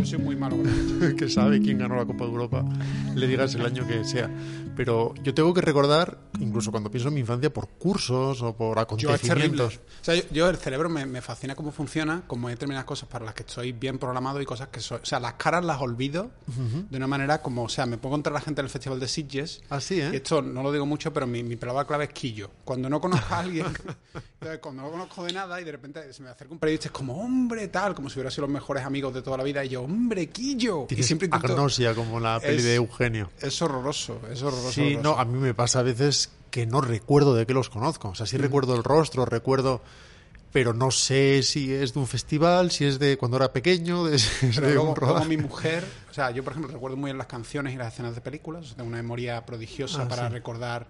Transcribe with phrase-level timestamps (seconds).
[0.00, 2.64] Yo soy muy malo con que sabe quién ganó la Copa de Europa,
[3.14, 4.30] le digas el año que sea.
[4.74, 8.76] Pero yo tengo que recordar, incluso cuando pienso en mi infancia, por cursos o por
[8.76, 9.76] Yo acontecimientos.
[9.76, 13.10] O sea, yo, yo el cerebro me, me fascina cómo funciona, como hay determinadas cosas
[13.10, 15.00] para las que estoy bien programado y cosas que soy...
[15.02, 16.30] O sea, las caras las olvido
[16.90, 17.64] de una manera como...
[17.64, 20.10] O sea, me pongo contra la gente del Festival de Sitges Así, Y ¿eh?
[20.14, 22.50] esto no lo digo mucho, pero mi, mi palabra clave es quillo.
[22.64, 23.66] Cuando no conozco a alguien,
[24.40, 26.92] entonces, cuando no conozco de nada y de repente se me acerca un periodista, es
[26.92, 29.68] como, hombre, tal, como si hubiera sido los mejores amigos de toda la vida, y
[29.68, 30.86] yo, hombre, quillo.
[30.88, 31.46] Y siempre intento...
[31.48, 33.30] agnosia, como la peli Es- de Eugenio.
[33.40, 34.72] Es horroroso, es horroroso.
[34.72, 35.02] Sí, horroroso.
[35.02, 38.08] no, a mí me pasa a veces que no recuerdo de qué los conozco.
[38.08, 39.82] O sea, sí recuerdo el rostro, recuerdo,
[40.52, 44.18] pero no sé si es de un festival, si es de cuando era pequeño, de,
[44.40, 47.18] Pero de luego, un luego mi mujer, o sea, yo por ejemplo recuerdo muy bien
[47.18, 50.32] las canciones y las escenas de películas, tengo una memoria prodigiosa Ah, para sí.
[50.32, 50.88] recordar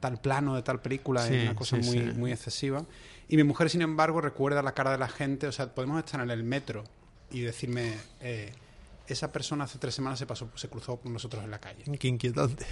[0.00, 2.18] tal plano de tal película, Sí, es una cosa sí, muy, sí.
[2.18, 2.84] muy excesiva.
[3.28, 6.20] Y mi mujer, sin embargo, recuerda la cara de la gente, o sea, podemos estar
[6.20, 6.84] en el metro
[7.30, 8.52] y decirme, eh,
[9.12, 11.84] esa persona hace tres semanas se pasó, se cruzó con nosotros en la calle.
[11.98, 12.66] Qué inquietante.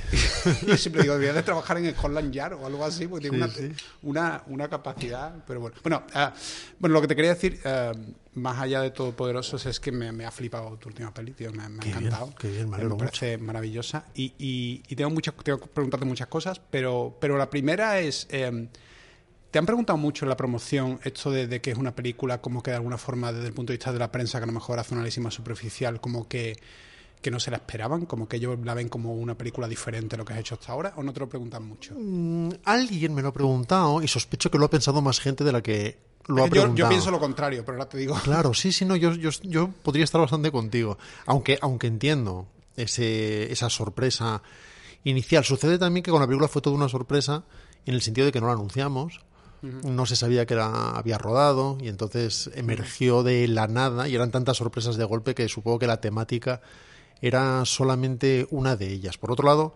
[0.62, 3.48] Y yo siempre digo, debería de trabajar en Scotland Yard o algo así, porque tiene
[3.48, 3.84] Sí, una, sí.
[4.02, 5.34] Una, una capacidad.
[5.46, 6.32] Pero bueno, bueno, ah,
[6.78, 7.92] bueno lo que te quería decir, ah,
[8.34, 11.68] más allá de Todopoderosos, es que me, me ha flipado tu última peli, tío, me,
[11.68, 12.34] me ha Qué bien, encantado.
[12.38, 14.04] qué bien, me Eh, alegro parece maravillosa.
[14.14, 18.26] Y, y, y tengo, muchas tengo que preguntarte muchas cosas, pero, pero la primera es.
[18.30, 18.68] eh,
[19.56, 22.62] ¿Te han preguntado mucho en la promoción esto de, de que es una película como
[22.62, 24.52] que de alguna forma desde el punto de vista de la prensa que a lo
[24.52, 26.58] mejor hace un análisis más superficial como que,
[27.22, 28.04] que no se la esperaban?
[28.04, 30.72] Como que ellos la ven como una película diferente a lo que has hecho hasta
[30.72, 31.94] ahora o no te lo preguntan mucho?
[31.98, 35.52] Mm, Alguien me lo ha preguntado y sospecho que lo ha pensado más gente de
[35.52, 36.76] la que lo ha yo, preguntado.
[36.76, 38.14] yo pienso lo contrario, pero ahora te digo.
[38.24, 40.98] Claro, sí, sí, no, yo, yo, yo podría estar bastante contigo.
[41.24, 42.46] Aunque, aunque entiendo
[42.76, 44.42] ese, esa sorpresa
[45.04, 45.44] inicial.
[45.44, 47.44] Sucede también que con la película fue toda una sorpresa
[47.86, 49.24] en el sentido de que no la anunciamos.
[49.84, 54.30] No se sabía que la había rodado y entonces emergió de la nada y eran
[54.30, 56.60] tantas sorpresas de golpe que supongo que la temática
[57.20, 59.18] era solamente una de ellas.
[59.18, 59.74] Por otro lado,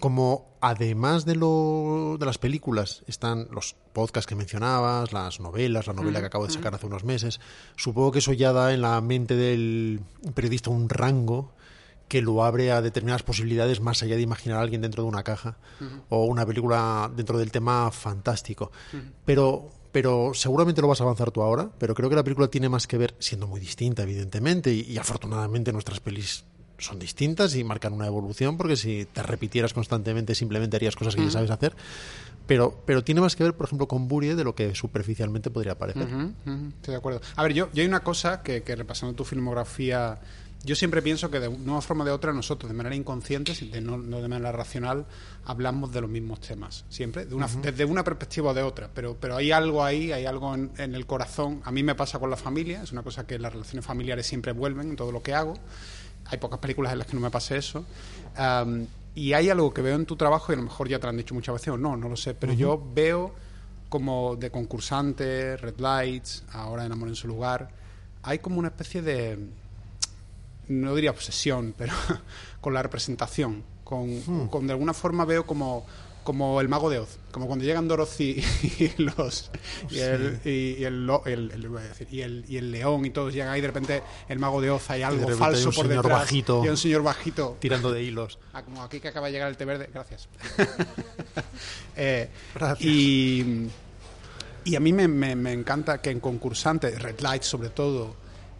[0.00, 5.92] como además de, lo, de las películas están los podcasts que mencionabas, las novelas, la
[5.92, 7.40] novela que acabo de sacar hace unos meses,
[7.76, 10.00] supongo que eso ya da en la mente del
[10.34, 11.52] periodista un rango
[12.08, 15.22] que lo abre a determinadas posibilidades más allá de imaginar a alguien dentro de una
[15.22, 15.56] caja
[16.08, 18.70] o una película dentro del tema fantástico.
[19.24, 22.68] Pero pero seguramente lo vas a avanzar tú ahora, pero creo que la película tiene
[22.68, 26.44] más que ver, siendo muy distinta, evidentemente, y, y afortunadamente nuestras pelis
[26.76, 31.24] son distintas y marcan una evolución, porque si te repitieras constantemente simplemente harías cosas que
[31.24, 31.74] ya sabes hacer,
[32.46, 35.78] pero, pero tiene más que ver, por ejemplo, con Burie de lo que superficialmente podría
[35.78, 36.04] parecer.
[36.04, 37.20] Ujú, ujú, estoy de acuerdo.
[37.34, 40.20] A ver, yo, yo hay una cosa que, que repasando tu filmografía,
[40.64, 43.80] yo siempre pienso que de una forma o de otra nosotros, de manera inconsciente, de
[43.80, 45.06] no, no de manera racional,
[45.44, 49.16] hablamos de los mismos temas, siempre, de una, desde una perspectiva o de otra, pero,
[49.18, 51.60] pero hay algo ahí, hay algo en, en el corazón.
[51.64, 54.52] A mí me pasa con la familia, es una cosa que las relaciones familiares siempre
[54.52, 55.54] vuelven en todo lo que hago.
[56.26, 57.84] Hay pocas películas en las que no me pase eso.
[58.34, 61.04] Am, y hay algo que veo en tu trabajo, y a lo mejor ya te
[61.04, 63.34] lo han dicho muchas veces o no, no lo sé, pero yo veo
[63.88, 67.70] como de concursante, Red Lights, ahora en Amor en su lugar,
[68.22, 69.38] hay como una especie de,
[70.68, 71.92] no diría obsesión, pero
[72.60, 75.86] con la representación, con, con de alguna forma veo como
[76.26, 78.42] como el mago de Oz, como cuando llegan Dorothy
[78.80, 79.48] y los
[79.88, 80.48] y el, y,
[80.80, 81.08] y el,
[82.10, 84.90] y el- y el león y todos llegan ahí de repente el mago de Oz
[84.90, 86.58] hay algo hay falso un por señor detrás bajito.
[86.62, 88.40] y hay un señor bajito Tirando de hilos.
[88.52, 90.28] Ah, como aquí que acaba de llegar el té verde, gracias.
[91.96, 92.80] Eh, Gracias.
[92.84, 93.68] Y,
[94.64, 98.16] y a mí me, me- me encanta que en concursantes, Red Light sobre todo,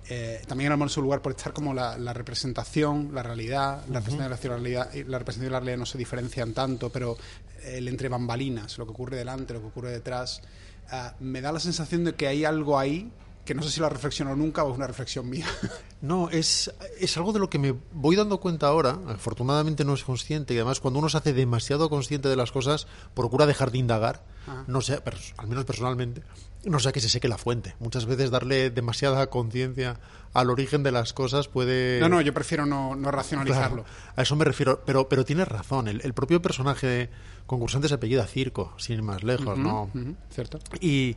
[0.09, 4.39] eh, también en su lugar por estar como la, la representación, la realidad, la representación,
[4.39, 7.17] y la realidad, y la representación y la realidad no se diferencian tanto, pero
[7.65, 10.43] el entre bambalinas, lo que ocurre delante, lo que ocurre detrás,
[10.91, 13.11] ah, me da la sensación de que hay algo ahí
[13.47, 15.47] que no sé si lo he reflexionado nunca o es una reflexión mía.
[16.03, 16.71] No, es,
[17.01, 18.99] es algo de lo que me voy dando cuenta ahora.
[19.09, 22.87] Afortunadamente no es consciente y además cuando uno se hace demasiado consciente de las cosas,
[23.15, 24.23] procura dejar de indagar.
[24.47, 24.65] Ajá.
[24.69, 26.23] No sé, pero al menos personalmente,
[26.67, 27.75] no sea que se seque la fuente.
[27.81, 29.99] Muchas veces darle demasiada conciencia
[30.33, 31.99] al origen de las cosas puede...
[32.01, 33.85] No, no, yo prefiero no, no racionalizarlo.
[33.85, 35.89] Claro, a eso me refiero, pero, pero tienes razón.
[35.89, 37.09] El, el propio personaje
[37.47, 39.91] concursante se apellida Circo, sin ir más lejos, ¿no?
[40.31, 40.59] ¿Cierto?
[40.81, 41.17] Y,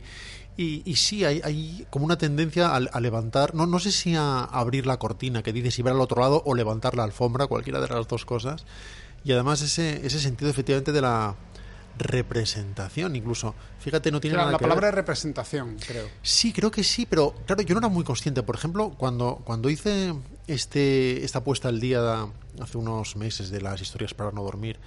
[0.56, 4.14] y, y sí, hay, hay como una tendencia a, a levantar, no, no sé si
[4.14, 7.46] a abrir la cortina que dices y ver al otro lado o levantar la alfombra,
[7.46, 8.64] cualquiera de las dos cosas.
[9.22, 11.34] Y además ese, ese sentido efectivamente de la
[11.98, 13.54] representación, incluso.
[13.78, 14.94] Fíjate, no tiene La, nada la que palabra ver.
[14.94, 16.08] representación, creo.
[16.22, 18.42] Sí, creo que sí, pero claro, yo no era muy consciente.
[18.42, 20.14] Por ejemplo, cuando, cuando hice
[20.46, 22.26] este, esta puesta al día
[22.60, 24.78] hace unos meses de las historias para no dormir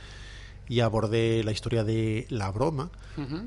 [0.68, 2.90] y abordé la historia de la broma,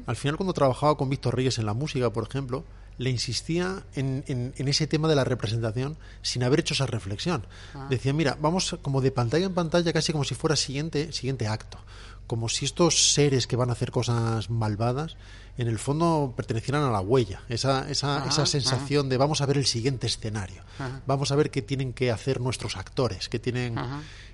[0.07, 2.65] al final cuando trabajaba con Víctor Reyes en la música, por ejemplo,
[2.99, 7.47] le insistía en, en- en ese tema de la representación sin haber hecho esa reflexión.
[7.91, 11.79] Decía, mira, vamos como de pantalla en pantalla, casi como si fuera siguiente, siguiente acto.
[12.27, 15.17] Como si estos seres que van a hacer cosas malvadas,
[15.59, 17.43] en el fondo pertenecieran a la huella.
[17.49, 18.47] Esa, esa, Ajá, esa ajá.
[18.47, 20.63] sensación de vamos a ver el siguiente escenario.
[20.79, 21.03] Ajá.
[21.07, 23.77] Vamos a ver qué tienen que hacer nuestros actores, qué tienen...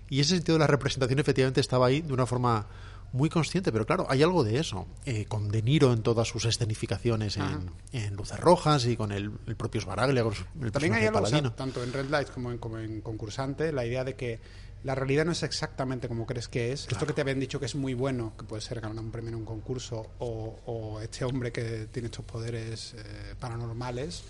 [0.08, 2.66] Y ese sentido de la representación efectivamente estaba ahí de una forma
[3.12, 4.86] muy consciente, pero claro, hay algo de eso.
[5.06, 9.30] Eh, con De Niro en todas sus escenificaciones en, en Luces Rojas y con el,
[9.46, 11.52] el propio Sbaraglia, con el También hay algo, o sea, paladino.
[11.52, 14.40] tanto en Red Lights como en, como en Concursante, la idea de que
[14.84, 16.88] la realidad no es exactamente como crees que es.
[16.90, 19.28] Esto que te habían dicho que es muy bueno, que puede ser ganar un premio
[19.28, 24.24] en un concurso, o, o este hombre que tiene estos poderes eh, paranormales,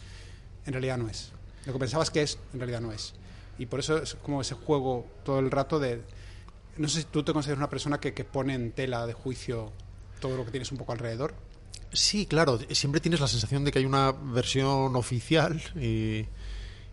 [0.66, 1.32] en realidad no es.
[1.64, 3.14] Lo que pensabas que es, en realidad no es.
[3.58, 6.02] Y por eso es como ese juego todo el rato de...
[6.76, 9.72] No sé si tú te consideras una persona que, que pone en tela de juicio
[10.20, 11.34] todo lo que tienes un poco alrededor.
[11.92, 16.26] Sí, claro, siempre tienes la sensación de que hay una versión oficial y,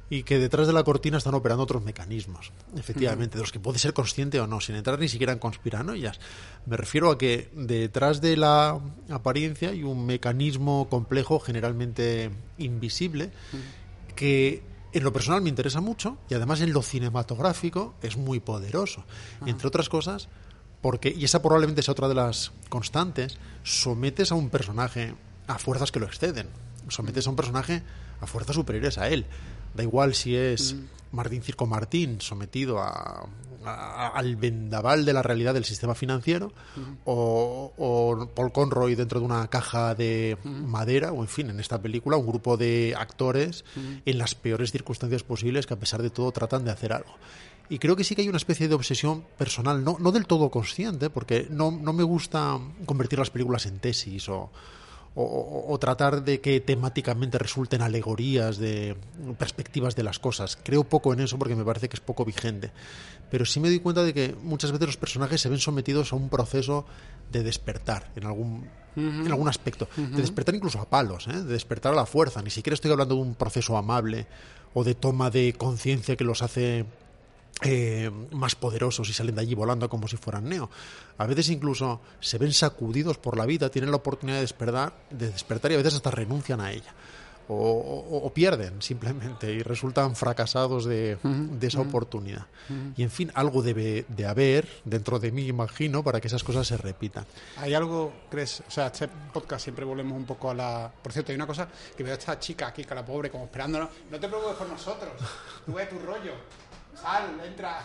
[0.10, 3.82] y que detrás de la cortina están operando otros mecanismos, efectivamente, de los que puedes
[3.82, 6.20] ser consciente o no, sin entrar ni siquiera en conspiranoias.
[6.66, 8.80] Me refiero a que detrás de la
[9.10, 13.32] apariencia hay un mecanismo complejo, generalmente invisible,
[14.16, 19.06] que en lo personal me interesa mucho y además en lo cinematográfico es muy poderoso.
[19.46, 20.28] Entre otras cosas,
[20.82, 25.14] porque, y esa probablemente sea otra de las constantes, sometes a un personaje
[25.48, 26.48] a fuerzas que lo exceden.
[26.88, 27.84] Sometes a un personaje
[28.22, 29.26] a fuerzas superiores a él.
[29.76, 30.76] Da igual si es
[31.12, 33.26] Martín Circo Martín sometido a,
[33.66, 36.52] a- al vendaval de la realidad del sistema financiero
[37.06, 41.82] o, o Paul Conroy dentro de una caja de madera o en fin en esta
[41.82, 43.66] película un grupo de actores
[44.06, 47.14] en las peores circunstancias posibles que a pesar de todo tratan de hacer algo.
[47.72, 50.50] Y creo que sí que hay una especie de obsesión personal no, no del todo
[50.50, 54.50] consciente porque no, no me gusta convertir las películas en tesis o,
[55.16, 58.96] o, o- o tratar de que temáticamente resulten alegorías de
[59.38, 60.58] perspectivas de las cosas.
[60.64, 62.72] Creo poco en eso porque me parece que es poco vigente.
[63.32, 66.16] Pero sí me doy cuenta de que muchas veces los personajes se ven sometidos a
[66.16, 66.86] un proceso
[67.32, 69.88] de despertar en algún, en algún aspecto.
[69.96, 71.34] De despertar incluso a palos, ¿eh?
[71.34, 72.42] de despertar a la fuerza.
[72.42, 74.26] Ni siquiera estoy hablando de un proceso amable
[74.74, 76.86] o de toma de conciencia que los hace
[77.62, 80.70] eh, más poderosos y salen de allí volando como si fueran Neo.
[81.18, 85.30] A veces incluso se ven sacudidos por la vida, tienen la oportunidad de despertar, de
[85.32, 86.94] despertar y a veces hasta renuncian a ella.
[87.52, 92.46] O, o- o pierden simplemente y resultan fracasados de, de esa oportunidad.
[92.96, 96.68] Y en fin, algo debe de haber dentro de mí, imagino, para que esas cosas
[96.68, 97.26] se repitan.
[97.58, 98.62] ¿Hay algo, crees?
[98.68, 100.92] O sea, este podcast siempre volvemos un poco a la.
[101.02, 101.68] Por cierto, hay una cosa
[101.98, 103.90] que veo a esta chica aquí, que la pobre, como esperándonos.
[104.12, 105.12] No te preocupes por nosotros.
[105.66, 106.34] Tú ves tu rollo.
[107.02, 107.82] Sal, entra.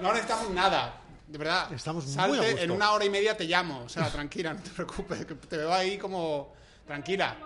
[0.00, 1.00] No necesitamos nada.
[1.26, 1.72] De verdad.
[1.72, 2.64] Estamos muy Salte, a gusto.
[2.64, 3.82] En una hora y media te llamo.
[3.84, 5.24] O sea, tranquila, no te preocupes.
[5.24, 6.52] Que te veo ahí como.
[6.86, 7.36] Tranquila.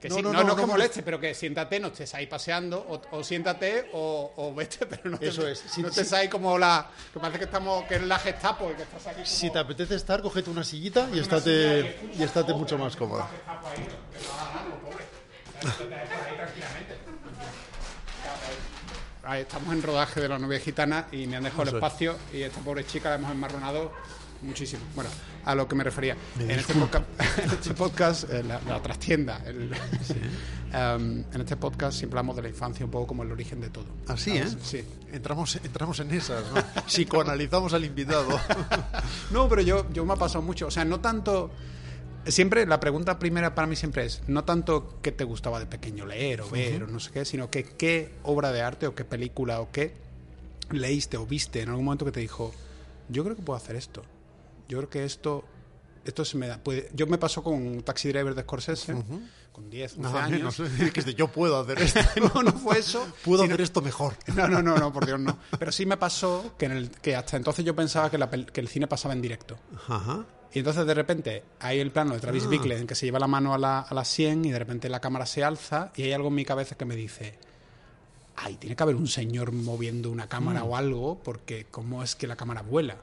[0.00, 2.78] Que No, sí, no, no, no, que moleste, pero que siéntate, no estés ahí paseando,
[2.88, 5.58] o, o siéntate o, o vete, pero no te, Eso es.
[5.68, 6.88] Si- no estés ahí como la.
[7.12, 9.16] Que parece que estamos, que es la Gestapo y que estás aquí.
[9.16, 13.28] Como, Si te apetece estar, cógete una sillita y estate, y estate mucho más cómoda.
[13.46, 13.86] Ahí
[19.38, 22.60] estamos en rodaje de la novia gitana y me han dejado el espacio y esta
[22.60, 23.92] pobre chica la hemos enmarronado
[24.42, 24.82] muchísimo.
[24.94, 25.10] Bueno,
[25.44, 26.16] a lo que me refería.
[26.38, 27.04] Me en, este podcast,
[27.38, 29.70] en este podcast, eh, la, la trastienda, el-
[30.72, 33.68] em, en este podcast siempre hablamos de la infancia un poco como el origen de
[33.70, 33.86] todo.
[34.08, 34.46] Así, ¿eh?
[34.62, 34.82] Sí.
[35.12, 36.62] Entramos, entramos en esas, ¿no?
[36.86, 38.28] Psicoanalizamos al invitado.
[39.30, 40.66] No, pero yo, yo me ha pasado mucho.
[40.66, 41.50] O sea, no tanto.
[42.26, 46.04] Siempre, la pregunta primera para mí siempre es: no tanto qué te gustaba de pequeño
[46.06, 49.04] leer o ver o no sé qué, sino que qué obra de arte o qué
[49.04, 49.94] película o qué
[50.70, 52.52] leíste o viste en algún momento que te dijo:
[53.08, 54.02] Yo creo que puedo hacer esto.
[54.68, 55.44] Yo creo que esto.
[56.04, 56.58] Esto se me da.
[56.58, 58.94] puede- yo me pasó con un taxi driver de Scorsese,
[59.52, 60.56] con 10, 11 Nada años.
[60.78, 62.00] Dijiste, yo puedo hacer esto.
[62.34, 63.06] no, no fue eso.
[63.24, 64.14] Puedo sino- hacer esto mejor.
[64.34, 65.36] no, no, no, no, por Dios, no.
[65.58, 68.60] Pero sí me pasó que, en el, que hasta entonces yo pensaba que, la que
[68.62, 69.58] el cine pasaba en directo.
[69.88, 70.24] Ajá.
[70.52, 72.48] Y entonces de repente hay el plano de Travis Ah.
[72.48, 74.88] Bickle en que se lleva la mano a la, a la sien y de repente
[74.88, 77.38] la cámara se alza y hay algo en mi cabeza que me dice,
[78.36, 80.28] ay, tiene que haber un señor moviendo una Mm.
[80.28, 82.96] cámara o algo porque cómo es que la cámara vuela.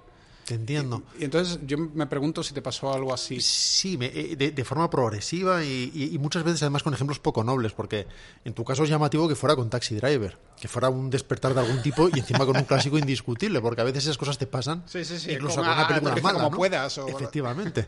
[0.48, 1.04] Te entiendo.
[1.20, 3.42] Y entonces yo me pregunto si te pasó algo así.
[3.42, 7.74] Sí, me- eh, de, de forma progresiva y, muchas veces además con ejemplos poco nobles,
[7.74, 8.08] porque
[8.46, 11.60] en tu caso es llamativo que fuera con Taxi Driver, que fuera un despertar de
[11.60, 14.84] algún tipo y encima con un clásico indiscutible, porque a veces esas cosas te pasan
[14.86, 16.56] Sí, sí, sí, incluso con una película mala, como ¿no?
[16.58, 17.86] puedas, o- Efectivamente.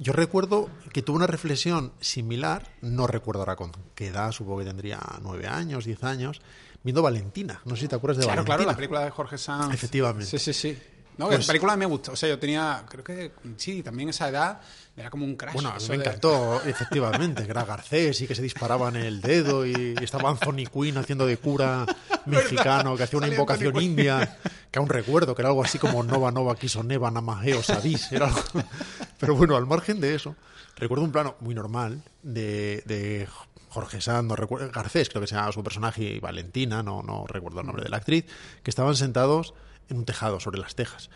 [0.00, 4.64] Yo recuerdo que tuve una reflexión similar, no recuerdo ahora con qué edad, supongo que
[4.64, 6.40] tendría nueve años, diez años,
[6.82, 7.60] viendo Valentina.
[7.64, 8.56] No sé si te acuerdas de Claro, Valentina.
[8.56, 9.72] claro, la película de Jorge Sanz.
[9.72, 10.26] Efectivamente.
[10.26, 10.76] Sí, sí, sí.
[11.18, 12.12] No, Pues- la película me gustó.
[12.12, 14.60] O sea, yo tenía, creo que sí, también esa edad
[14.96, 15.54] era como un crash.
[15.54, 19.66] Bueno, a mí me de- encantó, efectivamente, era Garcés y que se disparaban el dedo
[19.66, 21.84] y estaba Anthony Quinn haciendo de cura
[22.26, 24.38] mexicano que hacía una invocación india,
[24.70, 28.10] que aún recuerdo, que era algo así como Nova Nova Quiso Neva Namajeo Sadis.
[28.12, 28.40] Era algo...
[29.18, 30.34] Pero bueno, al margen de eso,
[30.76, 33.28] recuerdo un plano muy normal de, de
[33.68, 37.26] Jorge Sanz, no recuerdo, Garcés creo que se llama su personaje, y Valentina, no, no
[37.26, 38.24] recuerdo el nombre de la actriz,
[38.62, 39.54] que estaban sentados
[39.88, 41.10] en un tejado sobre las tejas.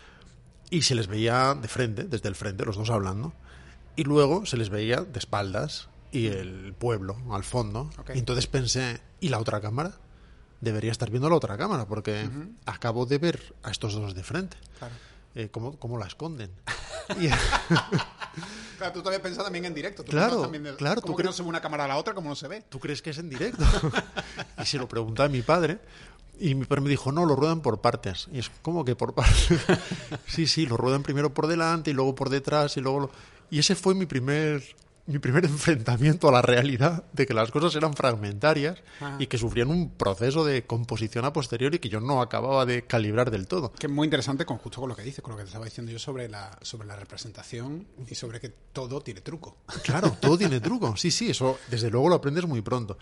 [0.69, 3.33] Y se les veía de frente, desde el frente, los dos hablando.
[3.95, 7.89] Y luego se les veía de espaldas y el pueblo al fondo.
[8.13, 9.93] Y entonces pensé, ¿y la otra cámara?
[10.61, 12.29] Debería estar viendo la otra cámara, porque
[12.65, 14.57] acabo de ver a estos dos de frente.
[14.79, 14.93] Claro.
[15.35, 16.51] Eh, ¿cómo, cómo la esconden?
[17.21, 17.29] Y-
[18.77, 20.03] Claro, tú todavía pensado también en directo.
[20.03, 21.97] Tú Claro, también de- claro, ¿Cómo tú que no se ve una cámara a la
[21.97, 22.61] otra como no se ve?
[22.69, 23.63] ¿Tú crees que es en directo?
[24.61, 25.79] y se lo pregunté a mi padre.
[26.39, 28.27] Y mi padre me dijo, no, lo ruedan por partes.
[28.31, 29.49] Y es como que por partes.
[30.27, 32.99] sí, sí, lo ruedan primero por delante y luego por detrás y luego...
[33.01, 33.11] lo-
[33.49, 34.61] Y ese fue mi primer,
[35.07, 39.15] mi primer enfrentamiento a la realidad de que las cosas eran fragmentarias Ah.
[39.19, 43.31] y que sufrían un proceso de composición a posteriori que yo no acababa de calibrar
[43.31, 43.71] del todo.
[43.71, 45.65] Que es muy interesante con justo con lo que dices, con lo que te estaba
[45.65, 49.57] diciendo yo sobre la, sobre la representación y sobre que todo tiene truco.
[49.83, 50.95] Claro, todo tiene truco.
[50.97, 52.97] Sí, sí, eso desde luego lo aprendes muy pronto.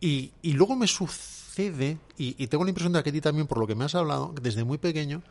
[0.00, 1.98] Y, y luego me sucede, y,
[2.42, 4.34] y tengo la impresión de que a ti también, por lo que me has hablado,
[4.40, 5.22] desde muy pequeño,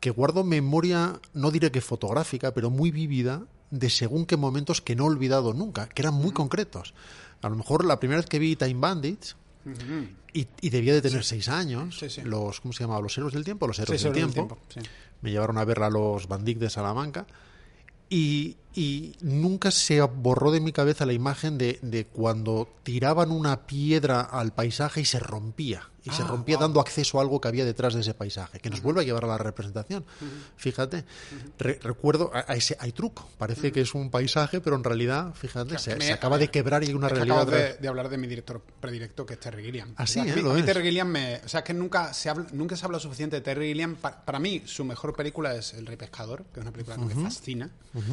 [0.00, 4.94] que guardo memoria, no diré que fotográfica, pero muy vívida, de según qué momentos que
[4.94, 6.94] no he olvidado nunca, que eran muy concretos.
[7.42, 9.36] A lo mejor la primera vez que vi Time Bandits,
[10.32, 12.20] y, y debía de tener seis años, Sí, sí.
[12.22, 13.00] los, ¿cómo se llamaba?
[13.00, 13.66] ¿Los héroes del tiempo?
[13.66, 14.58] Los héroes del tiempo.
[15.22, 17.26] Me llevaron a verla a los Bandic de Salamanca.
[18.08, 23.66] Y, y nunca se borró de mi cabeza la imagen de, de cuando tiraban una
[23.66, 25.90] piedra al paisaje y se rompía.
[26.06, 26.62] Y se Ah, rompía wow.
[26.68, 29.24] dando acceso a algo que había detrás de ese paisaje, que nos vuelve a llevar
[29.24, 30.04] a la representación.
[30.56, 31.04] Fíjate,
[31.58, 33.28] Re- recuerdo, a, a ese hay truco.
[33.38, 36.82] Parece que es un paisaje, pero en realidad, fíjate, se, me- se acaba de quebrar
[36.84, 37.40] y hay una realidad.
[37.42, 39.94] acabo de, de hablar de mi director predilecto, que es Terry Gilliam.
[39.96, 40.36] Ah, O sea, ¿eh?
[40.42, 40.66] Lo a mí es.
[40.66, 41.40] Terry Gilliam me...
[41.44, 43.96] O sea, es que nunca se habla, nunca se habla suficiente de Terry Gilliam.
[43.96, 47.04] Pa- Para, mí, su mejor película es El Rey Pescador, que es una película que
[47.14, 47.70] me fascina.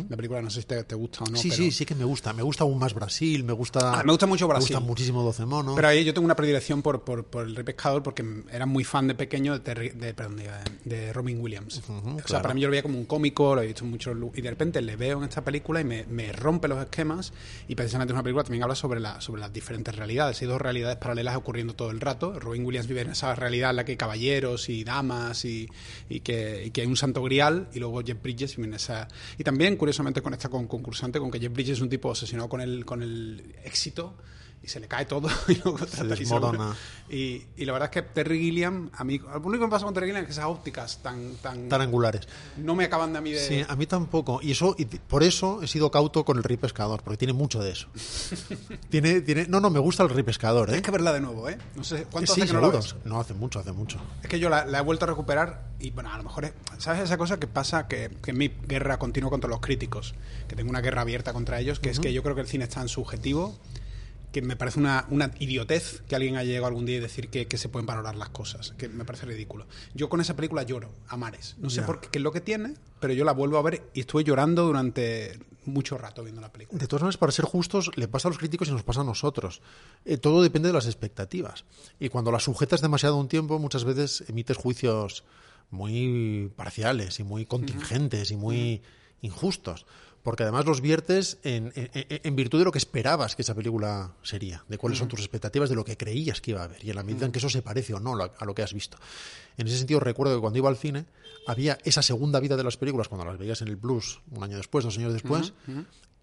[0.10, 1.62] La película, no sé si te, te gusta o no, sí, pero...
[1.64, 2.32] sí, sí que me gusta.
[2.34, 4.00] Me gusta aún más Brasil, me gusta.
[4.00, 4.70] Ah, me gusta mucho Brasil.
[4.70, 5.76] Me gusta muchísimo 12 monos.
[5.76, 8.84] Pero ahí yo tengo una predilección por, por, por El Rey Pescador porque era muy
[8.84, 10.50] fan de pequeño de, Terry- de, perdón, de,
[10.86, 11.82] de Robin Williams.
[11.90, 12.42] o sea, claro.
[12.44, 14.50] para mí yo lo veía como un cómico, lo he visto en muchos y de
[14.50, 17.34] repente le veo en esta película y me, me rompe los esquemas
[17.68, 20.42] y precisamente es una película que también habla sobre, la, sobre las diferentes realidades.
[20.42, 22.40] Hay dos realidades paralelas ocurriendo todo el rato.
[22.40, 25.68] Robin Williams vive en esa realidad en la que hay caballeros y damas y,
[26.10, 29.08] y que, y que hay un santo grial y luego Jeff Bridges vive en esa...
[29.38, 32.62] Y también, curiosamente, conecta con concursante con que Jeff Bridges es un tipo obsesionado con
[32.62, 34.16] el, con el éxito
[34.64, 36.74] y se le cae todo y luego y desmorona.
[37.10, 39.84] y, y la verdad es que Terry Gilliam, a mí, lo único que me pasa
[39.84, 42.22] con Terry Gilliam es que esas ópticas tan, tan, Tan angulares.
[42.58, 43.40] no me acaban de a mí de...
[43.40, 44.40] Sí, a mí tampoco.
[44.42, 47.60] Y eso, y por eso he sido cauto con el rey pescador, porque tiene mucho
[47.60, 47.88] de eso.
[48.90, 50.72] tiene, tiene, no, no, me gusta el rey pescador, ¿eh?
[50.72, 51.58] Tienes que verla de nuevo, ¿eh?
[51.76, 52.96] No sé cuánto Sí, hace que no la ves.
[53.04, 54.00] No, hace mucho, hace mucho.
[54.22, 56.54] Es que yo la, la he vuelto a recuperar y, bueno, a lo mejor es...
[56.78, 57.88] ¿Sabes esa cosa que pasa?
[57.90, 60.16] Que, que en mi guerra continua contra los críticos,
[60.48, 62.64] que tengo una guerra abierta contra ellos, que es que yo creo que el cine
[62.64, 63.60] es tan subjetivo
[64.34, 67.48] que me parece una, una idiotez que alguien haya llegado algún día y decir que,
[67.48, 69.68] que se pueden valorar las cosas, que me parece ridículo.
[69.94, 71.56] Yo con esa película lloro a mares.
[71.60, 73.84] No sé por qué, qué es lo que tiene, pero yo la vuelvo a ver
[73.94, 76.80] y estuve llorando durante mucho rato viendo la película.
[76.80, 79.04] De todas maneras, para ser justos, le pasa a los críticos y nos pasa a
[79.04, 79.62] nosotros.
[80.04, 81.66] Eh, todo depende de las expectativas.
[82.00, 85.24] Y cuando las sujetas demasiado a un tiempo, muchas veces emites juicios
[85.70, 88.82] muy parciales y muy contingentes y muy
[89.22, 89.86] injustos.
[90.24, 94.64] Porque además los viertes en, en- virtud de lo que esperabas que esa película sería,
[94.70, 96.96] de cuáles son tus expectativas, de lo que creías que iba a haber, y en
[96.96, 98.98] la medida en que eso se parece o no a lo que has visto.
[99.58, 101.06] En ese sentido, recuerdo que cuando iba al cine,
[101.46, 104.56] había esa segunda vida de las películas, cuando las veías en el Plus, un año
[104.56, 105.52] después, dos años después,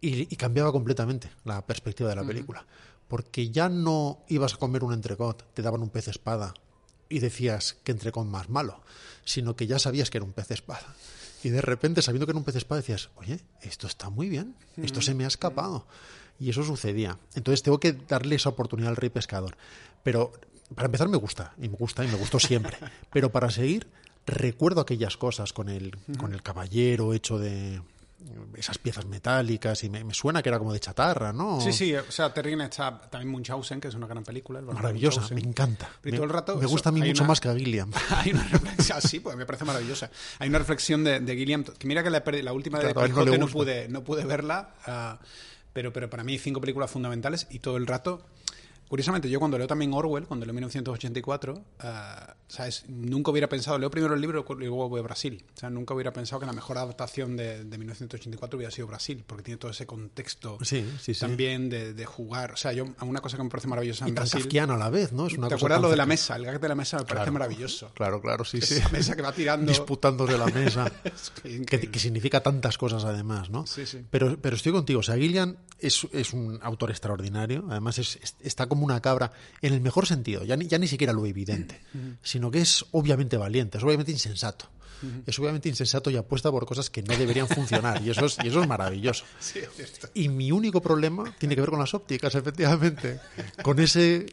[0.00, 2.64] y, y cambiaba completamente la perspectiva de la película.
[3.06, 6.54] Porque ya no ibas a comer un entrecot, te daban un pez espada
[7.10, 8.80] y decías que entrecot más malo,
[9.24, 10.94] sino que ya sabías que era un pez espada.
[11.42, 14.54] Y de repente, sabiendo que era un pez espada, decías, oye, esto está muy bien,
[14.76, 15.86] esto se me ha escapado.
[16.38, 17.18] Y eso sucedía.
[17.34, 19.56] Entonces tengo que darle esa oportunidad al rey pescador.
[20.02, 20.32] Pero
[20.74, 22.76] para empezar me gusta, y me gusta, y me gustó siempre.
[23.12, 23.88] Pero para seguir,
[24.26, 27.80] recuerdo aquellas cosas con el, con el caballero hecho de
[28.54, 31.60] esas piezas metálicas y me, me suena que era como de chatarra, ¿no?
[31.60, 34.58] Sí, sí, o sea, Gilliam está también Munchausen, que es una gran película.
[34.58, 35.88] el Maravillosa, me encanta.
[36.02, 37.90] Me, todo el rato me eso, gusta a mí mucho una- más que a Gilliam.
[38.16, 40.10] Hay una reflexión, ah, sí, pues me parece maravillosa.
[40.38, 43.48] Hay una reflexión de, de Gilliam, que mira que la, la última de Claro, no
[43.48, 45.18] pude, no pude verla, ah,
[45.72, 48.26] pero, pero para mí hay cinco películas fundamentales y todo el rato
[48.90, 51.88] Curiosamente, yo cuando leo también Orwell, cuando leo 1984, eh,
[52.48, 52.84] ¿sabes?
[52.88, 55.44] nunca hubiera pensado, leo primero el libro y luego voy a Brasil.
[55.54, 59.22] O sea, nunca hubiera pensado que la mejor adaptación de, de 1984 hubiera sido Brasil,
[59.24, 61.20] porque tiene todo ese contexto Sí, sí, sí.
[61.20, 62.50] también de, de jugar.
[62.54, 64.40] O sea, yo, una cosa que me parece maravillosa en Y Brasil.
[64.40, 65.28] kafkiano a la vez, ¿no?
[65.28, 66.34] Es una ¿Te cosa acuerdas lo de la mesa?
[66.34, 67.32] El gag de la mesa me parece Claro.
[67.32, 67.92] maravilloso.
[67.94, 68.74] Claro, claro, sí, sí.
[68.74, 69.70] Esa mesa que va tirando.
[69.70, 70.90] Disputándose la mesa.
[71.04, 73.66] Es que que, significa tantas cosas además, ¿no?
[73.68, 74.04] Sí, sí.
[74.10, 78.66] Pero, pero estoy contigo, o sea, Gillian es, es un autor extraordinario, además es- está
[78.66, 79.32] como una cabra,
[79.62, 81.80] en el mejor sentido, ya ni, ya ni siquiera lo evidente,
[82.22, 84.66] sino que es obviamente valiente, es obviamente insensato.
[85.26, 88.48] Es obviamente insensato y apuesta por cosas que no deberían funcionar, y eso es, y
[88.48, 89.24] eso es maravilloso.
[89.40, 90.08] Sí, es cierto.
[90.12, 93.18] Y mi único problema tiene que ver con las ópticas, efectivamente.
[93.62, 94.26] Con ese,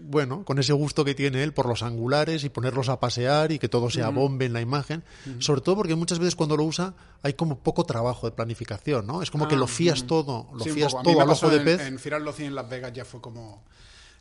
[0.00, 3.58] bueno, con ese gusto que tiene él por los angulares y ponerlos a pasear y
[3.58, 5.04] que todo sea bombe en la imagen.
[5.40, 9.20] Sobre todo porque muchas veces cuando lo usa hay como poco trabajo de planificación, ¿no?
[9.22, 10.06] Es como que Ah, lo fías mm.
[10.06, 11.80] todo, lo Sí, fías todo al ojo de en- pez.
[11.82, 13.62] En Loathing en Las Vegas ya fue como...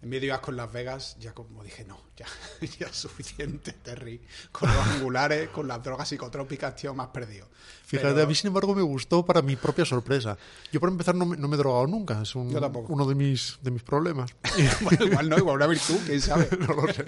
[0.03, 2.25] En medio asco en Las Vegas, ya como dije, no, ya,
[2.77, 4.21] ya es suficiente, Terry.
[4.51, 7.47] Con los angulares, con las drogas psicotrópicas, tío, más perdido.
[7.97, 10.37] Fíjate, Pero- a mí sin embargo me gustó para mi propia sorpresa.
[10.71, 12.51] Yo por empezar no me, no me he drogado nunca, es un-
[12.89, 14.31] uno de mis, de mis problemas.
[14.81, 16.47] Bueno, igual no, igual una virtud, quién sabe.
[16.59, 17.05] no lo sé.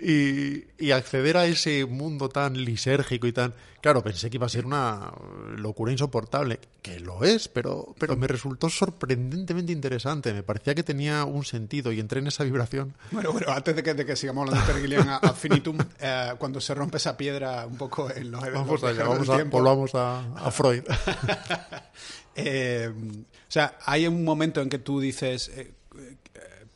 [0.00, 3.54] Y, y acceder a ese mundo tan lisérgico y tan...
[3.80, 5.12] Claro, pensé que iba a ser una
[5.56, 10.32] locura insoportable, que lo es, pero, pero me resultó sorprendentemente interesante.
[10.32, 12.94] Me parecía que tenía un sentido y entré en esa vibración.
[13.10, 15.78] Bueno, bueno, antes de que, de que sigamos hablando de Terry Gilliam a, a finitum,
[16.00, 19.34] eh, cuando se rompe esa piedra un poco en los en Vamos allá, vamos a,
[19.34, 19.56] tiempo,
[19.90, 20.82] volvamos a, a Freud.
[22.36, 26.16] eh, o sea, ¿hay un momento en que tú dices, eh, eh,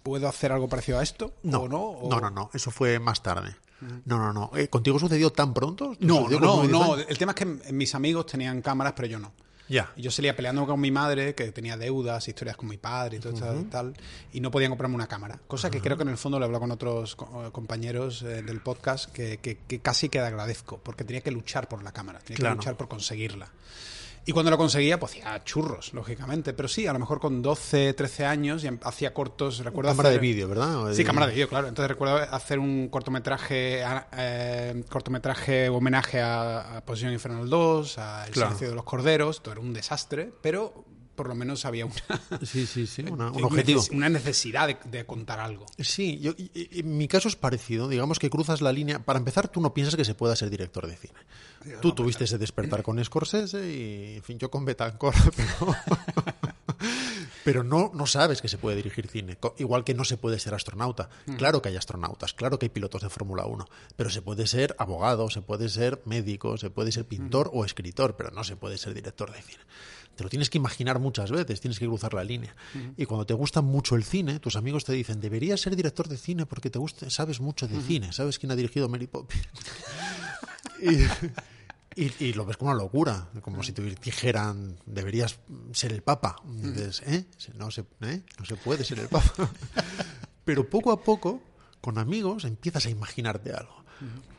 [0.02, 1.34] ¿puedo hacer algo parecido a esto?
[1.42, 1.82] No, ¿O no?
[1.82, 3.54] O- no, no, no, eso fue más tarde.
[4.06, 4.50] No, no, no.
[4.56, 5.94] Eh, ¿Contigo sucedió tan pronto?
[6.00, 6.94] No, ¿Sucedió no, no, no.
[6.96, 9.32] El tema es que mis amigos tenían cámaras, pero yo no.
[9.68, 9.92] Ya.
[9.96, 13.20] Y yo salía peleando con mi madre, que tenía deudas, historias con mi padre y
[13.20, 13.94] todo esto tal,
[14.32, 15.40] y no podían comprarme una cámara.
[15.48, 18.42] Cosa que creo que en el fondo le he hablado con otros co- compañeros eh,
[18.42, 22.20] del podcast que, que- que casi que agradezco, porque tenía que luchar por la cámara,
[22.20, 22.54] tenía Claro.
[22.54, 23.48] que luchar por conseguirla.
[24.28, 26.52] Y cuando lo conseguía, pues hacía churros, lógicamente.
[26.52, 29.58] Pero sí, a lo mejor con 12, 13 años ya hacía cortos.
[29.60, 30.92] Recuerdo Cámara de vídeo, ¿verdad?
[30.94, 31.68] Sí, cámara de vídeo, claro.
[31.68, 33.82] Entonces recuerdo hacer un cortometraje
[34.16, 38.48] eh, cortometraje homenaje a, a Posición Infernal 2, a El Claro.
[38.50, 39.42] silencio de los corderos.
[39.42, 40.84] Todo era un desastre, pero
[41.14, 41.94] por lo menos había una,
[42.44, 43.80] Sí, sí, sí, una- un objetivo.
[43.92, 45.64] una necesidad de, de contar algo.
[45.78, 47.88] Sí, yo, y- y- en mi caso es parecido.
[47.88, 48.98] Digamos que cruzas la línea.
[48.98, 51.14] Para empezar, tú no piensas que se pueda ser director de cine.
[51.80, 55.74] Tú tuviste ese despertar con Scorsese y, en fin, yo con Betancourt, pero,
[57.44, 59.38] pero no, no sabes que se puede dirigir cine.
[59.58, 61.08] Igual que no se puede ser astronauta.
[61.36, 64.74] Claro que hay astronautas, claro que hay pilotos de Fórmula 1, pero se puede ser
[64.78, 68.78] abogado, se puede ser médico, se puede ser pintor o escritor, pero no se puede
[68.78, 69.62] ser director de cine.
[70.16, 72.56] Te lo tienes que imaginar muchas veces, tienes que cruzar la línea.
[72.96, 76.16] Y cuando te gusta mucho el cine, tus amigos te dicen, deberías ser director de
[76.16, 79.46] cine porque te gusta, sabes mucho de cine, sabes quién ha dirigido Mary Poppins.
[80.80, 81.04] y,
[81.96, 85.38] y- y lo ves como una locura, como si te dijeran, deberías
[85.72, 86.36] ser el Papa.
[86.46, 87.24] Y dices, ¿eh?
[87.54, 88.22] No se, ¿eh?
[88.38, 89.32] no se puede ser el Papa.
[90.44, 91.40] Pero poco a poco,
[91.80, 93.84] con amigos, empiezas a imaginarte algo.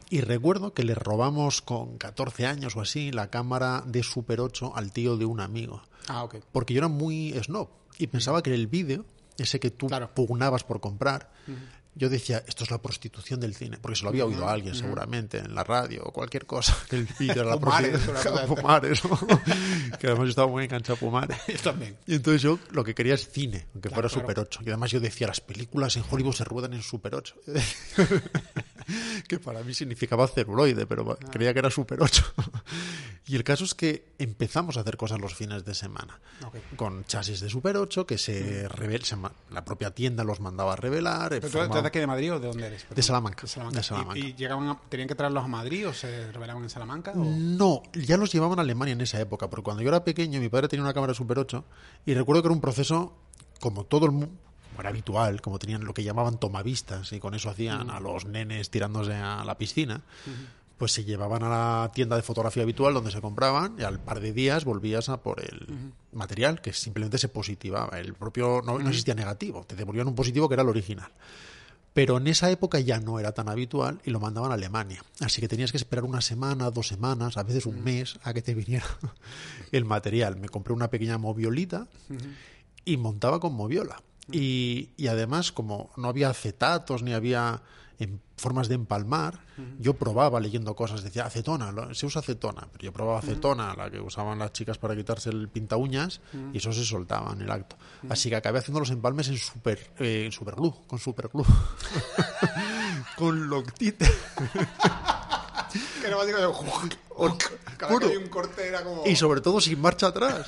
[0.10, 4.74] Y recuerdo que le robamos con 14 años o así la cámara de Super 8
[4.76, 5.82] al tío de un amigo.
[6.08, 6.36] Ah, ok.
[6.54, 7.68] Porque yo era muy snob
[7.98, 9.06] y pensaba que el vídeo,
[9.38, 10.14] ese que tú Claro.
[10.14, 11.30] pugnabas por comprar,
[11.98, 14.76] yo decía, esto es la prostitución del cine, porque se lo había oído a alguien
[14.76, 18.48] seguramente en la radio o cualquier cosa, que el vídeo era la prostitución.
[18.48, 19.18] Pumares, ¿no?
[20.00, 21.38] que además yo estaba muy enganchado a Pumares.
[21.48, 21.98] Yo también.
[22.06, 24.10] Y entonces yo lo que quería es cine, aunque fuera.
[24.10, 24.62] Super 8.
[24.66, 27.36] Y además yo decía, las películas en Hollywood se ruedan en Super 8.
[29.28, 31.26] que para mí significaba celuloide, pero Ah.
[31.32, 32.24] creía que era Super 8.
[33.28, 36.20] y el caso es que empezamos a hacer cosas los fines de semana.
[36.46, 36.56] Ok.
[36.76, 40.74] Con chasis de Super 8 que se, revel- se ma- la propia tienda los mandaba
[40.74, 41.34] a revelar.
[41.34, 42.86] eh, ¿Pero tú eres de aquí de Madrid o de dónde eres?
[42.94, 43.78] De Salamanca, De Salamanca.
[43.80, 44.20] de Salamanca.
[44.20, 47.12] ¿Y, y llegaban a- tenían que traerlos a Madrid o se revelaban en Salamanca?
[47.12, 50.40] o- No, ya los llevaban a Alemania en esa época, porque cuando yo era pequeño
[50.40, 51.66] mi padre tenía una cámara Super 8
[52.06, 53.18] y recuerdo que era un proceso
[53.60, 54.30] como todo el mundo,
[54.78, 58.26] como era habitual, como tenían lo que llamaban tomavistas y con eso hacían a los
[58.26, 60.02] nenes tirándose a la piscina,
[60.78, 64.20] pues se llevaban a la tienda de fotografía habitual donde se compraban y al par
[64.20, 68.90] de días volvías a por el material que simplemente se positivaba, el propio no, no
[68.90, 71.10] existía negativo, te devolvían un positivo que era el original.
[71.94, 75.04] Pero en esa época ya no era tan habitual y lo mandaban a Alemania.
[75.22, 78.44] Así que tenías que esperar una semana, dos semanas, a veces un mes a que
[78.44, 78.86] te viniera
[79.72, 80.38] el material.
[80.38, 81.88] Me compré una pequeña moviolita
[82.86, 84.04] y montaba con moviola.
[84.32, 87.62] Y, y además, como no había acetatos ni había
[88.00, 89.40] en formas de empalmar,
[89.80, 93.90] yo probaba leyendo cosas, decía acetona, lo- se usa acetona, pero yo probaba acetona, la
[93.90, 96.22] que usaban las chicas para quitarse el pinta uñas,
[96.54, 97.76] y eso se soltaba en el acto.
[98.08, 101.44] Así que acabé haciendo los empalmes en super, eh, en superglue, con superglue.
[103.18, 104.06] con Loctite.
[106.08, 106.98] Que era básicamente...
[107.78, 109.04] Cada vez que hay un corte era como...
[109.06, 110.46] Y sobre todo sin marcha atrás.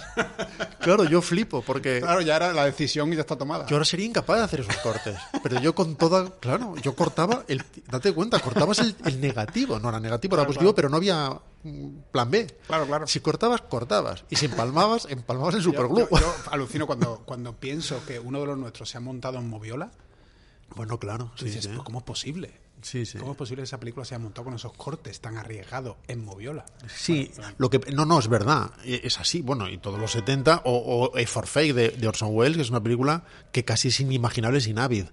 [0.82, 3.65] Claro, yo flipo, porque Claro, ya era la decisión y ya está tomada.
[3.67, 5.17] yo ahora sería incapaz de hacer esos cortes.
[5.43, 6.30] Pero yo con toda.
[6.39, 7.43] Claro, yo cortaba.
[7.48, 9.80] El, date cuenta, cortabas el, el negativo.
[9.80, 12.48] No era negativo, era positivo, pero no había mm, plan B.
[12.67, 13.08] Claro, claro.
[13.08, 14.24] Si cortabas, cortabas.
[14.30, 16.08] Y si empalmabas, empalmabas Yo- superglue.
[16.12, 19.50] Yo, yo alucino cuando, cuando pienso que uno de los nuestros se ha montado en
[19.50, 19.91] Moviola.
[20.76, 21.32] Bueno, claro.
[21.36, 21.69] Tú Sí, dices, sí.
[21.69, 22.54] "¿Pero ¿cómo es posible?
[22.81, 23.17] Sí, sí.
[23.17, 26.23] ¿Cómo es posible que esa película se haya montado con esos cortes tan arriesgados en
[26.23, 26.65] Moviola?
[26.87, 30.61] Sí, lo que no, no, es verdad, e- es así, bueno, y todos los 70,
[30.65, 30.71] o,
[31.11, 33.99] o A for Fake de, de Orson Welles, que es una película que casi es
[33.99, 35.05] inimaginable sin Avid,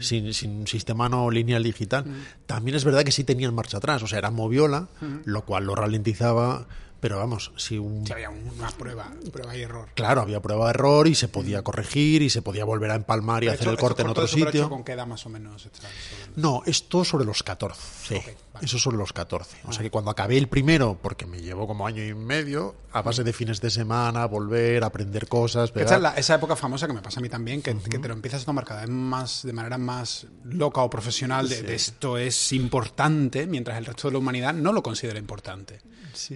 [0.00, 2.04] sin, sin un sistema no lineal digital.
[2.46, 4.88] También es verdad que sí tenían marcha atrás, o sea, era moviola,
[5.24, 6.66] lo cual lo ralentizaba,
[7.02, 8.06] pero vamos, si un...
[8.06, 9.88] Si había una prueba, prueba y error.
[9.94, 13.42] Claro, había prueba de error y se podía corregir y se podía volver a empalmar
[13.42, 14.46] y hacer Esto- el corte en otro sitio.
[14.66, 15.88] 8 ¿Con qué edad más o menos está?
[16.36, 17.80] No, esto sobre los 14.
[18.06, 18.64] Sí, Ok, vale.
[18.66, 19.56] eso sobre los 14.
[19.66, 23.02] O sea que cuando acabé el primero, porque me llevó como año y medio, a
[23.02, 26.92] base de fines de semana, volver, aprender cosas, Esa es la- esa época famosa que
[26.92, 29.42] me pasa a mí también, que, que te lo empiezas a tomar cada vez más
[29.42, 34.12] de manera más loca o profesional, de, de esto es importante, mientras el resto de
[34.12, 35.80] la humanidad no lo considera importante.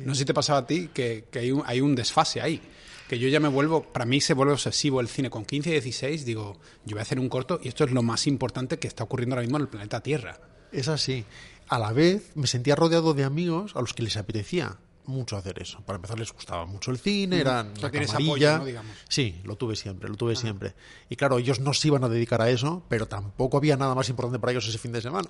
[0.05, 2.61] No sé si te pasaba a ti que, que hay, un, hay un desfase ahí.
[3.09, 5.31] Que yo ya me vuelvo, para mí se vuelve obsesivo el cine.
[5.31, 8.03] Con 15 y 16 digo, yo voy a hacer un corto y esto es lo
[8.03, 10.41] más importante que está ocurriendo ahora mismo en el planeta Tierra.
[10.73, 11.25] Es así.
[11.69, 15.61] A la vez me sentía rodeado de amigos a los que les apetecía mucho hacer
[15.61, 15.81] eso.
[15.83, 18.65] Para empezar, les gustaba mucho el cine, eran O sea, apoyo, ¿no?
[18.65, 18.97] Digamos.
[19.09, 20.75] Sí, lo tuve siempre, lo tuve siempre.
[21.09, 24.09] Y claro, ellos no se iban a dedicar a eso, pero tampoco había nada más
[24.09, 25.29] importante para ellos ese fin de semana.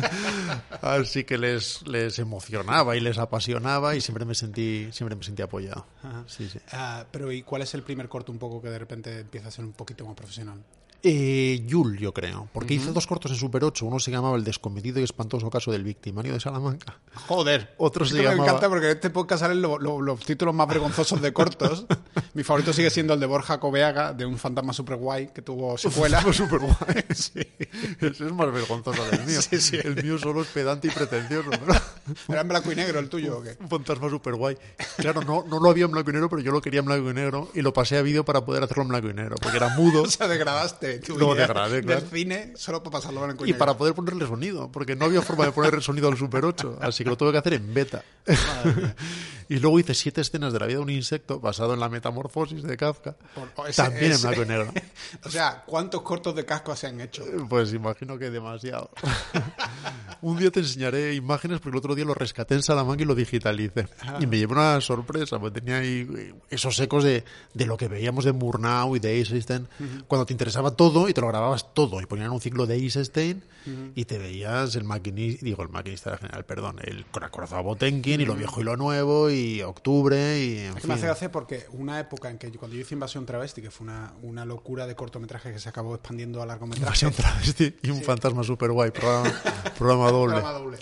[0.82, 5.42] Así que les, les emocionaba y les apasionaba y siempre me sentí, siempre me sentí
[5.42, 5.86] apoyado.
[6.26, 6.58] Sí, sí.
[6.72, 9.50] Ah, pero ¿y cuál es el primer corto un poco que de repente empieza a
[9.50, 10.62] ser un poquito más profesional?
[11.06, 13.84] Eh, Yul, yo creo, porque hice dos cortos en Super 8.
[13.84, 16.98] Uno se llamaba El descomedido y espantoso caso del victimario de Salamanca.
[17.28, 17.74] Joder.
[17.76, 20.66] Otro se me llamaba- encanta porque en este podcast salen lo- lo- los títulos más
[20.66, 21.84] vergonzosos de cortos.
[22.32, 25.76] Mi favorito sigue siendo el de Borja Coveaga, de un fantasma super guay que tuvo
[25.76, 26.22] secuela.
[26.22, 27.04] Fue súper guay.
[27.08, 27.46] Ese
[28.00, 29.42] es más vergonzoso que el mío.
[29.42, 29.76] Sí, sí.
[29.84, 31.50] El mío solo es pedante y pretencioso.
[32.28, 33.56] ¿Era en blanco y negro el tuyo o qué?
[33.60, 34.56] Un fantasma súper guay.
[34.96, 37.10] Claro, no, no lo había en blanco y negro, pero yo lo quería en blanco
[37.10, 39.58] y negro y lo pasé a vídeo para poder hacerlo en blanco y negro, porque
[39.58, 40.02] era mudo.
[40.14, 42.06] O sea, degradaste tu Lo idea degradé, del claro.
[42.12, 45.52] cine solo para pasarlo blanco y, para poder ponerle sonido, porque no había forma de
[45.52, 48.02] poner sonido al Super 8, así que lo tuve que hacer en beta.
[49.48, 52.62] y luego hice siete escenas de la vida de un insecto basado en la metamorfosis
[52.62, 54.72] de Kafka, Por- o ese- también ese- en blanco y negro.
[55.24, 57.24] O sea, ¿cuántos cortos de casco se han hecho?
[57.48, 58.90] Pues imagino que demasiado.
[60.22, 63.14] Un día te enseñaré imágenes porque el otro día lo rescaté en Salamanca y lo
[63.14, 63.86] digitalicé.
[64.20, 67.88] Y me llevé una sorpresa, porque tenía ahí eh, esos ecos de, de lo que
[67.88, 69.68] veíamos de Murnau y de Eisenstein,
[70.08, 72.00] cuando te interesaba todo y te lo grababas todo.
[72.00, 73.42] Y ponían un ciclo de Eisenstein
[73.94, 78.26] y te veías el maquinista, digo el maquinista era general, perdón, el acorazado Botenkin y
[78.26, 81.06] lo viejo y lo nuevo y octubre y en Es que me hace fin.
[81.08, 84.12] gracia porque una época en que yo- cuando yo hice Invasión Travesti, que fue una,
[84.22, 86.84] una locura de cortometraje que se acabó expandiendo a largometraje.
[86.84, 89.32] Invasión travesti y un fantasma super guay, programa,
[89.78, 90.34] programa doble.
[90.34, 90.78] Programa doble.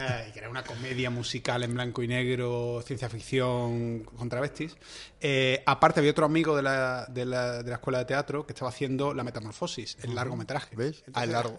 [0.00, 4.76] Eh, que era una comedia musical en blanco y negro, ciencia ficción con travestis.
[5.20, 8.52] Eh, aparte, había otro amigo de la, de, la, de la escuela de teatro que
[8.54, 10.74] estaba haciendo La Metamorfosis, el largometraje.
[10.74, 11.04] ¿Ves?
[11.12, 11.56] Ah, el largo.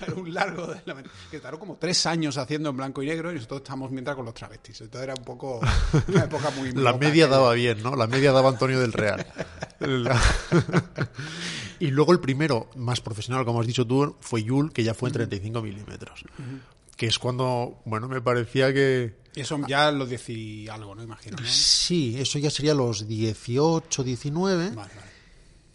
[0.00, 0.96] Era un largo de la
[1.30, 4.24] que tardó como tres años haciendo en blanco y negro y nosotros estábamos mientras con
[4.24, 4.80] los travestis.
[4.80, 5.60] Entonces era un poco
[6.08, 6.72] una época muy.
[6.72, 7.94] La loca media daba bien, ¿no?
[7.94, 9.26] La media daba Antonio del Real.
[9.80, 10.20] La-
[11.78, 15.10] y luego el primero, más profesional, como has dicho tú, fue Yul, que ya fue
[15.10, 16.24] en 35 milímetros.
[16.96, 19.18] Que es cuando, bueno, me parecía que...
[19.34, 21.02] Eso ya los 10 y algo, ¿no?
[21.02, 21.36] Imagino.
[21.38, 21.46] ¿no?
[21.46, 24.70] Sí, eso ya sería los 18, 19.
[24.70, 24.90] Vale, vale.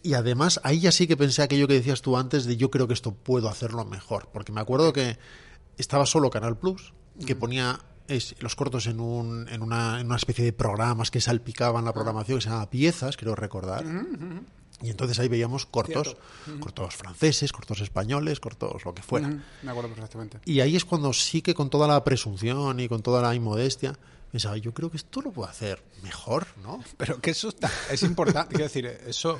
[0.03, 2.87] Y además, ahí ya sí que pensé aquello que decías tú antes de yo creo
[2.87, 4.29] que esto puedo hacerlo mejor.
[4.33, 5.19] Porque me acuerdo que
[5.77, 6.93] estaba solo Canal Plus,
[7.27, 11.21] que ponía es- los cortos en, un, en, una, en una especie de programas que
[11.21, 13.85] salpicaban la programación, que se llamaba Piezas, creo recordar.
[14.81, 16.15] Y entonces ahí veíamos cortos,
[16.59, 19.27] cortos franceses, cortos españoles, cortos lo que fuera.
[19.27, 20.39] Ujú, Me acuerdo perfectamente.
[20.45, 23.97] Y ahí es cuando sí que con toda la presunción y con toda la inmodestia
[24.31, 26.83] pensaba, yo creo que esto lo puedo hacer mejor, ¿no?
[26.97, 28.49] Pero que eso está, es importante.
[28.49, 29.39] Quiero decir, eso.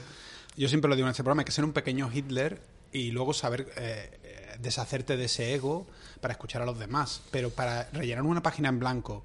[0.57, 3.33] Yo siempre lo digo en este programa: hay que ser un pequeño Hitler y luego
[3.33, 5.87] saber eh, eh, deshacerte de ese ego
[6.19, 7.21] para escuchar a los demás.
[7.31, 9.23] Pero para rellenar una página en blanco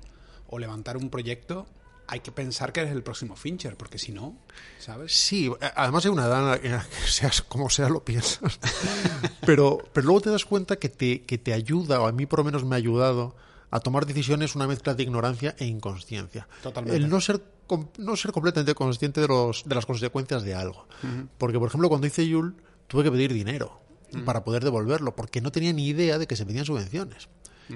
[0.48, 1.66] o levantar un proyecto,
[2.08, 4.36] hay que pensar que eres el próximo Fincher, porque si no,
[4.78, 5.12] ¿sabes?
[5.12, 8.58] Sí, además hay una edad en la que seas como sea lo piensas.
[9.46, 12.40] pero, pero luego te das cuenta que te, que te ayuda, o a mí por
[12.40, 13.34] lo menos me ha ayudado,
[13.70, 16.46] a tomar decisiones una mezcla de ignorancia e inconsciencia.
[16.62, 16.96] Totalmente.
[16.96, 17.42] El no ser,
[17.98, 20.86] no ser completamente consciente de, los, de las consecuencias de algo.
[21.36, 22.54] Porque, por ejemplo, cuando hice Yul,
[22.86, 23.80] tuve que pedir dinero
[24.24, 27.28] para poder devolverlo, porque no tenía ni idea de que se pedían subvenciones.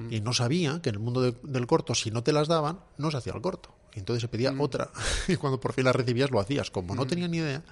[0.08, 2.78] Y no sabía que en el mundo de- del corto, si no te las daban,
[2.96, 3.74] no se hacía el corto.
[3.94, 4.90] Y entonces se pedía otra.
[5.28, 6.70] Y cuando por fin la recibías, lo hacías.
[6.70, 7.62] Como no tenía ni idea,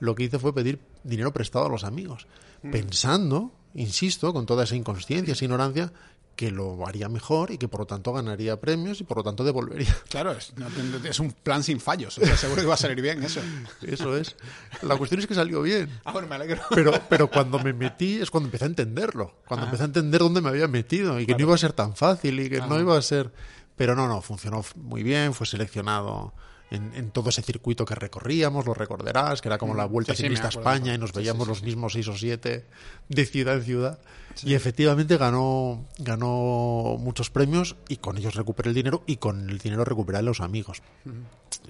[0.00, 2.26] lo que hice fue pedir dinero prestado a los amigos.
[2.70, 5.92] Pensando, insisto, con toda esa inconsciencia, esa ignorancia,
[6.36, 9.44] que lo haría mejor y que por lo tanto ganaría premios y por lo tanto
[9.44, 9.94] devolvería.
[10.08, 10.66] Claro, es, no
[11.04, 12.18] es un plan sin fallos.
[12.18, 13.40] O sea, seguro que va a salir bien eso.
[13.82, 14.36] Eso es.
[14.82, 15.90] La cuestión es que salió bien.
[16.04, 16.60] Ah, bueno, me alegro.
[16.70, 19.34] Pero, pero cuando me metí es cuando empecé a entenderlo.
[19.46, 21.94] Cuando empecé a entender dónde me había metido y que no iba a ser tan
[21.94, 23.30] fácil y que no iba a ser.
[23.76, 26.32] Pero no, no, funcionó muy bien, fue seleccionado
[26.70, 30.16] en, en todo ese circuito que recorríamos, lo recordarás, que era como la vuelta Mm.
[30.16, 32.66] Sí, sí, ciclista a España y nos veíamos sí, los mismos seis o siete
[33.08, 33.98] de ciudad en ciudad.
[34.42, 39.58] Y efectivamente ganó, ganó muchos premios y con ellos recuperé el dinero y con el
[39.58, 40.82] dinero recuperé a los amigos.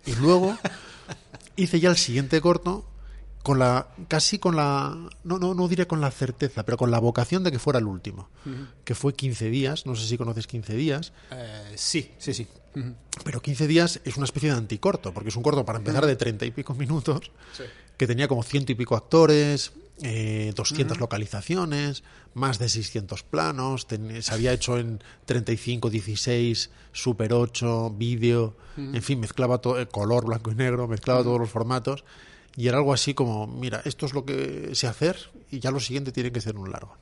[0.06, 0.56] Y luego
[1.56, 2.84] hice ya el siguiente corto
[3.42, 6.98] con la casi con la no no no diré con la certeza, pero con la
[7.00, 8.28] vocación de que fuera el último,
[8.84, 12.46] que fue 15 días, no sé si conoces 15 días, Eh, sí, sí, sí.
[13.24, 16.16] Pero 15 días es una especie de anticorto, porque es un corto para empezar de
[16.16, 17.64] 30 y pico minutos, Sí.
[17.96, 22.02] que tenía como ciento y pico actores, eh, 200 localizaciones,
[22.34, 29.02] más de 600 planos, ten- se había hecho en 35, 16, Super 8, vídeo, en
[29.02, 32.04] fin, mezclaba todo, el color blanco y negro, mezclaba todos los formatos,
[32.56, 35.80] y era algo así como, mira, esto es lo que sé hacer y ya lo
[35.80, 36.96] siguiente tiene que ser un largo.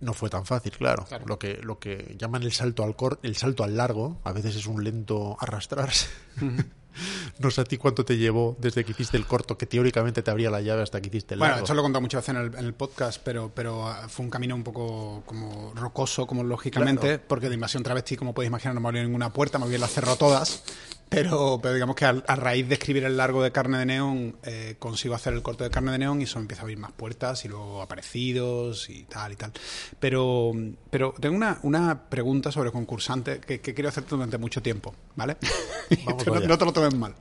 [0.00, 1.04] No fue tan fácil, claro.
[1.04, 1.24] Claro.
[1.26, 4.56] Lo que lo que llaman el salto al cor el salto al largo, a veces
[4.56, 6.08] es un lento arrastrarse.
[7.38, 10.30] no sé a ti cuánto te llevó desde que hiciste el corto, que teóricamente te
[10.30, 11.64] abría la llave hasta que hiciste el Bueno, largo.
[11.64, 14.24] esto lo he contado muchas veces en el, en el podcast, pero, pero ah, fue
[14.24, 17.22] un camino un poco como rocoso, como lógicamente, Claro.
[17.28, 20.16] porque de invasión travesti, como podéis imaginar, no me abrió ninguna puerta, bien las cerró
[20.16, 20.64] todas.
[21.12, 24.36] Pero, pero digamos que a, a raíz de escribir el largo de Carne de Neón,
[24.44, 26.78] eh, consigo hacer el corto de Carne de Neón y eso me empieza a abrir
[26.78, 29.52] más puertas y luego aparecidos y tal y tal.
[30.00, 30.52] Pero,
[30.90, 35.36] pero tengo una, una pregunta sobre concursante que, que quiero hacerte durante mucho tiempo, ¿vale?
[36.06, 37.14] Vamos no, te lo tomes mal.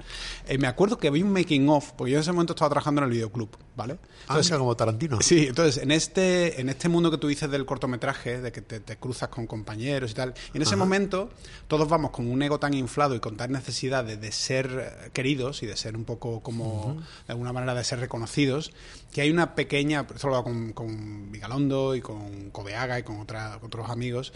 [0.48, 3.02] Eh, me acuerdo que había un making of, porque yo en ese momento estaba trabajando
[3.02, 3.98] en el videoclub, ¿vale?
[4.30, 5.22] Ah, mira, como Tarantino.
[5.22, 8.80] Sí, entonces en este, en este mundo que tú dices del cortometraje, de que te,
[8.80, 11.30] te cruzas con compañeros y tal, y en ese momento
[11.68, 15.64] todos vamos con un ego tan inflado y con tal necesidad de, de ser queridos
[15.64, 18.72] y de ser un poco como, de alguna manera, de ser reconocidos,
[19.12, 23.20] que hay una pequeña, esto lo hago con, con Vigalondo y con Cobeaga y con
[23.20, 24.34] otra- otros amigos,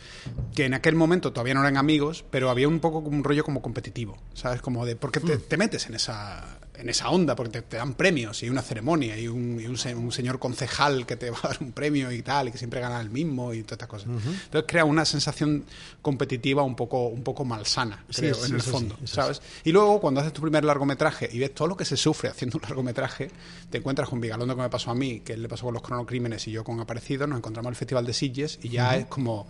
[0.55, 3.43] que en aquel momento todavía no eran amigos, pero había un poco como un rollo
[3.43, 4.61] como competitivo, ¿sabes?
[4.61, 7.77] Como de, ¿por qué te, te metes en esa en esa onda, porque te, te
[7.77, 11.29] dan premios y una ceremonia y, un, y un, se- un señor concejal que te
[11.31, 13.73] va a dar un premio y tal, y que siempre gana el mismo y todas
[13.73, 14.07] estas cosas.
[14.09, 15.65] Entonces crea una sensación
[16.01, 19.41] competitiva un poco, un poco malsana, Sí, creo, sí, en el sí, fondo, ¿sabes?
[19.63, 22.57] Y luego cuando haces tu primer largometraje y ves todo lo que se sufre haciendo
[22.57, 23.31] un largometraje,
[23.69, 25.83] te encuentras con Vigalondo que me pasó a mí, que él le pasó con los
[25.83, 29.05] cronocrímenes y yo con Aparecido, nos encontramos en el Festival de Sitges y ya es
[29.07, 29.47] como...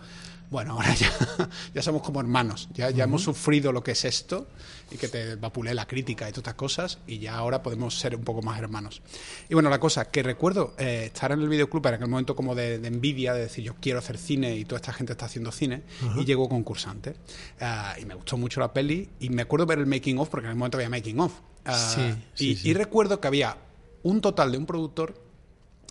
[0.50, 1.10] Bueno, ahora ya,
[1.74, 4.46] ya somos como hermanos, ya, ya hemos sufrido lo que es esto
[4.90, 8.14] y que te vapulé la crítica y todas estas cosas y ya ahora podemos ser
[8.14, 9.02] un poco más hermanos.
[9.48, 12.54] Y bueno, la cosa, que recuerdo eh, estar en el videoclub en aquel momento como
[12.54, 15.50] de, de envidia, de decir yo quiero hacer cine y toda esta gente está haciendo
[15.50, 15.82] cine
[16.16, 17.16] y llegó concursante.
[17.60, 20.46] Ah, y me gustó mucho la peli y me acuerdo ver el making of porque
[20.46, 21.32] en el momento había making of.
[21.64, 22.68] Ah, Sí, sí, y, sí.
[22.68, 23.56] y recuerdo que había
[24.04, 25.20] un total de un productor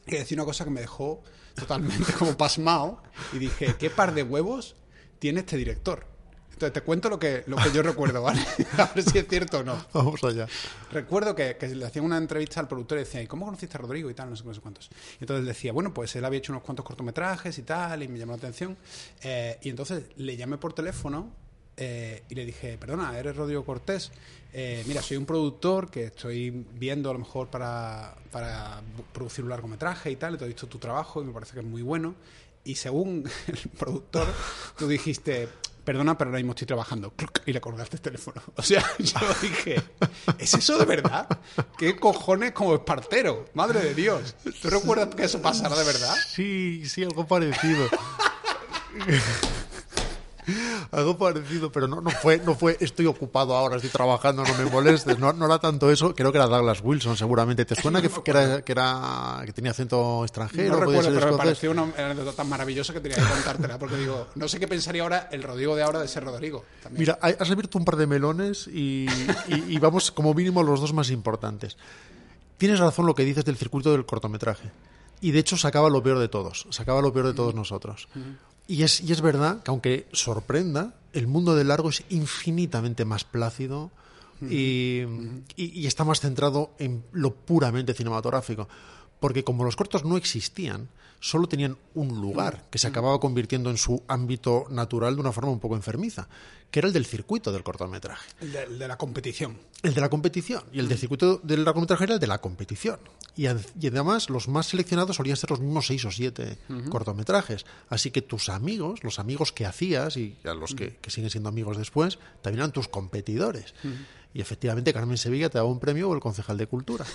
[0.05, 1.21] que decía una cosa que me dejó
[1.55, 3.01] totalmente como pasmado
[3.33, 4.75] y dije, ¿qué par de huevos
[5.19, 6.05] tiene este director?
[6.55, 8.39] Entonces te cuento lo que, lo que yo recuerdo, ¿vale?
[8.77, 9.75] A ver si es cierto o no.
[9.91, 10.47] Vamos allá.
[10.89, 13.81] Recuerdo que, que le hacían una entrevista al productor y decía, ¿y cómo conociste a
[13.81, 14.09] Rodrigo?
[14.09, 14.89] Y tal, no sé, no sé cuántos.
[15.19, 18.17] Y entonces decía, bueno, pues él había hecho unos cuantos cortometrajes y tal, y me
[18.17, 18.77] llamó la atención.
[19.21, 21.29] Eh, y entonces le llamé por teléfono
[21.77, 24.11] eh, y le dije, perdona, eres Rodrigo Cortés.
[24.53, 29.49] Eh, mira, soy un productor que estoy viendo a lo mejor para, para producir un
[29.49, 31.81] largometraje y tal, y te he visto tu trabajo y me parece que es muy
[31.81, 32.15] bueno.
[32.63, 34.27] Y según el productor,
[34.77, 35.49] tú dijiste,
[35.83, 37.13] perdona, pero ahora mismo estoy trabajando.
[37.45, 38.41] Y le colgaste el teléfono.
[38.55, 39.81] O sea, yo dije,
[40.39, 41.27] ¿es eso de verdad?
[41.77, 43.45] ¿Qué cojones como espartero?
[43.53, 44.35] Madre de Dios.
[44.61, 46.15] ¿Tú recuerdas que eso pasara de verdad?
[46.27, 47.87] Sí, sí, algo parecido.
[50.91, 54.65] Algo parecido, pero no, no fue, no fue, estoy ocupado ahora, estoy trabajando, no me
[54.69, 55.17] molestes.
[55.19, 57.65] No, no era tanto eso, creo que era Douglas Wilson, seguramente.
[57.65, 60.73] ¿Te suena que, que era, que era que tenía acento extranjero?
[60.73, 64.27] No recuerdo, pero me pareció una anécdota tan maravillosa que tenía que contártela, porque digo,
[64.35, 66.63] no sé qué pensaría ahora el Rodrigo de ahora de ser Rodrigo.
[66.83, 66.99] También.
[67.01, 69.07] Mira, has abierto un par de melones y,
[69.47, 71.77] y- y vamos como mínimo los dos más importantes.
[72.57, 74.71] Tienes razón lo que dices del circuito del cortometraje.
[75.21, 78.07] Y de hecho sacaba lo peor de todos, sacaba lo peor de todos nosotros.
[78.67, 83.23] Y es, y es verdad que aunque sorprenda, el mundo del largo es infinitamente más
[83.23, 83.91] plácido
[84.41, 85.01] y,
[85.55, 88.67] y- y está más centrado en lo puramente cinematográfico.
[89.19, 93.77] Porque como los cortos no existían, solo tenían un lugar que se acababa convirtiendo en
[93.77, 96.27] su ámbito natural de una forma un poco enfermiza,
[96.71, 98.29] que era el del circuito del cortometraje.
[98.41, 99.57] El de, el de la competición.
[99.81, 100.63] El de la competición.
[100.73, 102.99] Y el del circuito del largometraje era el de la competición.
[103.35, 106.57] Y, y además, los más seleccionados solían ser los mismos seis o siete
[106.89, 107.65] cortometrajes.
[107.89, 111.49] Así que tus amigos, los amigos que hacías y a los que, que siguen siendo
[111.49, 113.73] amigos después, también eran tus competidores.
[114.33, 117.05] Y efectivamente, Carmen Sevilla te daba un premio o el concejal de cultura.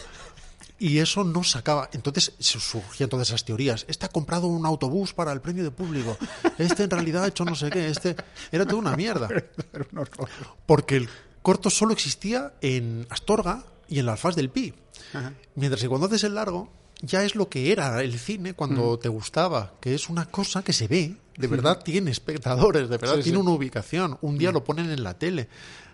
[0.80, 1.88] Y eso no sacaba.
[1.92, 3.84] Entonces surgían todas esas teorías.
[3.86, 6.16] Este ha comprado un autobús para el premio de público.
[6.58, 7.86] Este en realidad ha hecho no sé qué.
[7.88, 8.16] Este
[8.50, 9.28] era toda una mierda.
[10.66, 11.08] Porque el
[11.42, 14.74] corto solo existía en Astorga y en la Alfaz del Pi.
[15.12, 15.32] Ajá.
[15.54, 16.70] Mientras que cuando haces el largo,
[17.02, 19.00] ya es lo que era el cine cuando Mm.
[19.00, 23.16] te gustaba, que es una cosa que se ve, de verdad tiene espectadores, de verdad
[23.16, 23.42] Sí, tiene sí.
[23.42, 24.18] una ubicación.
[24.20, 25.48] Un día lo ponen en la tele.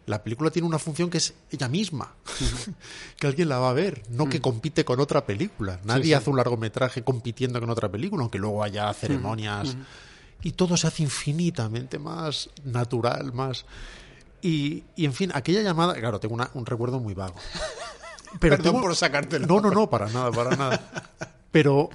[0.06, 2.14] La película tiene una función que es ella misma,
[3.18, 5.80] que alguien la va a ver, no que compite con otra película.
[5.84, 6.04] Nadie Mm.
[6.06, 6.12] sí.
[6.14, 9.76] hace un largometraje compitiendo con otra película, aunque luego haya ceremonias.
[10.42, 13.64] Y todo se hace infinitamente más natural, más...
[14.42, 17.34] Y, y, en fin, aquella llamada, claro, tengo una- un recuerdo muy vago.
[18.38, 19.46] Pero Perdón tengo- por sacártelo.
[19.46, 21.10] No, no, no, para nada, para nada.
[21.50, 21.88] Pero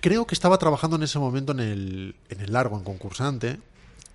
[0.00, 3.58] creo que estaba trabajando en ese momento en el, en el largo, en concursante,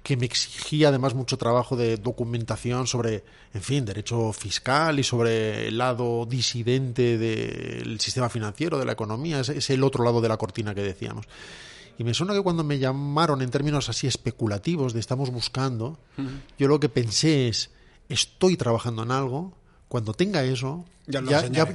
[0.04, 5.68] que me exigía además mucho trabajo de documentación sobre, en fin, derecho fiscal y sobre
[5.68, 10.30] el lado disidente del sistema financiero, de la economía, es, es el otro lado de
[10.30, 11.28] la cortina que decíamos.
[11.98, 16.00] Y me suena que cuando me llamaron en términos así especulativos de estamos buscando,
[16.58, 17.70] yo lo que pensé es,
[18.10, 19.54] estoy trabajando en algo,
[19.92, 21.22] cuando tenga eso, Ya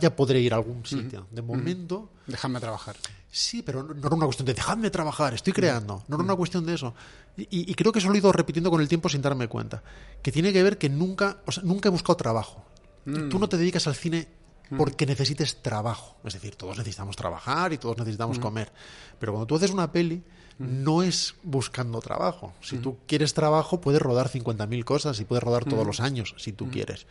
[0.00, 1.26] ya, podré ir a algún sitio.
[1.31, 2.96] De momento, Déjame trabajar.
[3.31, 6.64] sí, pero no, era una cuestión de dejadme trabajar, estoy creando, no era una cuestión
[6.64, 6.94] de eso.
[7.37, 9.83] Y, y creo que eso lo he ido repitiendo con el tiempo sin darme cuenta.
[10.22, 12.64] Que tiene que ver que nunca, o sea, nunca he buscado trabajo.
[13.05, 14.29] Tú no te dedicas al cine
[14.79, 16.16] porque necesites trabajo.
[16.24, 18.72] Es decir, todos necesitamos trabajar y todos necesitamos comer.
[19.18, 20.22] Pero cuando tú haces una peli,
[20.59, 22.55] no es buscando trabajo.
[22.62, 26.52] Si tú quieres trabajo, puedes rodar 50.000 cosas y puedes rodar todos los años, si
[26.52, 27.07] tú quieres.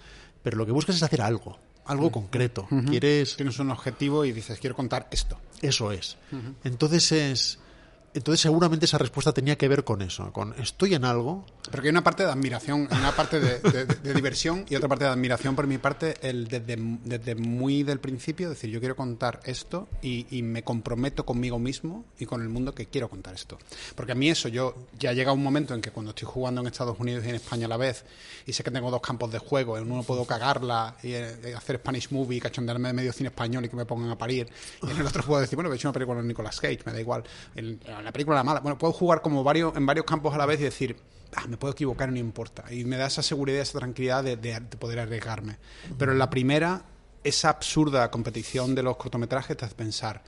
[0.46, 2.68] Pero lo que buscas es hacer algo, algo concreto.
[2.88, 5.40] Quieres Tienes un objetivo y dices, quiero contar esto.
[5.64, 6.18] eso es.
[6.64, 7.60] Entonces es.
[8.16, 11.46] Entonces seguramente esa respuesta tenía que ver con eso, con estoy en algo.
[11.70, 14.88] Pero que hay una parte de admiración, una parte de, de- de diversión y otra
[14.90, 18.96] parte de admiración por mi parte, el desde, desde muy del principio, decir, yo quiero
[18.96, 23.34] contar esto y, y me comprometo conmigo mismo y con el mundo que quiero contar
[23.36, 23.58] esto.
[23.96, 26.68] Porque a mí eso, yo ya llega un momento en que cuando estoy jugando en
[26.68, 28.06] Estados Unidos y en España a la vez,
[28.46, 31.78] y sé que tengo dos campos de juego, en uno puedo cagarla y eh, hacer
[31.78, 34.48] Spanish movie, cachondearme de medio cine español y que me pongan a parir,
[34.84, 36.94] y en el otro puedo decir, bueno, he hecho una película con Nicolas Cage, me
[36.94, 37.24] da igual,
[37.56, 40.46] En- la película era mala, bueno, puedo jugar como varios, en varios campos a la
[40.46, 40.96] vez y decir,
[41.36, 42.64] ah, me puedo equivocar, no importa.
[42.72, 45.58] Y me da esa seguridad, esa tranquilidad de, de- de poder arriesgarme.
[45.98, 46.84] Pero en la primera,
[47.24, 50.22] esa absurda competición de los cortometrajes te hace pensar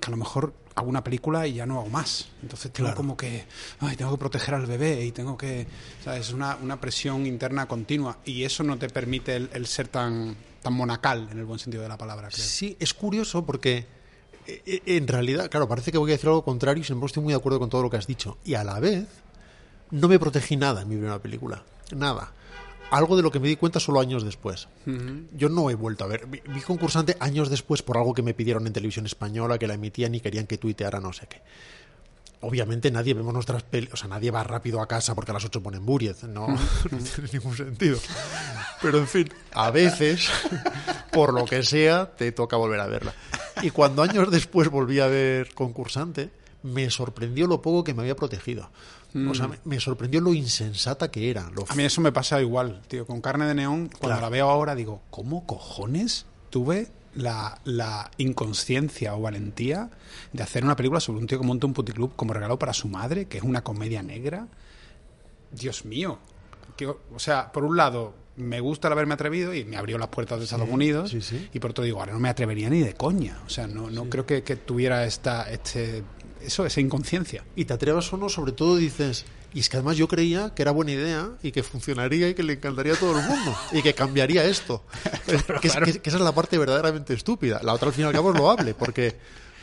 [0.00, 2.28] que a lo mejor hago una película y ya no hago más.
[2.42, 2.96] Entonces tengo Claro.
[2.96, 3.46] como que,
[3.78, 5.66] ay, tengo que proteger al bebé y tengo que,
[6.04, 6.26] ¿sabes?
[6.26, 10.36] Es una, una presión interna continua y eso no te permite el, el ser tan,
[10.62, 12.44] tan monacal en el buen sentido de la palabra, creo.
[12.44, 13.86] Sí, es curioso porque
[14.46, 17.32] en realidad, claro, parece que voy a decir algo contrario y sin embargo estoy muy
[17.32, 18.38] de acuerdo con todo lo que has dicho.
[18.44, 19.06] Y a la vez,
[19.90, 21.62] no me protegí nada en mi primera película.
[21.94, 22.32] Nada.
[22.90, 24.68] Algo de lo que me di cuenta solo años después.
[25.36, 26.26] Yo no he vuelto a ver.
[26.26, 29.74] Vi, vi concursante años después por algo que me pidieron en televisión española, que la
[29.74, 31.42] emitían y querían que tuiteara no sé qué.
[32.40, 35.44] Obviamente nadie vemos nuestras pelis, o sea, nadie va rápido a casa porque a las
[35.44, 36.46] 8 ponen Buriez, no,
[36.90, 37.98] no tiene ningún sentido.
[38.84, 40.28] Pero en fin, a veces,
[41.12, 43.14] por lo que sea, te toca volver a verla.
[43.62, 46.30] Y cuando años después volví a ver concursante,
[46.62, 48.70] me sorprendió lo poco que me había protegido.
[49.30, 51.48] O sea, me, me sorprendió lo insensata que era.
[51.54, 53.06] Lo A mí eso me pasa igual, tío.
[53.06, 54.20] Con carne de neón, cuando Claro.
[54.22, 59.88] la veo ahora, digo, ¿cómo cojones tuve la, la inconsciencia o valentía
[60.32, 62.88] de hacer una película sobre un tío que monta un puticlub como regalo para su
[62.88, 64.48] madre, que es una comedia negra?
[65.52, 66.18] Dios mío.
[66.76, 70.08] Que, o sea, por un lado, me gusta el haberme atrevido y me abrió las
[70.08, 71.10] puertas de Estados Unidos.
[71.10, 71.48] sí, sí.
[71.52, 73.38] Y por otro digo, ahora no me atrevería ni de coña.
[73.46, 76.02] O sea, no, no creo que, que tuviera esta, este,
[76.42, 77.44] eso, esa inconsciencia.
[77.54, 80.62] Y te atrevas o no, sobre todo dices, y es que además yo creía que
[80.62, 83.82] era buena idea y que funcionaría y que le encantaría a todo el mundo y
[83.82, 84.82] que cambiaría esto.
[85.60, 87.60] que, que- que esa es la parte verdaderamente estúpida.
[87.62, 89.14] La otra al fin y al cabo es loable, porque,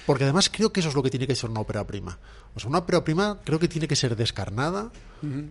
[0.06, 2.18] porque además creo que eso es lo que tiene que ser una ópera prima.
[2.56, 4.92] O sea, una ópera prima creo que tiene que ser descarnada,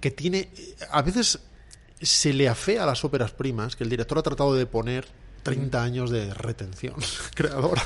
[0.00, 0.48] que tiene...
[0.90, 1.38] A veces
[2.00, 5.06] se le afea a las óperas primas, que el director ha tratado de poner
[5.42, 6.94] 30 años de retención
[7.34, 7.82] creadora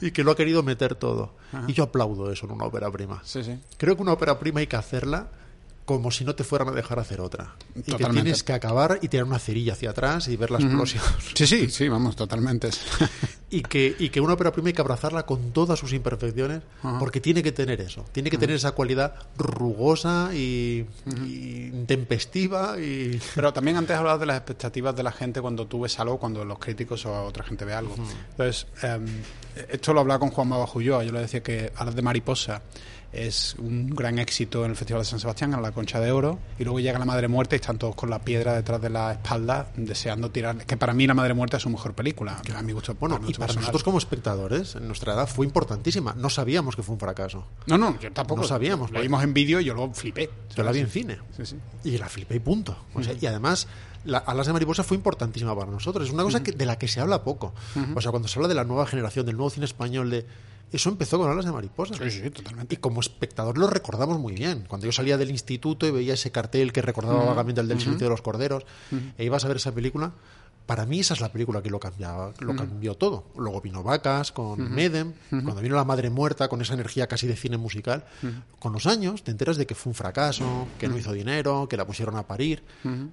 [0.00, 1.34] y que lo ha querido meter todo.
[1.66, 3.20] Y yo aplaudo eso en una ópera prima.
[3.24, 3.58] Sí, sí.
[3.76, 5.30] Creo que una ópera prima hay que hacerla
[5.84, 7.56] como si no te fueran a dejar hacer otra.
[7.74, 11.02] Y que tienes que acabar y tirar una cerilla hacia atrás y ver la explosión.
[11.34, 12.70] Sí, sí, sí, vamos, totalmente.
[13.50, 16.62] y, que, y que una ópera prima hay que abrazarla con todas sus imperfecciones
[16.98, 18.04] porque tiene que tener eso.
[18.12, 20.86] Tiene que tener esa cualidad rugosa y,
[21.26, 23.20] y intempestiva y...
[23.34, 26.44] Pero también antes hablabas de las expectativas de la gente cuando tú ves algo, cuando
[26.44, 27.94] los críticos o otra gente ve algo.
[28.30, 29.06] Entonces, em,
[29.68, 31.04] esto lo hablaba con Juan Babajulloa.
[31.04, 32.62] Yo le decía que Alas de Mariposa
[33.12, 36.38] es un gran éxito en el Festival de San Sebastián, en la Concha de Oro,
[36.58, 39.12] y luego llega la Madre Muerta y están todos con la piedra detrás de la
[39.12, 40.64] espalda deseando tirar.
[40.64, 42.94] Que para mí la Madre Muerta es su mejor película, a mi gusto.
[42.98, 43.62] Bueno, mi y para personal.
[43.62, 46.14] nosotros como espectadores, en nuestra edad, fue importantísima.
[46.16, 47.46] No sabíamos que fue un fracaso.
[47.66, 48.42] No, no, yo tampoco.
[48.42, 50.30] No sabíamos, Lo vimos en vídeo y yo lo flipé.
[50.54, 51.18] Yo la vi en cine.
[51.36, 51.56] Sí, sí.
[51.84, 52.76] Y la flipé y punto.
[52.94, 53.66] O sea, Y además,
[54.04, 56.06] la, Alas de Mariposa fue importantísima para nosotros.
[56.06, 57.54] Es una cosa que, de la que se habla poco.
[57.94, 60.26] O sea, cuando se habla de la nueva generación, del nuevo cine español, de
[60.72, 61.94] eso empezó con Alas de Mariposa.
[61.96, 62.74] Sí, sí, totalmente.
[62.76, 64.64] Y como espectador lo recordamos muy bien.
[64.68, 68.06] Cuando yo salía del instituto y veía ese cartel que recordaba vagamente el del silencio
[68.06, 68.64] de los corderos,
[69.18, 70.12] e ibas a ver esa película,
[70.70, 73.24] para mí esa es la película que lo cambiaba, lo cambió todo.
[73.36, 77.34] Luego vino Vacas con Medem, cuando vino La Madre Muerta con esa energía casi de
[77.34, 78.04] cine musical.
[78.60, 81.76] Con los años te enteras de que fue un fracaso, que no hizo dinero, que
[81.76, 82.62] la pusieron a parir.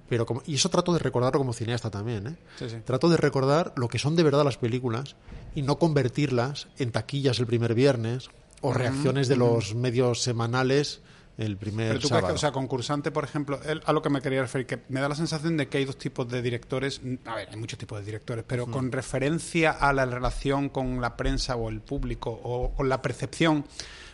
[0.08, 2.28] Pero como, y eso trato de recordarlo como cineasta también.
[2.28, 2.36] ¿eh?
[2.60, 2.76] Sí, sí.
[2.84, 5.16] Trato de recordar lo que son de verdad las películas
[5.58, 8.30] y no convertirlas en taquillas el primer viernes
[8.60, 11.00] o reacciones de los medios semanales
[11.36, 12.34] el primer Pero tú crees sábado.
[12.34, 15.08] que, o sea, concursante, por ejemplo, a lo que me quería referir, que me da
[15.08, 18.04] la sensación de que hay dos tipos de directores, a ver, hay muchos tipos de
[18.04, 22.88] directores, pero con referencia a la relación con la prensa o el público o con
[22.88, 23.64] la percepción.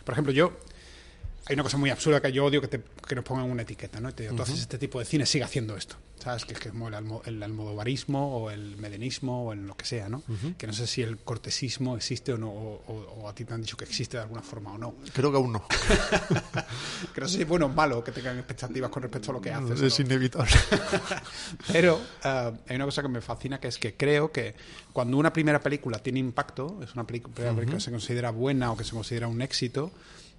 [0.03, 0.53] Por ejemplo, yo,
[1.47, 3.99] hay una cosa muy absurda que yo odio que, te, que nos pongan una etiqueta,
[3.99, 4.09] ¿no?
[4.09, 5.95] Y te digo, tú haces este tipo de cine, sigue haciendo esto.
[6.17, 6.45] ¿Sabes?
[6.45, 9.75] Que es que es como el, almo- el almodovarismo o el medenismo o el lo
[9.77, 10.23] que sea, ¿no?
[10.57, 13.53] Que no sé si el cortesismo existe o no, o, o- o a ti te
[13.53, 14.95] han dicho que existe de alguna forma o no.
[15.13, 15.67] Creo que aún no.
[17.13, 19.41] Que no sé si es bueno o malo que tengan expectativas con respecto a lo
[19.41, 19.79] que haces.
[19.81, 20.05] es no.
[20.05, 20.51] inevitable.
[21.71, 24.55] Pero eh, hay una cosa que me fascina que es que creo que
[24.93, 28.77] cuando una primera película tiene impacto, es una primera película que se considera buena o
[28.77, 29.91] que se considera un éxito,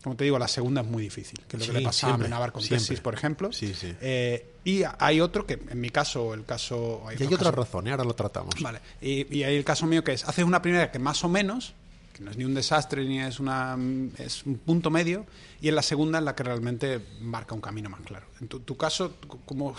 [0.06, 1.40] como te digo, la segunda es muy difícil.
[1.48, 2.78] Que es lo que le pasa siempre, a Benavar con siempre.
[2.86, 3.50] Tesis, por ejemplo.
[3.52, 3.92] Sí, sí.
[4.00, 7.02] Eh, y hay otro que, en mi caso, el caso.
[7.06, 7.90] y hay otros otra casos- razón, ¿eh?
[7.90, 8.54] ahora lo tratamos.
[8.60, 8.78] Vale.
[9.00, 11.74] Y, y hay el caso mío que es, haces una primera que más o menos,
[12.22, 13.76] no es ni un desastre ni es una
[14.18, 15.26] es un punto medio,
[15.60, 18.26] y en la segunda en la que realmente marca un camino más claro.
[18.40, 19.14] En tu, caso,
[19.46, 19.74] ¿cómo,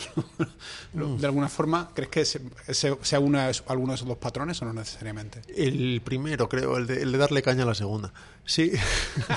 [0.93, 2.41] de alguna forma, crees que se,
[2.73, 5.41] se- sea alguno de esos dos patrones o no necesariamente?
[5.55, 8.11] El primero, creo, el de, el de darle caña a la segunda.
[8.45, 8.71] Sí,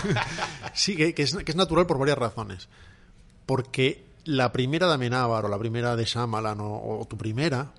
[0.74, 2.68] sí que, que es, que es natural por varias razones.
[3.46, 7.72] Porque la primera de Amenábar o la primera de Shyamalan o, o tu primera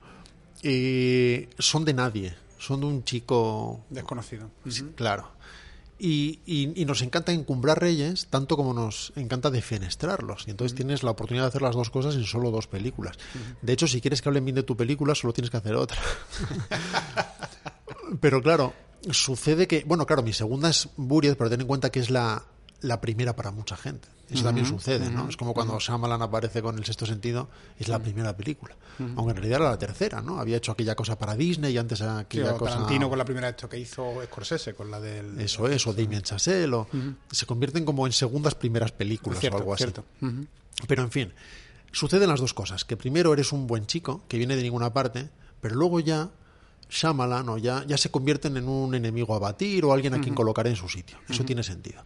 [0.64, 2.36] eh, son de nadie.
[2.62, 4.50] Son de un chico Desconocido.
[4.70, 5.30] Sí, Claro.
[6.04, 10.48] Y, y- y nos encanta encumbrar reyes tanto como nos encanta defenestrarlos.
[10.48, 13.18] Y entonces tienes la oportunidad de hacer las dos cosas en solo dos películas.
[13.62, 16.00] De hecho, si quieres que hablen bien de tu película, solo tienes que hacer otra.
[18.20, 18.74] pero claro,
[19.12, 22.44] sucede que, bueno, claro, mi segunda es Buried, pero ten en cuenta que es la,
[22.82, 24.08] la primera para mucha gente.
[24.32, 25.28] Eso también sucede, ¿no?
[25.28, 28.76] Es como cuando Shyamalan aparece con El Sexto Sentido, es la primera película.
[29.00, 30.40] Aunque en realidad era la tercera, ¿no?
[30.40, 32.74] Había hecho aquella cosa para Disney y antes Sí, aquella o cosa...
[32.74, 35.40] Tarantino con la primera esto que hizo Scorsese, con la del...
[35.40, 36.88] Eso es, o Damien Chazelle, o
[37.32, 39.84] se convierten como en segundas primeras películas Cierto, o algo así.
[39.84, 40.06] cierto.
[40.88, 41.34] Pero en fin,
[41.92, 45.30] suceden las dos cosas, que primero eres un buen chico, que viene de ninguna parte,
[45.60, 46.30] pero luego ya
[46.90, 50.36] Shyamalan o ya, ya se convierten en un enemigo a batir o alguien a quien
[50.36, 51.18] colocar en su sitio.
[51.30, 52.04] Eso tiene sentido.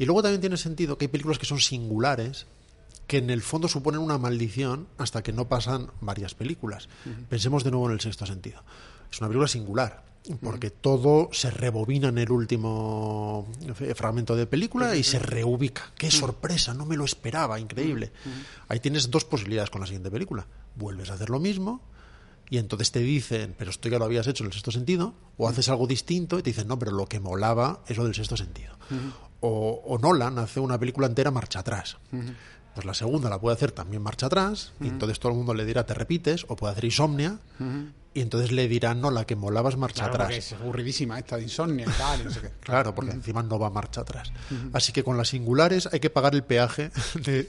[0.00, 2.46] Y luego también tiene sentido que hay películas que son singulares,
[3.06, 6.88] que en el fondo suponen una maldición hasta que no pasan varias películas.
[7.28, 8.62] Pensemos de nuevo en el sexto sentido.
[9.12, 10.04] Es una película singular,
[10.42, 15.90] porque todo se rebobina en el último f- fragmento de película y se reubica.
[15.98, 16.72] ¡Qué sorpresa!
[16.74, 18.12] No me lo esperaba, increíble.
[18.68, 20.46] Ahí tienes dos posibilidades con la siguiente película.
[20.76, 21.80] Vuelves a hacer lo mismo
[22.48, 25.48] y entonces te dicen, pero esto ya lo habías hecho en el sexto sentido, o
[25.48, 28.36] haces algo distinto y te dicen, no, pero lo que molaba es lo del sexto
[28.36, 28.76] sentido.
[29.40, 31.98] O, o Nolan hace una película entera marcha atrás.
[32.74, 35.64] Pues la segunda la puede hacer también marcha atrás, y entonces todo el mundo le
[35.64, 37.38] dirá te repites, o puede hacer insomnia,
[38.12, 40.36] y entonces le dirán, no, la que molaba es marcha Claro, atrás.
[40.36, 42.50] es aburridísima esta de insomnia y tal, no sé qué.
[42.60, 44.32] Claro, porque encima no va marcha atrás.
[44.72, 47.48] Así que con las singulares hay que pagar el peaje de,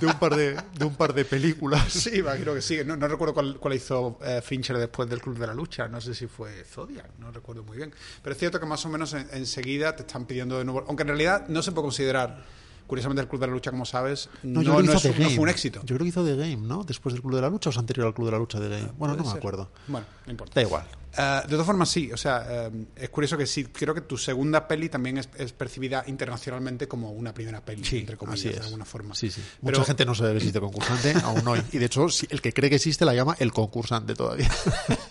[0.00, 1.92] de un, par de, de un par de películas.
[1.92, 2.78] Sí, imagino que sí.
[2.84, 5.86] No, no recuerdo cuál, cuál hizo eh, Fincher después del Club de la Lucha.
[5.88, 7.92] No sé si fue Zodiac, no recuerdo muy bien.
[8.22, 10.84] Pero es cierto que más o menos en- enseguida te están pidiendo de nuevo.
[10.88, 12.44] Aunque en realidad no se puede considerar.
[12.86, 15.30] Curiosamente, el Club de la Lucha, como sabes, no, no hizo es- no Game.
[15.34, 15.80] fue un éxito.
[15.80, 16.84] Yo creo que hizo The Game, ¿no?
[16.84, 18.68] Después del Club de la Lucha o es anterior al Club de la Lucha de
[18.68, 18.92] Game.
[18.96, 19.38] Bueno, no Puede me ser.
[19.38, 19.70] acuerdo.
[19.88, 20.52] Bueno, no importa.
[20.54, 20.86] Da igual.
[21.18, 22.12] Eh, de todas formas, sí.
[22.12, 23.64] O sea, eh, es curioso que sí.
[23.64, 28.16] Creo que tu segunda peli también es, es percibida internacionalmente como una primera peli, entre
[28.18, 28.56] comillas, así es.
[28.60, 29.14] de alguna forma.
[29.14, 29.40] Sí, sí.
[29.64, 31.62] Pero- Mucha gente no sabe que existe concursante aún hoy.
[31.72, 34.50] Y de hecho, el que cree que existe la llama el concursante todavía.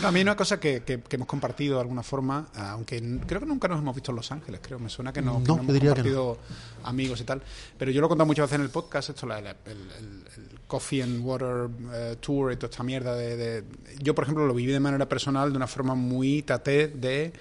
[0.00, 3.40] No, a mí una cosa que, que- que hemos compartido de alguna forma, aunque creo
[3.40, 5.54] que nunca nos hemos visto en Los Ángeles, creo, me suena que no, que No,
[5.54, 5.78] hemos que no.
[5.88, 6.38] compartido
[6.84, 7.42] amigos y tal,
[7.78, 10.24] pero yo lo he contado muchas veces en el podcast, esto, la- la- el, el-
[10.36, 13.64] el Coffee and Water eh, Tour y toda esta mierda de, de-
[14.02, 17.32] Yo, por ejemplo, lo viví de manera personal de una forma muy taté de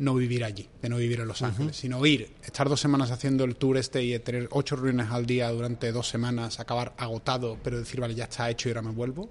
[0.00, 3.44] no vivir allí, de no vivir en Los Ángeles, sino ir, estar dos semanas haciendo
[3.44, 7.78] el tour este y tener ocho reuniones al día durante dos semanas, acabar agotado, pero
[7.78, 9.30] decir, vale, ya está hecho y ahora me vuelvo.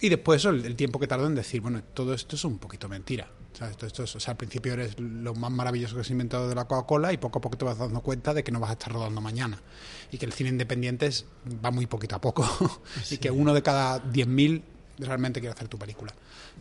[0.00, 2.88] Y después eso, el, tiempo que tardó en decir, bueno, todo esto es un poquito
[2.88, 3.28] mentira.
[3.54, 6.12] O sea, esto, esto es- o sea, al principio eres lo más maravilloso que se
[6.12, 8.52] ha inventado de la Coca-Cola y poco a poco te vas dando cuenta de que
[8.52, 9.58] no vas a estar rodando mañana.
[10.12, 11.24] Y que el cine independiente es-
[11.64, 12.44] va muy poquito a poco.
[13.10, 14.62] y que uno de cada 10.000
[14.98, 16.12] realmente quiere hacer tu película.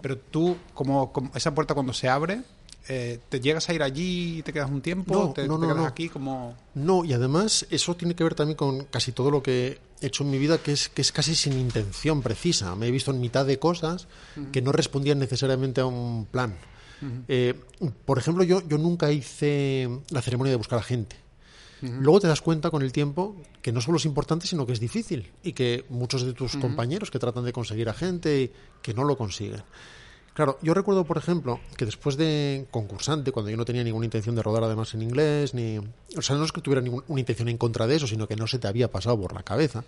[0.01, 2.41] Pero tú, como, como esa puerta cuando se abre,
[2.87, 5.13] eh, ¿te llegas a ir allí y te quedas un tiempo?
[5.13, 6.55] No, ¿Te, no, te quedas aquí como...?
[6.75, 10.31] No, y además eso tiene que ver también con casi todo lo que hecho en
[10.31, 12.75] mi vida, que es, que es casi sin intención precisa.
[12.75, 14.07] Me he visto en mitad de cosas
[14.51, 16.55] que no respondían necesariamente a un plan.
[17.27, 17.53] Eh,
[18.05, 21.17] por ejemplo, yo, yo nunca hice la ceremonia de buscar a gente.
[21.81, 24.79] Luego te das cuenta con el tiempo que no solo es importante, sino que es
[24.79, 29.03] difícil y que muchos de tus compañeros que tratan de conseguir a gente que no
[29.03, 29.61] lo consiguen.
[30.35, 34.35] Claro, yo recuerdo, por ejemplo, que después de concursante, cuando yo no tenía ninguna intención
[34.35, 35.77] de rodar además en inglés, ni.
[36.17, 38.45] O sea, no es que tuviera ninguna intención en contra de eso, sino que no
[38.45, 39.85] se te había pasado por la cabeza.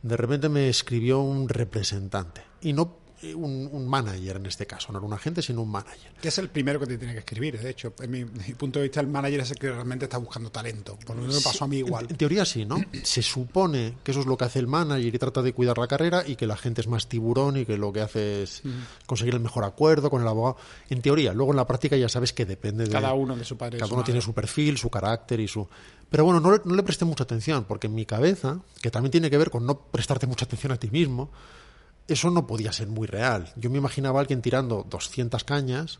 [0.00, 2.40] De repente me escribió un representante.
[2.62, 2.96] Y no
[3.34, 6.12] un, un manager en este caso, no era un agente, sino un manager.
[6.20, 7.94] Que es el primero que te tiene que escribir, de hecho.
[8.00, 10.98] En mi, mi punto de vista, el manager es el que realmente está buscando talento.
[11.06, 12.06] Por lo menos me pasó a mí igual.
[12.10, 12.76] En, teoría sí, ¿no?
[13.02, 15.86] Se supone que eso es lo que hace el manager y trata de cuidar la
[15.88, 18.62] carrera y que la gente es más tiburón y que lo que hace es
[19.06, 20.56] conseguir el mejor acuerdo con el abogado.
[20.90, 23.56] En teoría, luego en la práctica ya sabes que depende de Cada uno de su
[23.56, 23.78] padre.
[23.78, 24.12] cada su uno madre.
[24.12, 25.66] tiene su perfil, su carácter y su...
[26.10, 29.10] Pero bueno, no, le- no le presté mucha atención, porque en mi cabeza, que también
[29.10, 31.30] tiene que ver con no prestarte mucha atención a ti mismo,
[32.08, 33.52] eso no podía ser muy real.
[33.56, 35.98] Yo me imaginaba a alguien tirando 200 cañas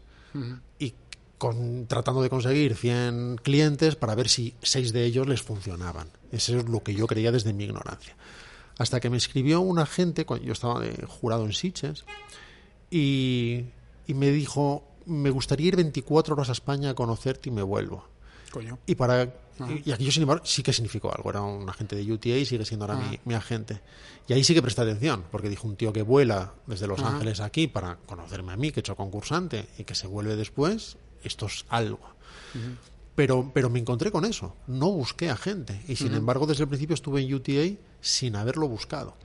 [0.78, 0.94] y
[1.38, 6.08] con, tratando de conseguir 100 clientes para ver si seis de ellos les funcionaban.
[6.30, 8.16] Eso es lo que yo creía desde mi ignorancia.
[8.78, 12.04] Hasta que me escribió un agente, yo estaba de jurado en Sitges,
[12.90, 13.64] y,
[14.06, 18.04] y me dijo, me gustaría ir 24 horas a España a conocerte y me vuelvo.
[18.50, 18.78] Coño.
[18.86, 21.30] Y para y, y aquello, sin embargo, sí que significó algo.
[21.30, 23.80] Era un agente de UTA y sigue siendo ahora mi, mi agente.
[24.28, 27.40] Y ahí sí que presté atención, porque dijo un tío que vuela desde Los Ángeles
[27.40, 31.46] aquí para conocerme a mí, que he hecho concursante, y que se vuelve después, esto
[31.46, 32.00] es algo.
[33.14, 34.54] Pero, pero me encontré con eso.
[34.66, 35.82] No busqué a gente.
[35.88, 39.16] Y sin embargo, desde el principio estuve en UTA sin haberlo buscado.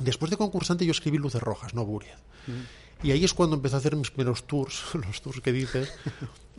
[0.00, 2.10] Después de concursante yo escribí Luces Rojas, no Buried.
[3.02, 5.92] Y ahí es cuando empecé a hacer mis primeros tours, los tours que dices,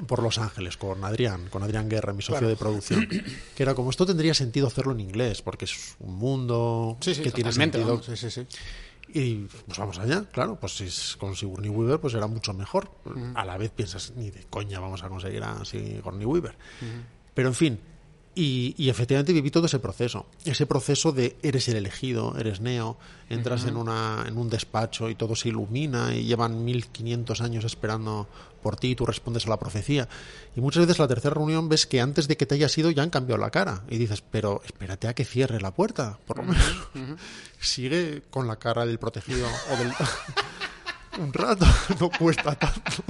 [0.08, 2.48] por Los Ángeles, con Adrián, con Adrián Guerra, mi socio Claro.
[2.50, 3.08] de producción.
[3.56, 7.22] Que era como, esto tendría sentido hacerlo en inglés, porque es un mundo Sí, sí,
[7.24, 8.02] que tiene sentido.
[8.04, 8.46] sí, sí, sí.
[9.14, 12.92] Y pues vamos allá, claro, pues si es con Sigourney Weaver, pues era mucho mejor.
[13.36, 16.56] A la vez piensas, ni de coña vamos a conseguir a Sigourney Weaver.
[17.34, 17.80] Pero en fin,
[18.36, 20.26] y, y efectivamente viví todo ese proceso.
[20.44, 22.98] Ese proceso de eres el elegido, eres Neo,
[23.30, 28.28] entras en, una, en un despacho y todo se ilumina y llevan 1500 años esperando
[28.62, 30.10] por ti y tú respondes a la profecía.
[30.56, 33.04] Y muchas veces la tercera reunión ves que antes de que te hayas ido ya
[33.04, 33.84] han cambiado la cara.
[33.90, 36.88] Y dices, pero espérate a que cierre la puerta, por lo menos.
[37.60, 39.94] Sigue con la cara del protegido o del...
[41.20, 41.66] un rato,
[42.00, 43.04] no cuesta tanto.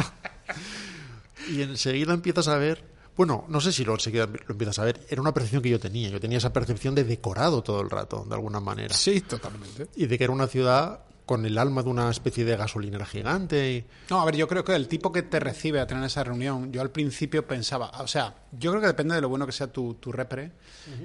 [1.49, 5.05] Y enseguida empiezas a ver, bueno, no sé si lo enseguida lo empiezas a ver,
[5.09, 8.25] era una percepción que yo tenía, yo tenía esa percepción de decorado todo el rato,
[8.27, 8.93] de alguna manera.
[8.93, 9.87] Sí, totalmente.
[9.95, 13.85] Y de que era una ciudad con el alma de una especie de gasolinera gigante.
[14.09, 16.71] No, a ver, yo creo que el tipo que te recibe a tener esa reunión,
[16.71, 19.67] yo al principio pensaba, o sea, yo creo que depende de lo bueno que sea
[19.67, 20.51] tu, tu repre.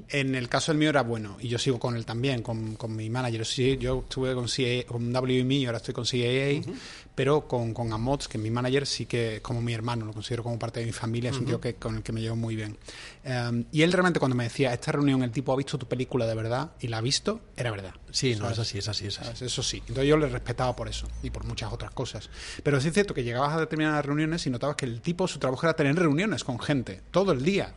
[0.08, 2.94] En el caso del mío era bueno, y yo sigo con él también, con, con
[2.94, 3.46] mi manager.
[3.46, 6.74] Sí, yo estuve con, CAA, con WME y ahora estoy con CAA,
[7.14, 10.42] pero con, con Amots, que mi manager sí que es como mi hermano, lo considero
[10.42, 12.56] como parte de mi familia, es un tío que, con el que me llevo muy
[12.56, 12.76] bien.
[13.24, 16.26] Eh, y él realmente cuando me decía, esta reunión el tipo ha visto tu película
[16.26, 17.94] de verdad y la ha visto, era verdad.
[18.10, 18.58] Sí, no, ¿Sabes?
[18.58, 19.44] es así, es así, es así.
[19.44, 19.78] Eso sí.
[19.78, 22.30] Entonces yo le respetaba por eso y por muchas otras cosas.
[22.62, 25.38] Pero sí es cierto que llegabas a determinadas reuniones y notabas que el tipo, su
[25.38, 27.74] trabajo era tener reuniones con gente todo el día.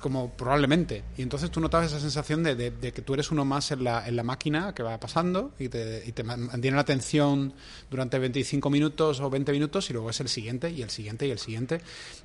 [0.00, 1.04] Como probablemente.
[1.18, 3.84] Y entonces tú notabas esa sensación de, de- de que tú eres uno más en
[3.84, 7.52] la, en la máquina que va pasando y te, y te man- mantiene la atención
[7.90, 11.30] durante 25 minutos o 20 minutos y luego es el siguiente y el siguiente y
[11.30, 11.82] el siguiente.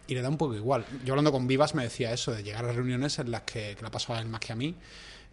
[0.08, 0.86] Y le da un poco igual.
[1.04, 3.82] Yo hablando con Vivas me decía eso, de llegar a reuniones en las que, que
[3.84, 4.74] la pasaba él más que a mí,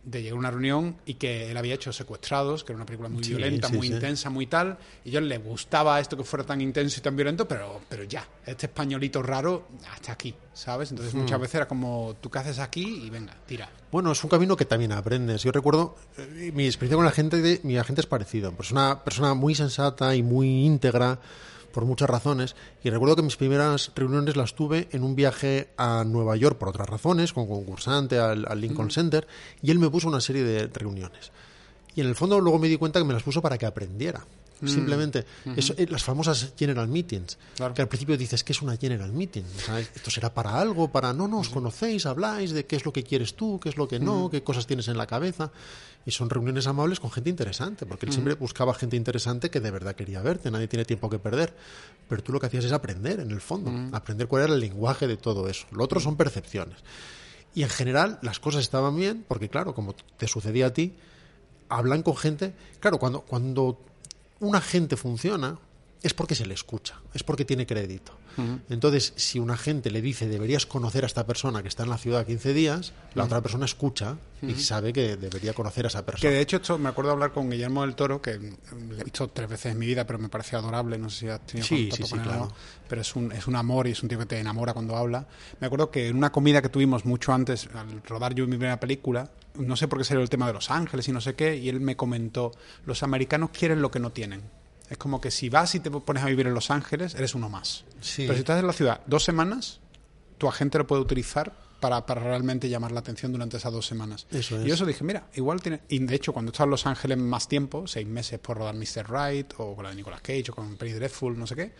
[0.04, 3.08] de llegar a una reunión y que él había hecho Secuestrados, que era una película
[3.08, 3.94] muy Sí, violenta, sí, muy sí.
[3.94, 7.46] intensa, muy tal, y ellos les gustaba esto que fuera tan intenso y tan violento,
[7.46, 10.90] pero, pero ya, este españolito raro, hasta aquí, ¿sabes?
[10.90, 13.04] Entonces muchas veces era como, ¿tú qué haces aquí?
[13.06, 13.70] Y venga, tira.
[13.90, 15.42] Bueno, es un camino que también aprendes.
[15.42, 18.52] Yo recuerdo, eh, mi experiencia con la gente, de, mi agente es parecido.
[18.52, 21.20] Pues una persona muy sensata y muy íntegra
[21.72, 22.54] por muchas razones.
[22.84, 26.68] Y recuerdo que mis primeras reuniones las tuve en un viaje a Nueva York por
[26.68, 29.26] otras razones, con concursante al, al Lincoln Center,
[29.62, 31.32] y él me puso una serie de reuniones.
[31.94, 34.24] Y en el fondo luego me di cuenta que me las puso para que aprendiera.
[34.64, 37.74] Simplemente, eso, eh, las famosas General Meetings, Claro.
[37.74, 39.42] que al principio dices que es una General Meeting.
[39.56, 42.92] O sea, esto será para algo, para no nos conocéis, habláis de qué es lo
[42.92, 45.50] que quieres tú, qué es lo que no, qué cosas tienes en la cabeza.
[46.04, 49.70] Y son reuniones amables con gente interesante, porque él siempre buscaba gente interesante que de
[49.70, 51.54] verdad quería verte, nadie tiene tiempo que perder.
[52.08, 55.06] Pero tú lo que hacías es aprender, en el fondo, aprender cuál era el lenguaje
[55.06, 55.66] de todo eso.
[55.70, 56.78] Lo otro son percepciones.
[57.54, 60.94] Y en general las cosas estaban bien, porque claro, como te sucedía a ti,
[61.68, 62.54] hablan con gente.
[62.80, 63.78] Claro, cuando, cuando
[64.40, 65.58] un agente funciona,
[66.02, 68.12] es porque se le escucha, es porque tiene crédito.
[68.68, 71.98] Entonces, si un agente le dice deberías conocer a esta persona que está en la
[71.98, 76.06] ciudad 15 días, la otra persona escucha y sabe que debería conocer a esa Que
[76.06, 76.32] persona.
[76.32, 79.28] de hecho esto me acuerdo hablar con Guillermo del Toro, que mm, le he visto
[79.28, 81.88] tres veces en mi vida, pero me parece adorable, no sé si has tenido Sí,
[81.88, 82.44] contacto sí, sí, con él o claro.
[82.46, 82.54] no,
[82.88, 85.26] pero es un, es un amor y es un tío que te enamora cuando habla.
[85.60, 88.80] Me acuerdo que en una comida que tuvimos mucho antes, al rodar yo mi primera
[88.80, 91.56] película, no sé por qué salió el tema de Los Ángeles y no sé qué,
[91.56, 92.52] y él me comentó,
[92.86, 94.42] los americanos quieren lo que no tienen.
[94.92, 97.48] Es como que si vas y te pones a vivir en Los Ángeles, eres uno
[97.48, 97.84] más.
[98.02, 98.24] Sí.
[98.24, 99.80] Pero si estás en la ciudad dos semanas,
[100.36, 104.26] tu agente lo puede utilizar para, para realmente llamar la atención durante esas dos semanas.
[104.30, 104.74] Eso Y es.
[104.74, 105.80] eso dije, mira, igual tiene...
[105.88, 109.10] Y de hecho, cuando estado en Los Ángeles más tiempo, seis meses por rodar Mr.
[109.10, 111.72] Right, o con la de Nicolas Cage, o con Penny Dreadful, no sé qué,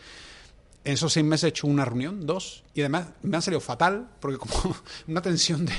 [0.85, 4.09] en esos seis meses he hecho una reunión, dos, y además me han salido fatal,
[4.20, 4.55] porque como
[5.07, 5.74] una tensión de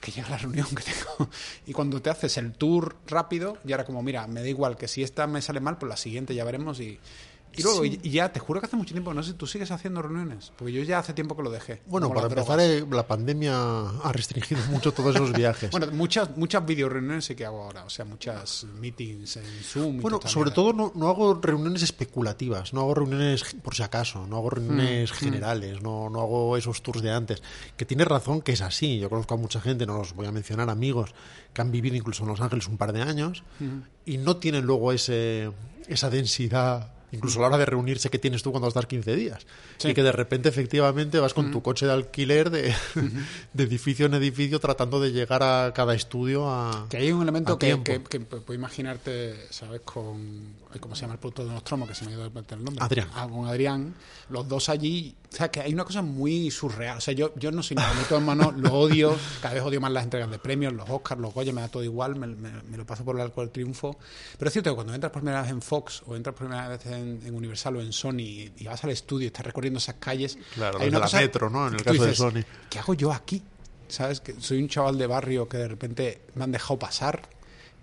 [0.00, 1.30] que llega la reunión que tengo.
[1.66, 4.86] Y cuando te haces el tour rápido, ya era como, mira, me da igual que
[4.86, 6.98] si esta me sale mal, pues la siguiente ya veremos y...
[7.56, 9.70] Y luego, y, y ya, te juro que hace mucho tiempo, no sé, tú sigues
[9.70, 11.82] haciendo reuniones, porque yo ya hace tiempo que lo dejé.
[11.86, 15.70] Bueno, para empezar, eh, la pandemia ha restringido mucho todos esos viajes.
[15.70, 19.96] Bueno, muchas, muchas video reuniones sí que hago ahora, o sea, muchas meetings en Zoom.
[19.96, 23.82] y Bueno, toda sobre todo no, no hago reuniones especulativas, no hago reuniones por si
[23.82, 27.42] acaso, no hago reuniones Mm, generales, no, no hago esos tours de antes.
[27.76, 28.98] Que tienes razón que es así.
[28.98, 31.14] Yo conozco a mucha gente, no los voy a mencionar, amigos
[31.52, 33.44] que han vivido incluso en Los Ángeles un par de años
[34.04, 35.50] y no tienen luego ese,
[35.88, 36.93] esa densidad.
[37.14, 39.46] Incluso a la hora de reunirse que tienes tú cuando estás 15 días.
[39.78, 39.88] Sí.
[39.88, 42.74] Y que de repente efectivamente vas con tu coche de alquiler de,
[43.52, 46.86] de edificio en edificio tratando de llegar a cada estudio a...
[46.88, 49.80] Que hay un elemento a que, que, que puedo imaginarte, ¿sabes?
[49.84, 50.64] Con.
[50.80, 51.86] ¿Cómo se llama el producto de Nostromo?
[51.86, 52.84] Que se me ha ido el nombre.
[52.84, 53.08] Adrián.
[53.14, 53.94] Ah, con Adrián.
[54.28, 55.14] Los dos allí.
[55.32, 56.98] O sea, que hay una cosa muy surreal.
[56.98, 57.94] O sea, yo, yo no soy nada.
[57.94, 59.16] Meto en mano, lo odio.
[59.40, 61.84] Cada vez odio más las entregas de premios, los Oscars, los Goya, me da todo
[61.84, 62.16] igual.
[62.16, 63.96] Me, me- me lo paso por el arco del triunfo.
[64.36, 66.68] Pero es cierto que cuando entras por primera vez en Fox o entras por primera
[66.68, 66.92] vez en,
[67.24, 70.38] en Universal o en Sony y, y vas al estudio y estás recorriendo esas calles.
[70.54, 71.68] Claro, hay una la cosa Metro, ¿no?
[71.68, 72.42] En el caso de Sony.
[72.70, 73.42] ¿Qué hago yo aquí?
[73.88, 74.20] ¿Sabes?
[74.20, 77.22] Que soy un chaval de barrio que de repente me han dejado pasar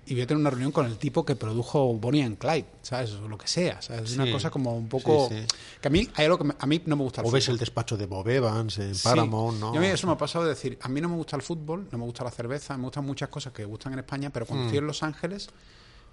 [0.07, 3.11] y voy a tener una reunión con el tipo que produjo Bonnie and Clyde, ¿sabes?
[3.13, 4.09] O lo que sea, ¿sabes?
[4.11, 4.31] Es una Sí.
[4.31, 5.29] cosa como un poco...
[5.29, 5.45] Sí, sí.
[5.79, 7.45] Que a mí hay algo que me- a mí no me gusta el O ves
[7.45, 7.53] fútbol.
[7.55, 8.93] el despacho de Bob Evans en.
[9.01, 9.69] Paramount, ¿no?
[9.75, 11.87] A mí eso me ha pasado de decir, a mí no me gusta el fútbol,
[11.91, 14.47] no me gusta la cerveza, me gustan muchas cosas que gustan en España, pero Mm.
[14.47, 15.49] cuando estoy en Los Ángeles,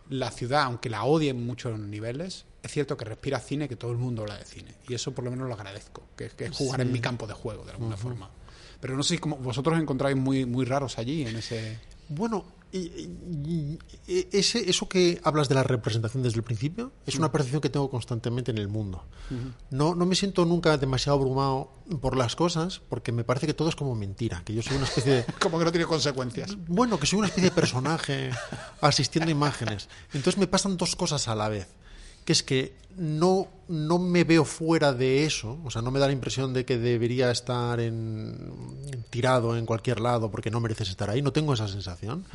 [0.09, 3.93] la ciudad, aunque la odie en muchos niveles, es cierto que respira cine, que todo
[3.93, 4.75] el mundo habla de cine.
[4.89, 7.27] Y eso por lo menos lo agradezco, que, es- que es jugar en mi campo
[7.27, 8.31] de juego, de alguna forma.
[8.81, 11.79] Pero no sé si como vosotros os encontráis muy, muy raros allí, en ese...
[12.09, 17.61] Bueno, y- ese, eso que hablas de la representación desde el principio es una percepción
[17.61, 19.05] que tengo constantemente en el mundo.
[19.71, 23.69] no, no me siento nunca demasiado abrumado por las cosas porque me parece que todo
[23.69, 25.25] es como mentira, que yo soy una especie de...
[25.41, 26.57] Como que no tiene consecuencias.
[26.67, 28.31] Bueno, que soy una especie de personaje
[28.81, 29.89] asistiendo a imágenes.
[30.13, 31.69] Entonces me pasan dos cosas a la vez.
[32.29, 36.09] Que es que no, no me veo fuera de eso, o sea, no me da
[36.09, 38.53] la impresión de que debería estar en,
[39.09, 42.27] tirado en cualquier lado porque no mereces estar ahí, no tengo esa sensación.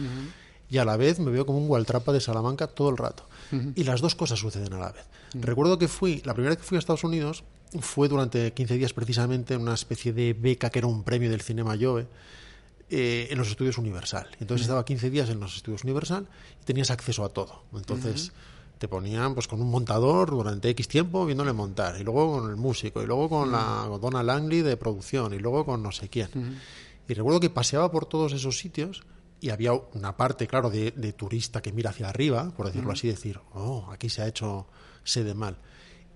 [0.72, 3.28] Y a la vez me veo como un gualtrapa de Salamanca todo el rato.
[3.76, 5.06] Y las dos cosas suceden a la vez.
[5.36, 7.44] Recuerdo que fui, la primera vez que fui a Estados Unidos
[7.80, 11.42] fue durante 15 días precisamente en una especie de beca que era un premio del
[11.42, 12.08] Cinema Jove
[12.90, 14.28] eh, en los estudios Universal.
[14.40, 16.28] Entonces estaba 15 días en los estudios Universal
[16.60, 17.62] y tenías acceso a todo.
[17.76, 18.32] Entonces
[18.84, 22.58] te ponían pues con un montador durante X tiempo viéndole montar, y luego con el
[22.58, 26.10] músico, y luego con la con Donna Langley de producción, y luego con no sé
[26.10, 26.60] quién.
[27.08, 29.04] Y recuerdo que paseaba por todos esos sitios
[29.40, 33.08] y había una parte, claro, de, de turista que mira hacia arriba, por decirlo así,
[33.08, 34.68] decir, oh, aquí se ha hecho
[35.06, 35.56] sede mal.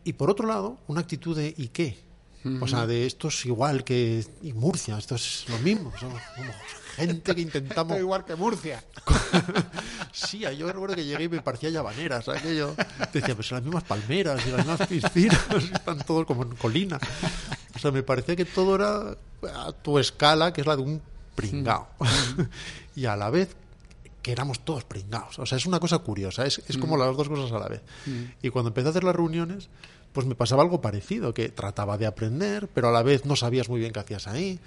[0.04, 1.98] Y por otro lado, una actitud de ¿y qué?
[2.60, 5.94] O sea, de esto es igual que y Murcia, esto es lo mismo.
[5.98, 6.22] Somos
[6.98, 7.98] gente que intentamos.
[7.98, 8.84] Igual que Murcia.
[10.12, 12.42] Sí, yo recuerdo que llegué y me parecía llavanera, ¿sabes?
[12.42, 12.74] Aquello.
[13.14, 15.40] Decía, pues son las mismas palmeras y las mismas piscinas,
[15.74, 17.00] están todos como en colina.
[17.76, 19.16] O sea, me parecía que todo era
[19.54, 21.02] a tu escala, que es la de un
[21.36, 21.88] pringao.
[22.96, 23.56] y a la vez
[24.24, 25.38] que éramos todos pringados.
[25.38, 27.82] O sea, es una cosa curiosa, es, es como las dos cosas a la vez.
[28.42, 29.70] Y cuando empecé a hacer las reuniones,
[30.14, 33.70] pues me pasaba algo parecido, que trataba de aprender, pero a la vez no sabías
[33.70, 34.60] muy bien qué hacías ahí.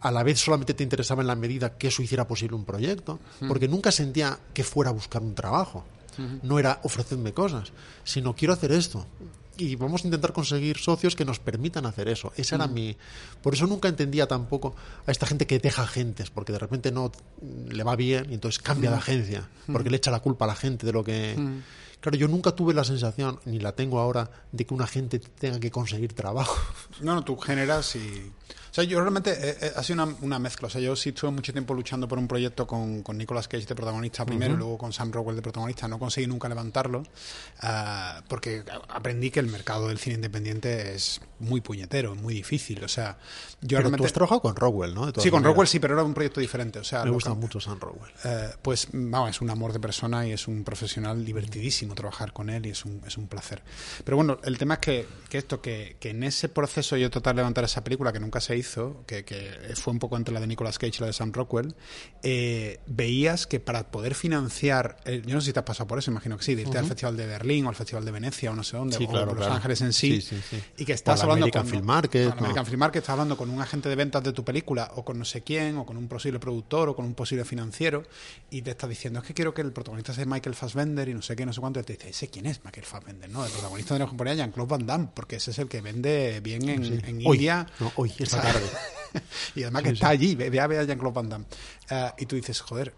[0.00, 3.18] A la vez solamente te interesaba en la medida que eso hiciera posible un proyecto,
[3.48, 5.84] porque nunca sentía que fuera a buscar un trabajo.
[6.42, 7.72] No era ofrecerme cosas,
[8.04, 9.06] sino quiero hacer esto.
[9.56, 12.32] Y vamos a intentar conseguir socios que nos permitan hacer eso.
[12.36, 12.96] Esa era mi.
[13.42, 14.74] Por eso nunca entendía tampoco
[15.06, 17.12] a esta gente que deja agentes, porque de repente no
[17.68, 20.54] le va bien y entonces cambia de agencia, porque le echa la culpa a la
[20.54, 21.36] gente de lo que.
[22.02, 25.60] Claro, yo nunca tuve la sensación, ni la tengo ahora, de que una gente tenga
[25.60, 26.56] que conseguir trabajo.
[27.00, 28.32] No, no, tú generas y...
[28.70, 30.66] O sea, yo realmente eh, eh, ha sido una, una mezcla.
[30.68, 33.66] O sea, yo sí estuve mucho tiempo luchando por un proyecto con, con Nicolas Cage
[33.66, 35.88] de protagonista primero y luego con Sam Rockwell de protagonista.
[35.88, 37.02] No conseguí nunca levantarlo
[37.60, 42.82] ah, porque aprendí que el mercado del cine independiente es muy puñetero, muy difícil.
[42.82, 43.18] O sea,
[43.60, 44.06] yo Pero tú realmente...
[44.06, 45.12] has trabajado con Rockwell, ¿no?
[45.18, 45.44] Sí, con.
[45.44, 46.78] Rockwell sí, pero era un proyecto diferente.
[46.78, 48.12] O sea, Me gusta que- mucho Sam Rockwell.
[48.24, 52.48] eh, pues vamos, es un amor de persona y es un profesional divertidísimo trabajar con
[52.48, 53.62] él y es un, es un placer.
[54.02, 57.34] Pero bueno, el tema es que, que esto, que, que en ese proceso yo tratar
[57.34, 60.40] de levantar esa película que nunca se hizo, que, que fue un poco entre la
[60.40, 61.74] de Nicolas Cage y la de Sam Rockwell,
[62.22, 65.98] eh, veías que para poder financiar, eh, yo no sé si te has pasado por
[65.98, 68.50] eso, imagino que sí, de irte al Festival de Berlín o al Festival de Venecia
[68.50, 69.54] o no sé dónde, Sí, o claro, Los claro.
[69.54, 70.62] Ángeles en sí, Sí, sí, sí.
[70.78, 72.66] y que estás la hablando American con Film Market, la American.
[72.66, 75.24] Film Market, estás hablando con un agente de ventas de tu película o con no
[75.24, 78.02] sé quién o con un posible productor o con un posible financiero
[78.50, 81.22] y te está diciendo es que quiero que el protagonista sea Michael Fassbender y no
[81.22, 83.30] sé qué, no sé cuánto y te dice, ¿ese quién es Michael Fassbender?
[83.30, 85.80] No, el protagonista tenemos que poner a Jean-Claude Van Damme porque ese es el que
[85.80, 87.36] vende bien en, en Hoy.
[87.36, 88.66] India No, hoy, esta tarde.
[89.54, 91.44] y además que está allí, ve, a ver a Jean-Claude Van Damme.
[91.90, 92.94] Eh, y tú dices, joder,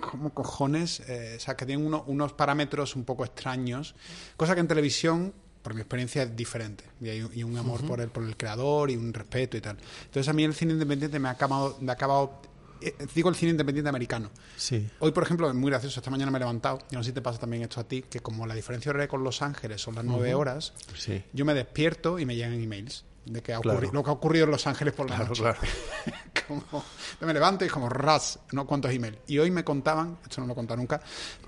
[0.00, 1.00] ¿cómo cojones?
[1.08, 3.94] Eh, o sea, que tienen uno- unos parámetros un poco extraños,
[4.36, 5.32] cosa que en televisión,
[5.62, 6.84] por mi experiencia, es diferente.
[7.00, 9.76] Y hay y un amor por, el, por el creador y un respeto y tal.
[10.04, 11.76] Entonces a mí el cine independiente me ha acabado...
[11.80, 12.40] Me ha acabado
[12.80, 14.30] eh, digo el cine independiente americano.
[14.56, 14.88] Sí.
[15.00, 15.98] Hoy, por ejemplo, es muy gracioso.
[15.98, 16.78] Esta mañana me he levantado.
[16.92, 19.08] Yo no sé si te pasa también esto a ti, que como la diferencia horaria
[19.08, 21.24] con Los Ángeles son las nueve horas, Sí.
[21.32, 23.80] yo me despierto y me llegan emails de que ha Claro.
[23.92, 25.42] lo que ha ocurrido en Los Ángeles por la Claro, noche.
[25.42, 25.58] claro.
[26.48, 26.84] Como-
[27.20, 29.18] me levanto y es como ras, no cuántos emails.
[29.26, 31.00] Y hoy me contaban, esto no lo he contado nunca,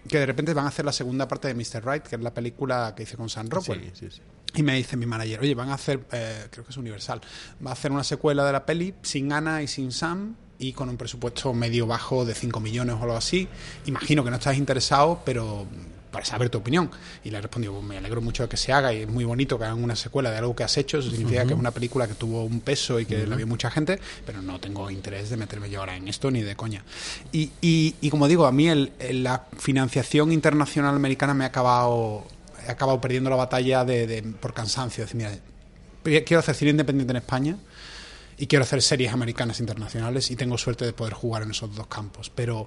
[0.08, 1.82] que de repente van a hacer la segunda parte de Mr.
[1.86, 3.92] Right, que es la película que hice con Sam Rockwell.
[3.94, 4.22] Sí, sí, sí.
[4.56, 7.20] Y me dice mi manager, oye, van a hacer, eh, creo que es Universal,
[7.64, 10.88] va a hacer una secuela de la peli sin Ana y sin Sam y con
[10.88, 13.48] un presupuesto medio bajo de 5 millones o algo así.
[13.86, 15.66] Imagino que no estás interesado, pero
[16.10, 16.90] para saber tu opinión.
[17.24, 19.24] Y le he respondido, "Pues me alegro mucho de que se haga y es muy
[19.24, 20.98] bonito que hagan una secuela de algo que has hecho.
[20.98, 23.70] Eso significa que es una película que tuvo un peso y que la vio mucha
[23.70, 26.84] gente, pero no tengo interés de meterme yo ahora en esto ni de coña.
[27.32, 31.48] Y, y, y como digo, a mí el- el- la financiación internacional americana me ha
[31.48, 32.26] acabado,
[32.66, 35.04] he acabado perdiendo la batalla de, de- por cansancio.
[35.04, 35.40] Es decir,
[36.04, 37.56] mira, quiero hacer cine independiente en España
[38.38, 41.86] y quiero hacer series americanas internacionales y tengo suerte de poder jugar en esos dos
[41.86, 42.30] campos.
[42.34, 42.66] Pero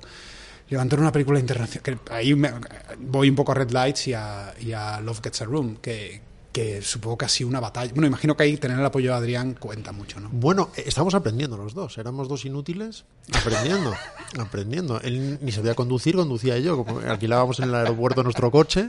[0.69, 2.51] levantar una película internacional, que ahí me-
[2.99, 6.21] voy un poco a Red Lights y a, y a Love Gets a Room, que,
[6.51, 7.91] que supongo que ha sido una batalla.
[7.93, 10.29] Bueno, imagino que ahí tener el apoyo de Adrián cuenta mucho, ¿no?
[10.31, 11.97] Bueno, eh, estamos aprendiendo los dos.
[11.97, 13.93] Éramos dos inútiles aprendiendo.
[14.39, 15.01] aprendiendo.
[15.01, 16.85] Él ni sabía conducir, conducía yo.
[17.07, 18.87] Alquilábamos en el aeropuerto nuestro coche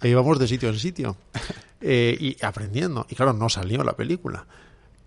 [0.00, 1.16] e íbamos de sitio en sitio.
[1.80, 3.06] Eh, y aprendiendo.
[3.10, 4.46] Y claro, no salió la película.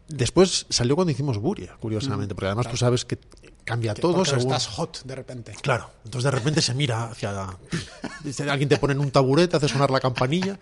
[0.07, 3.18] Después salió cuando hicimos Buria, curiosamente, porque además tú sabes que
[3.66, 4.43] cambia todo según.
[4.43, 5.53] estás hot de repente.
[5.61, 7.57] Claro, entonces de repente se mira hacia.
[8.49, 10.57] Alguien te pone en un taburete, hace sonar la campanilla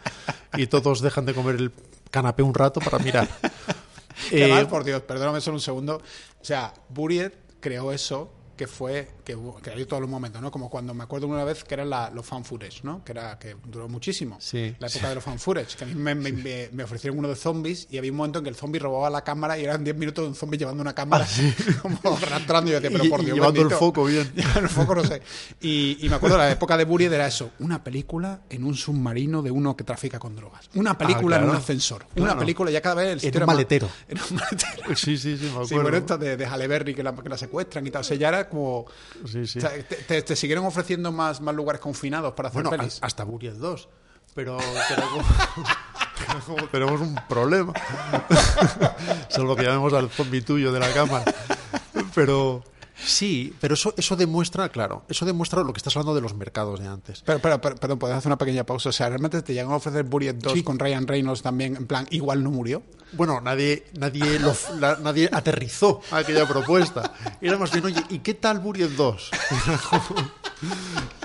[0.55, 1.71] y todos dejan de comer el
[2.09, 3.27] canapé un rato para mirar.
[4.31, 5.95] Eh, además, por Dios, perdóname solo un segundo.
[5.95, 10.51] O sea, Buriet creó eso, que fue, que, hubo- que había todos los momentos, ¿no?
[10.51, 13.03] Como cuando me acuerdo una vez que eran la- los fan footage, ¿no?
[13.03, 14.37] Que era que duró muchísimo.
[14.39, 17.27] Sí, La época de los fan footage, que a mí me, me- me- ofrecieron uno
[17.29, 19.83] de zombies y había un momento en que el zombie robaba la cámara y eran
[19.83, 21.25] 10 minutos de un zombie llevando una cámara
[21.81, 23.79] como arrastrando y yo decía, pero por y Dios llevando el bendito.
[23.79, 24.31] foco bien.
[24.57, 25.21] el foco no sé.
[25.61, 28.75] Y, y me acuerdo de la época de Buried era eso, una película en un
[28.75, 30.69] submarino de uno que trafica con drogas.
[30.75, 31.51] Una película en Ah, claro.
[31.51, 32.05] un ascensor.
[32.15, 32.39] Una Claro.
[32.39, 33.89] película ya cada vez el En un era más- maletero.
[34.07, 34.95] En un maletero.
[34.95, 35.67] Sí, sí, sí, me acuerdo.
[35.67, 38.01] Sí, bueno, esta de, de Halle Berry que la, que la secuestran y tal.
[38.01, 38.85] O sea, ya era como.
[39.25, 39.59] Sí, sí.
[39.59, 43.01] o sea, te, te- te siguieron ofreciendo más, más lugares confinados para hacer Bueno, pelis.
[43.01, 43.89] a- hasta Buried 2.
[44.35, 44.57] Pero,
[46.47, 47.71] como tenemos un problema.
[49.29, 51.25] Salvo que llamemos al zombie tuyo de la cámara.
[52.15, 52.63] Pero
[53.05, 56.79] sí, pero eso, eso demuestra, claro, eso demuestra lo que estás hablando de los mercados
[56.79, 57.21] de antes.
[57.25, 58.89] Pero, pero, pero, perdón, ¿puedes hacer una pequeña pausa?
[58.89, 60.63] O sea, ¿realmente te llegan a ofrecer Buried 2 Sí.
[60.63, 61.75] con Ryan Reynolds también?
[61.75, 62.83] En plan, igual no murió.
[63.13, 67.13] Bueno, nadie, nadie, lo, la- nadie aterrizó aquella propuesta.
[67.41, 69.29] Era más bien, oye, ¿y qué tal Buried 2?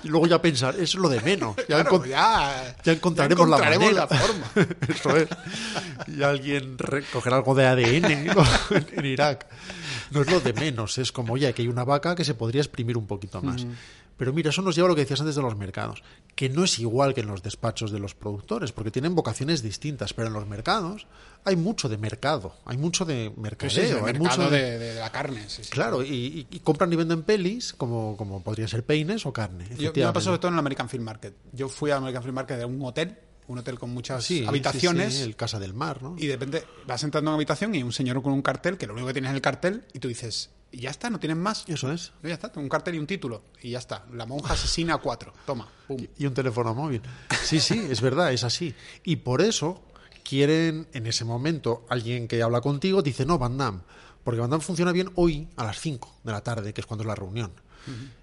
[0.03, 1.57] y luego ya pensar, eso es lo de menos.
[1.69, 4.47] Ya, Claro, encon- ya, ya encontraremos, ya encontraremos la forma.
[4.89, 5.29] Eso es.
[6.09, 8.45] Y alguien recogerá algo de ADN ¿no?
[8.93, 9.47] en Irak.
[10.11, 12.63] No es lo de menos, es como, oye, que hay una vaca que se podría
[12.63, 13.67] exprimir un poquito más.
[14.17, 16.03] Pero mira, eso nos lleva a lo que decías antes de los mercados,
[16.35, 20.13] que no es igual que en los despachos de los productores, porque tienen vocaciones distintas,
[20.13, 21.07] pero en los mercados
[21.45, 24.79] hay mucho de mercado, hay mucho de mercadeo, Sí, sí, el hay mercado mucho de...
[24.79, 25.45] de, de la carne.
[25.49, 25.71] sí, sí.
[25.71, 29.69] Claro, y, compran y venden pelis como, como podría ser peines o carne.
[29.79, 31.35] Yo, me pasó sobre todo en el American Film Market.
[31.53, 33.17] Yo fui al American Film Market de un hotel,
[33.49, 35.15] un hotel con muchas Sí, habitaciones.
[35.15, 36.15] sí, el Casa del Mar, ¿no?
[36.19, 38.79] Y de repente vas entrando en una habitación y hay un señor con un cartel,
[38.79, 41.19] que lo único que tienes es el cartel, y tú dices, y ya está, no
[41.19, 41.65] tienes más.
[41.67, 42.13] Eso es.
[42.23, 43.43] Ya está, tengo un cartel y un título.
[43.63, 44.05] Y ya está.
[44.13, 45.33] La monja asesina a cuatro.
[45.47, 45.67] Toma.
[45.87, 46.07] Pum.
[46.19, 47.01] y un teléfono móvil.
[47.43, 48.75] Sí, sí, es verdad, es así.
[49.03, 49.83] Y por eso
[50.25, 53.81] quieren, en ese momento, alguien que habla contigo dice, no, Van Damme,
[54.25, 57.03] porque Van Damme funciona bien hoy a las 5 de la tarde, que es cuando
[57.05, 57.51] es la reunión.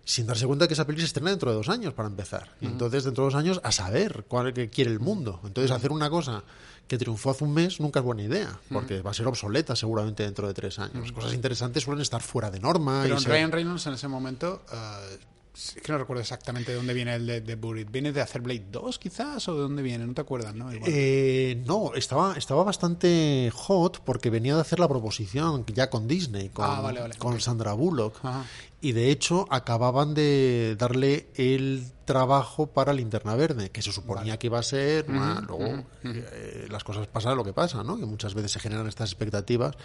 [0.03, 2.55] Sin darse cuenta que esa película se estrena dentro de dos años para empezar.
[2.61, 5.39] Y entonces, dentro de dos años, a saber cuál que quiere el mundo.
[5.43, 6.43] Entonces, hacer una cosa
[6.88, 10.22] que triunfó hace un mes nunca es buena idea, porque va a ser obsoleta seguramente
[10.24, 11.11] dentro de tres años.
[11.11, 12.99] Cosas interesantes suelen estar fuera de norma.
[13.03, 15.18] Pero y en ser- Ryan Reynolds en ese momento, eh,
[15.55, 17.88] es que no recuerdo exactamente de dónde viene el de, de Buried.
[17.89, 19.47] ¿Viene de hacer Blade 2 quizás?
[19.47, 20.05] ¿O de dónde viene?
[20.05, 20.72] No te acuerdas, ¿no?
[20.72, 20.91] Igual.
[20.93, 26.49] Eh, no, estaba, estaba bastante hot porque venía de hacer la proposición ya con Disney,
[26.49, 27.39] con, Ah, vale, vale, con.
[27.39, 28.18] Sandra Bullock.
[28.24, 28.43] Ajá.
[28.82, 34.46] Y de hecho acababan de darle el trabajo para Linterna Verde, que se suponía que
[34.48, 35.08] iba a ser.
[35.48, 37.98] luego eh, las cosas pasan lo que pasa, ¿no?
[37.98, 39.76] Que muchas veces se generan estas expectativas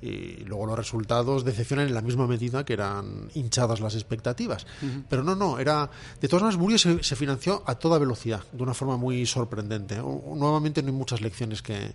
[0.00, 4.66] y luego los resultados decepcionan en la misma medida que eran hinchadas las expectativas.
[5.10, 5.90] Pero no, no, era.
[6.18, 10.00] De todas maneras, Burio se, se financió a toda velocidad, de una forma muy sorprendente.
[10.00, 11.92] O- nuevamente no hay muchas lecciones que,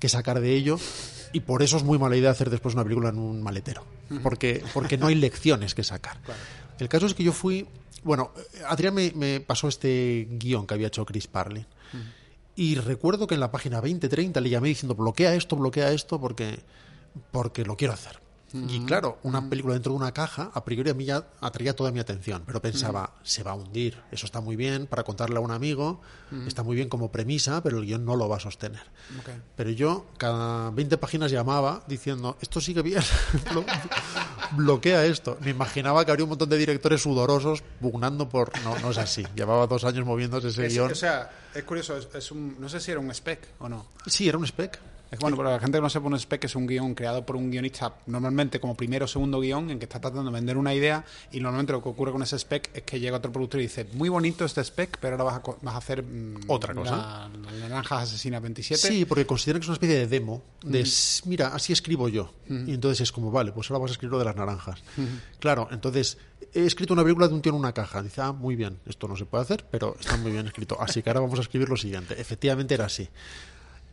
[0.00, 0.78] que sacar de ello
[1.32, 3.84] y por eso es muy mala idea hacer después una película en un maletero
[4.22, 6.18] porque porque no hay lecciones que sacar.
[6.80, 7.68] El caso es que yo fui
[8.02, 8.32] bueno
[8.66, 11.66] Adrián me, me pasó este guion que había hecho Chris Parlin
[12.56, 16.58] y recuerdo que en la página 20-30 le llamé diciendo bloquea esto bloquea esto porque
[17.30, 18.20] porque lo quiero hacer
[18.52, 21.92] y claro, una película dentro de una caja, a priori a mí ya atraía toda
[21.92, 25.40] mi atención, pero pensaba, se va a hundir, eso está muy bien para contarle a
[25.40, 26.00] un amigo,
[26.46, 28.82] está muy bien como premisa, pero el guion no lo va a sostener.
[29.20, 29.30] Ok.
[29.56, 33.02] Pero yo cada 20 páginas llamaba diciendo, esto sigue bien,
[33.52, 33.64] Blo-
[34.56, 35.38] bloquea esto.
[35.40, 38.50] Me imaginaba que habría un montón de directores sudorosos pugnando por...
[38.64, 39.24] No, no es así.
[39.36, 40.90] Llevaba dos años moviéndose ese Es- guion.
[40.92, 43.86] o sea, es curioso, es, es un, no sé si era un spec o no.
[44.06, 44.78] Sí, era un spec.
[45.10, 47.26] Es que, bueno, para la gente que no sepa, un spec es un guion creado
[47.26, 50.56] por un guionista, normalmente como primero o segundo guion, en que está tratando de vender
[50.56, 53.58] una idea, y normalmente lo que ocurre con ese spec es que llega otro productor
[53.60, 56.74] y dice, muy bonito este spec, pero ahora vas a, vas a hacer mm, Otra
[56.74, 57.28] cosa.
[57.42, 58.80] La, la Naranjas Asesinas 27.
[58.88, 60.42] Sí, porque consideran que es una especie de demo.
[60.62, 62.32] De, "S- mira, así escribo yo.
[62.48, 64.80] Y entonces es como, vale, pues ahora vas a escribir lo de las naranjas.
[65.40, 66.18] Claro, entonces
[66.54, 68.02] he escrito una película de un tío en una caja.
[68.02, 70.76] Dice, ah, muy bien, esto no se puede hacer, pero está muy bien escrito.
[70.80, 72.20] Así que ahora vamos a escribir lo siguiente.
[72.20, 73.08] Efectivamente era así.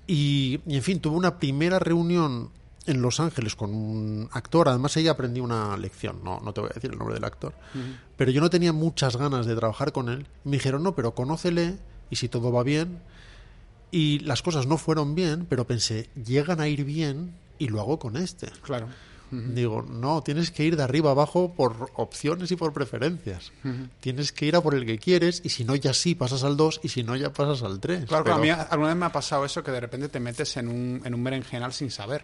[0.07, 2.49] Y, y, en fin, tuve una primera reunión
[2.87, 4.69] en Los Ángeles con un actor.
[4.69, 6.21] Además, ahí aprendí una lección.
[6.23, 7.53] No, no te voy a decir el nombre del actor.
[8.15, 10.25] Pero yo no tenía muchas ganas de trabajar con él.
[10.43, 11.77] Me dijeron, no, pero conócele
[12.09, 12.99] y si todo va bien.
[13.91, 17.99] Y las cosas no fueron bien, pero pensé, llegan a ir bien y lo hago
[17.99, 18.47] con este.
[18.61, 18.87] Claro.
[19.31, 23.51] Digo, no, tienes que ir de arriba abajo por opciones y por preferencias.
[23.99, 26.55] Tienes que ir a por el que quieres y si no, ya sí pasas al
[26.57, 28.05] 2 y si no, ya pasas al 3.
[28.05, 30.55] Claro, claro, a mí alguna vez me ha pasado eso que de repente te metes
[30.57, 32.21] en un, en un berenjenal sin saber.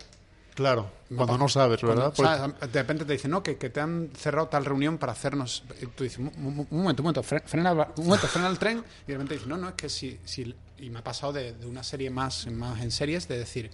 [0.56, 2.14] Claro, cuando no sabes, ¿verdad?
[2.16, 2.74] Cuando- Porque- ¿sabes?
[2.74, 5.64] De repente te dicen, no, que, que te han cerrado tal reunión para hacernos.
[5.82, 8.60] y Tú dices, un, un- un momento, un momento, fre- frena, un momento, frena el
[8.60, 8.84] tren.
[9.08, 10.20] Y de repente dices, no, no, es que si.
[10.26, 13.72] si y me ha pasado de, de una serie más, más en series de decir,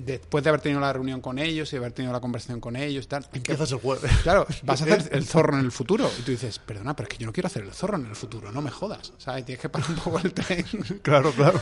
[0.00, 3.08] después de haber tenido la reunión con ellos y haber tenido la conversación con ellos,
[3.08, 4.10] tal, Empiezas el jueves.
[4.22, 6.10] Claro, vas a hacer el zorro en el futuro.
[6.18, 8.16] Y tú dices, perdona, pero es que yo no quiero hacer el zorro en el
[8.16, 9.12] futuro, no me jodas.
[9.18, 10.64] Sea, tienes que parar un poco el tren.
[11.02, 11.60] Claro, claro.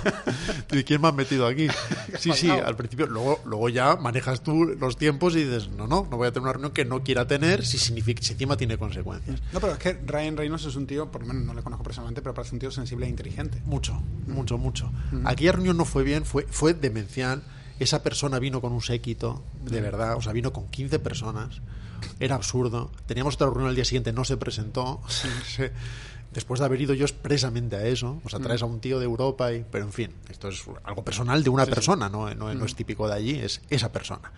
[0.73, 1.69] ¿Y quién me has metido aquí?
[2.19, 3.07] Sí, sí, al principio.
[3.07, 6.45] Luego, luego ya manejas tú los tiempos y dices, no, no, no voy a tener
[6.45, 9.41] una reunión que no quiera tener si, significa, si encima tiene consecuencias.
[9.53, 11.85] No, pero es que Ryan Reynolds es un tío, por lo menos no le conozco
[11.85, 13.61] personalmente, pero parece un tío sensible e inteligente.
[13.67, 14.91] Mucho, mucho, mucho.
[15.25, 17.43] Aquella reunión no fue bien, fue, fue demencial.
[17.79, 21.61] Esa persona vino con un séquito, de verdad, o sea, vino con 15 personas.
[22.21, 22.91] Era absurdo.
[23.07, 25.01] Teníamos otra reunión al día siguiente, no se presentó.
[25.47, 25.73] Se-
[26.33, 29.05] Después de haber ido yo expresamente a eso, o sea, traes a un tío de
[29.05, 32.65] Europa, y, pero en fin, esto es algo personal de una persona, No, no, no
[32.65, 34.33] es típico de allí, es esa persona.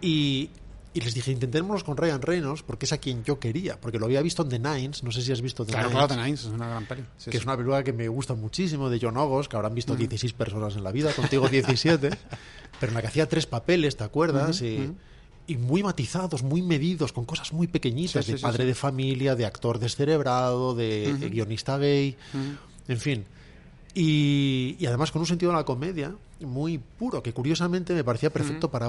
[0.00, 0.50] Y,
[0.94, 4.06] y les dije, intentémoslo con Ryan Reynolds, porque es a quien yo quería, porque lo
[4.06, 6.24] había visto en The Nines, no sé si has visto The Claro, Nines claro, The
[6.26, 7.02] Nines es una gran peli.
[7.18, 7.36] Sí, que sí.
[7.38, 10.76] es una película que me gusta muchísimo de John Ogos, que habrán visto 16 personas
[10.76, 12.10] en la vida, contigo 17,
[12.80, 14.62] pero en la que hacía tres papeles, ¿te acuerdas?
[14.62, 14.90] y,
[15.46, 19.46] y muy matizados, muy medidos, con cosas muy pequeñitas, Sí, de padre de familia, de
[19.46, 22.16] actor descerebrado, de, de guionista gay,
[22.88, 23.24] en fin.
[23.94, 28.30] Y, y además con un sentido de la comedia muy puro, que curiosamente me parecía
[28.30, 28.88] perfecto para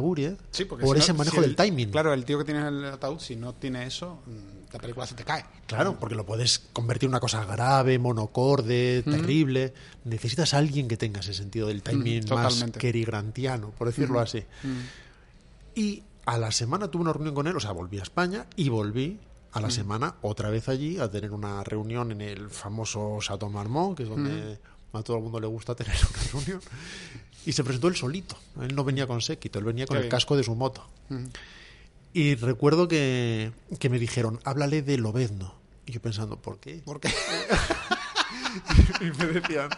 [0.51, 1.89] Sí, porque por si no- ese manejo si del el- timing.
[1.91, 5.15] Claro, el tío que tiene el ataúd, si no tiene eso, mm, la película se
[5.15, 5.45] te cae.
[5.65, 9.73] Claro, porque lo puedes convertir en una cosa grave, monocorde, terrible.
[10.03, 14.43] Necesitas a alguien que tenga ese sentido del timing más kerigrantiano, por decirlo así.
[15.75, 18.69] Y a la semana tuve una reunión con él, o sea, volví a España y
[18.69, 19.19] volví
[19.51, 23.97] a la semana otra vez allí a tener una reunión en el famoso Chateau Marmont,
[23.97, 24.59] que es donde
[24.93, 26.61] a todo el mundo le gusta tener una reunión.
[27.45, 28.37] Y se presentó él solito.
[28.61, 30.11] Él no venía con séquito, él venía con Qué el bien.
[30.11, 30.87] casco de su moto.
[32.13, 35.53] Y recuerdo que, que me dijeron, háblale de Lobezno.
[35.85, 36.75] Y yo pensando, ¿por qué?
[36.83, 37.09] ¿Por qué?
[39.01, 39.69] Y me decían,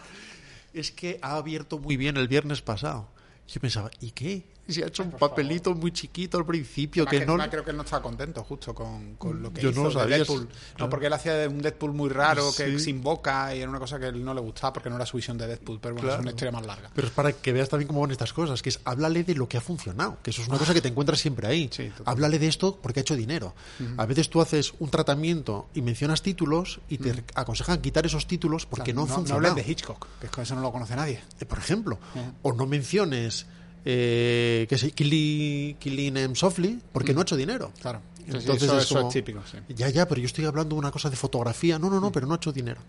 [0.74, 3.09] es que ha abierto muy bien el viernes pasado.
[3.47, 4.43] Yo pensaba, ¿y qué?
[4.72, 7.38] Si ha hecho un papelito muy chiquito al principio que no...
[7.50, 9.92] creo que él no estaba contento justo con, con lo que Yo hizo no lo
[9.92, 10.48] sabía, Deadpool.
[10.80, 14.00] No, porque él hacía un Deadpool muy raro que sin boca y era una cosa
[14.00, 15.80] que él no le gustaba porque no era su visión de Deadpool.
[15.82, 16.22] Pero bueno, Claro.
[16.22, 16.92] es una historia más larga.
[16.94, 19.48] Pero es para que veas también cómo van estas cosas, que es háblale de lo
[19.48, 21.70] que ha funcionado, que eso es una cosa que te encuentras siempre ahí.
[21.72, 23.54] Sí, háblale de esto porque ha hecho dinero.
[23.98, 28.66] A veces tú haces un tratamiento y mencionas títulos y te aconsejan quitar esos títulos
[28.66, 29.48] porque no, han no, funcionado.
[29.52, 31.22] hables de Hitchcock, que es que eso no lo conoce nadie.
[31.40, 32.00] Eh, por ejemplo,
[32.42, 33.46] o no menciones
[33.86, 37.72] eh, que sé, Killing, Killing Em Softly porque no ha hecho dinero.
[37.82, 38.02] Claro.
[38.26, 39.58] Entonces eso, es eso como, es típico, sí.
[39.76, 41.80] Ya, ya, pero yo estoy hablando de una cosa de fotografía.
[41.80, 42.82] No, no, no, pero no ha hecho dinero.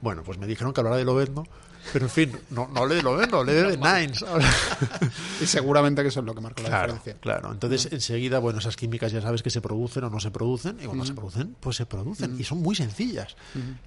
[0.00, 1.44] Bueno, pues me dijeron que hablara de Lobezno,
[1.92, 4.24] pero en fin, no, no hablé de Lobezno, hablé de The Nines.
[5.40, 7.20] Y seguramente que eso es lo que marcó la Claro, diferencia.
[7.20, 7.52] claro.
[7.52, 10.86] Entonces, enseguida, bueno, esas químicas ya sabes que se producen o no se producen, y
[10.86, 13.36] cuando se producen, pues se producen, y son muy sencillas.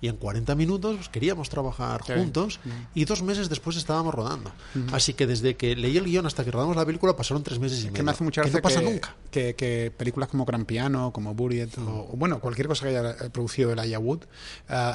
[0.02, 2.20] Y en 40 minutos pues, queríamos trabajar bien.
[2.20, 2.60] juntos,
[2.94, 4.52] y dos meses después estábamos rodando.
[4.92, 7.80] Así que desde que leí el guion hasta que rodamos la película pasaron tres meses
[7.80, 7.94] y medio.
[7.94, 9.16] que me hace mucha que gracia no pasa que, nunca.
[9.32, 13.16] Que, que películas como Gran Piano, como Buried, o, o, bueno, cualquier cosa que haya
[13.32, 14.24] producido el Aya Wood,
[14.70, 14.92] eh,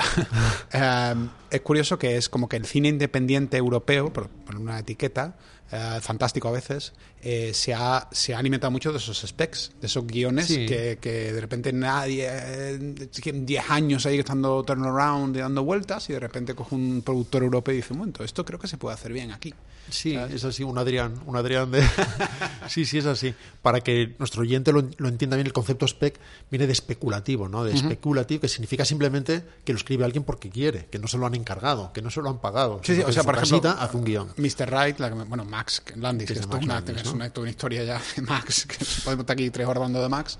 [0.72, 1.14] eh,
[1.50, 5.36] es curioso que es como que el cine independiente europeo, por una etiqueta,
[5.72, 9.86] eh, fantástico a veces, eh, se, ha, se ha alimentado mucho de esos specs, de
[9.86, 10.66] esos guiones Sí.
[10.66, 16.08] que, que de repente nadie, eh, que 10 años ahí estando turnaround y dando vueltas,
[16.10, 18.76] y de repente coge un productor europeo y dice, un momento, esto creo que se
[18.76, 19.54] puede hacer bien aquí.
[19.90, 20.34] Sí, ¿Sabes?
[20.36, 21.82] es así, un Adrián, un Adrián de...
[22.68, 23.34] sí, sí, es así.
[23.62, 26.18] Para que nuestro oyente lo, lo entienda bien, el concepto spec
[26.50, 27.64] viene de especulativo, ¿no?
[27.64, 31.26] De especulativo, que significa simplemente que lo escribe alguien porque quiere, que no se lo
[31.26, 32.80] han encargado, que no se lo han pagado.
[32.84, 34.28] Sí, sí, o sea, por ejemplo, hace un guion.
[34.36, 34.70] Mr.
[34.70, 37.50] Right, la que me- bueno, Max Landis, Que que es Max Landis, es una- una
[37.50, 40.38] historia ya de Max, que podemos estar aquí tres horas hablando de Max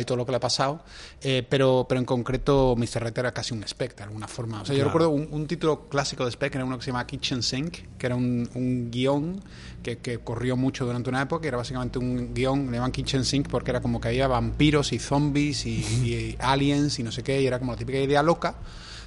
[0.00, 0.84] y todo lo que le ha pasado,
[1.22, 3.02] eh, pero, pero en concreto Mr.
[3.04, 4.62] Right era casi un spec de alguna forma.
[4.62, 4.90] O sea, yo Claro.
[4.90, 8.06] recuerdo un, un título clásico de spec, era uno que se llama Kitchen Sink, que
[8.06, 9.42] era un, un guion
[9.82, 13.24] que, que corrió mucho durante una época, que era básicamente un guion, le llaman Kitchen
[13.24, 17.24] Sink porque era como que había vampiros y zombies y, y aliens y no sé
[17.24, 18.54] qué, y era como la típica idea loca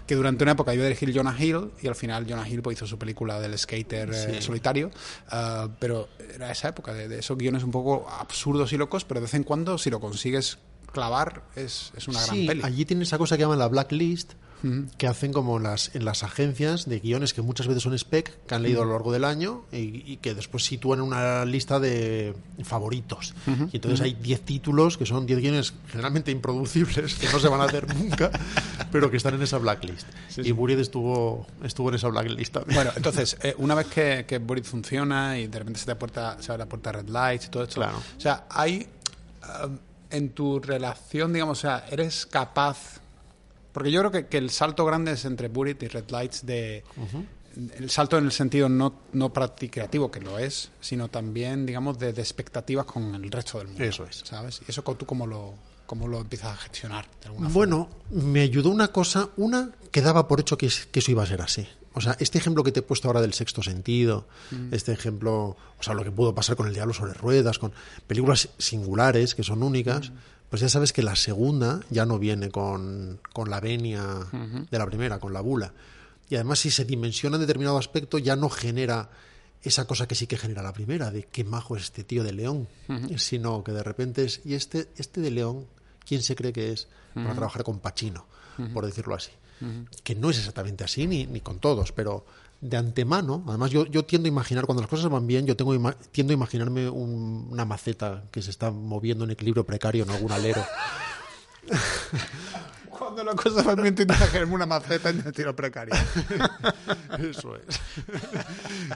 [0.06, 2.78] que durante una época iba a dirigir Jonah Hill y al final Jonah Hill pues,
[2.78, 4.92] hizo su película del skater eh, solitario,
[5.30, 9.20] ah, pero era esa época de, de esos guiones un poco absurdos y locos, pero
[9.20, 10.58] de vez en cuando si lo consigues
[10.92, 12.62] clavar es, es una gran Sí, peli.
[12.64, 14.34] allí tiene esa cosa que llaman la blacklist,
[14.98, 18.56] que hacen como las, en las agencias de guiones que muchas veces son spec, que
[18.56, 21.80] han leído a lo largo del año y, y que después sitúan en una lista
[21.80, 23.34] de favoritos.
[23.72, 27.62] Y entonces hay 10 títulos que son 10 guiones generalmente improducibles, que no se van
[27.62, 28.32] a hacer nunca,
[28.92, 30.08] pero que están en esa blacklist.
[30.38, 32.76] y Buried estuvo, estuvo en esa blacklist también.
[32.76, 36.38] Bueno, entonces, eh, una vez que, que Buried funciona y de repente se te puerta,
[36.42, 37.98] se abre la puerta Red Lights y todo esto, Claro.
[37.98, 38.88] o sea, hay
[39.64, 39.78] um,
[40.10, 43.00] en tu relación, digamos, o sea, eres capaz.
[43.76, 46.82] Porque yo creo que, que el salto grande es entre Buried y Red Lights de,
[47.78, 52.12] el salto en el sentido no, no creativo, que lo es, sino también, digamos, de,
[52.12, 53.84] expectativas con el resto del mundo.
[53.84, 54.22] Eso es.
[54.24, 54.62] ¿Sabes?
[54.66, 55.56] ¿Y eso tú cómo lo,
[55.86, 57.06] cómo lo empiezas a gestionar?
[57.52, 61.26] bueno, me ayudó una cosa, una que daba por hecho que, que, eso iba a
[61.26, 61.68] ser así.
[61.92, 64.74] O sea, este ejemplo que te he puesto ahora del sexto sentido, mm.
[64.74, 67.74] este ejemplo, o sea, lo que pudo pasar con el diablo sobre ruedas, con
[68.08, 70.12] películas singulares que son únicas.
[70.12, 74.26] Mm pues ya sabes que la segunda ya no viene con, la venia
[74.72, 75.74] de la primera, con la bula.
[76.30, 79.10] Y además, si se dimensiona en determinado aspecto, ya no genera
[79.64, 82.32] esa cosa que sí que genera la primera, de qué majo es este tío de
[82.32, 82.70] león,
[83.18, 85.68] sino que de repente es, y este, este de león,
[86.06, 88.26] ¿quién se cree que es para trabajar con Pachino,
[88.74, 89.32] por decirlo así?
[90.06, 92.26] Que no es exactamente así, ni, ni con todos, pero
[92.62, 95.74] de antemano, además yo, yo tiendo a imaginar, cuando las cosas van bien, yo tengo
[96.12, 100.64] tiendo a imaginarme una maceta que se está moviendo en equilibrio precario en algún alero.
[102.98, 105.94] Cuando las cosas van bien, tiendo a imaginarme una maceta en equilibrio precario.
[107.20, 107.80] Eso es.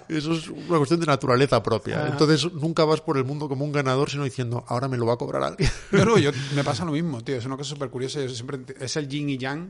[0.07, 2.07] Eso es una cuestión de naturaleza propia.
[2.07, 5.15] Entonces nunca vas por el mundo como un ganador, sino diciendo, ahora me lo va
[5.15, 5.69] a cobrar alguien.
[5.91, 7.35] No, yo, me pasa lo mismo, tío.
[7.35, 8.27] Es una cosa súper curiosa.
[8.29, 9.69] siempre, es el yin y yang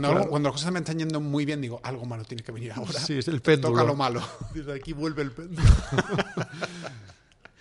[0.00, 2.72] cuando, cuando, las cosas me están yendo muy bien, digo, algo malo tiene que venir
[2.72, 2.98] ahora.
[2.98, 3.74] Sí, es el péndulo.
[3.74, 4.20] Toca lo malo.
[4.54, 5.62] Desde aquí vuelve el péndulo.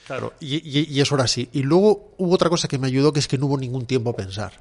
[0.07, 1.47] claro, y, eso era así.
[1.53, 4.09] Y luego hubo otra cosa que me ayudó, que es que no hubo ningún tiempo
[4.09, 4.53] a pensar.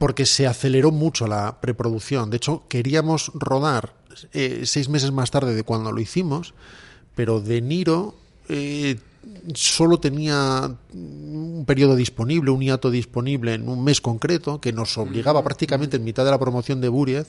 [0.00, 2.30] Porque se aceleró mucho la preproducción.
[2.30, 3.94] De hecho, queríamos rodar
[4.32, 6.52] eh, seis meses más tarde de cuando lo hicimos,
[7.14, 8.16] pero De Niro
[8.48, 8.98] eh,
[9.54, 15.42] solo tenía un periodo disponible, un hiato disponible en un mes concreto, que nos obligaba
[15.42, 17.28] prácticamente en mitad de la promoción de Buriez,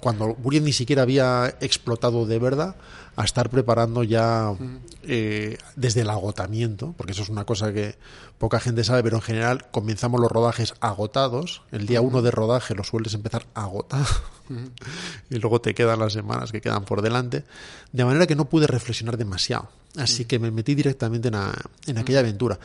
[0.00, 2.76] cuando Buriez ni siquiera había explotado de verdad,
[3.16, 4.54] a estar preparando ya
[5.04, 7.96] eh, desde el agotamiento, porque eso es una cosa que
[8.38, 11.62] poca gente sabe, pero en general comenzamos los rodajes agotados.
[11.70, 14.06] El día uno de rodaje lo sueles empezar agotado.
[15.30, 17.44] Y luego te quedan las semanas que quedan por delante,
[17.92, 19.70] de manera que no pude reflexionar demasiado.
[19.96, 21.34] Así que me metí directamente en,
[21.86, 22.58] en aquella aventura.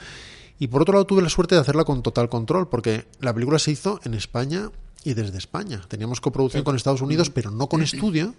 [0.57, 3.59] Y por otro lado tuve la suerte de hacerla con total control, porque la película
[3.59, 4.69] se hizo en España
[5.03, 5.81] y desde España.
[5.87, 8.33] Teníamos coproducción con Estados Unidos, pero no con estudio,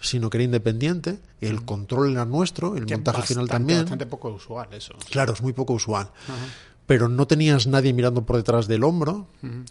[0.00, 1.18] sino que era independiente.
[1.40, 3.80] El control era nuestro, el montaje final también.
[3.80, 4.94] bastante poco usual eso.
[5.10, 6.10] Claro, es muy poco usual.
[6.90, 9.28] Pero no tenías nadie mirando por detrás del hombro.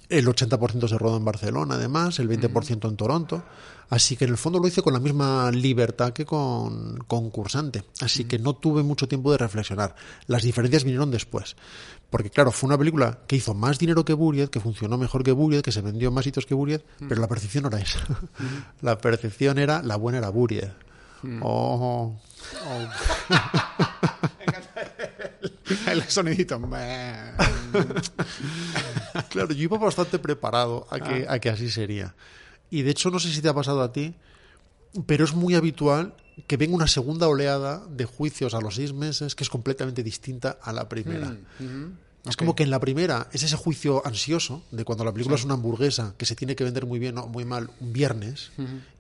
[0.07, 3.43] El 80% se rodó en Barcelona, además, el 20% en Toronto.
[3.89, 7.83] Así que en el fondo lo hice con la misma libertad que con concursante.
[7.99, 9.95] Así que no tuve mucho tiempo de reflexionar.
[10.27, 11.57] Las diferencias vinieron después.
[12.09, 15.33] Porque claro, fue una película que hizo más dinero que Buried, que funcionó mejor que
[15.33, 17.99] Buried, que se vendió más hitos que Buried, pero la percepción no era esa.
[18.81, 20.69] la percepción era, la buena era Buried.
[21.41, 22.15] Oh,
[22.65, 22.89] oh.
[25.91, 26.59] el sonidito.
[29.29, 31.33] claro, yo iba bastante preparado a que, ah.
[31.33, 32.15] a que así sería.
[32.69, 34.15] Y de hecho, no sé si te ha pasado a ti,
[35.05, 36.13] pero es muy habitual
[36.47, 40.57] que venga una segunda oleada de juicios a los seis meses que es completamente distinta
[40.61, 41.35] a la primera.
[41.59, 41.97] Mm,
[42.27, 45.45] es como que en la primera es ese juicio ansioso de cuando la película es
[45.45, 48.51] una hamburguesa que se tiene que vender muy bien o muy mal un viernes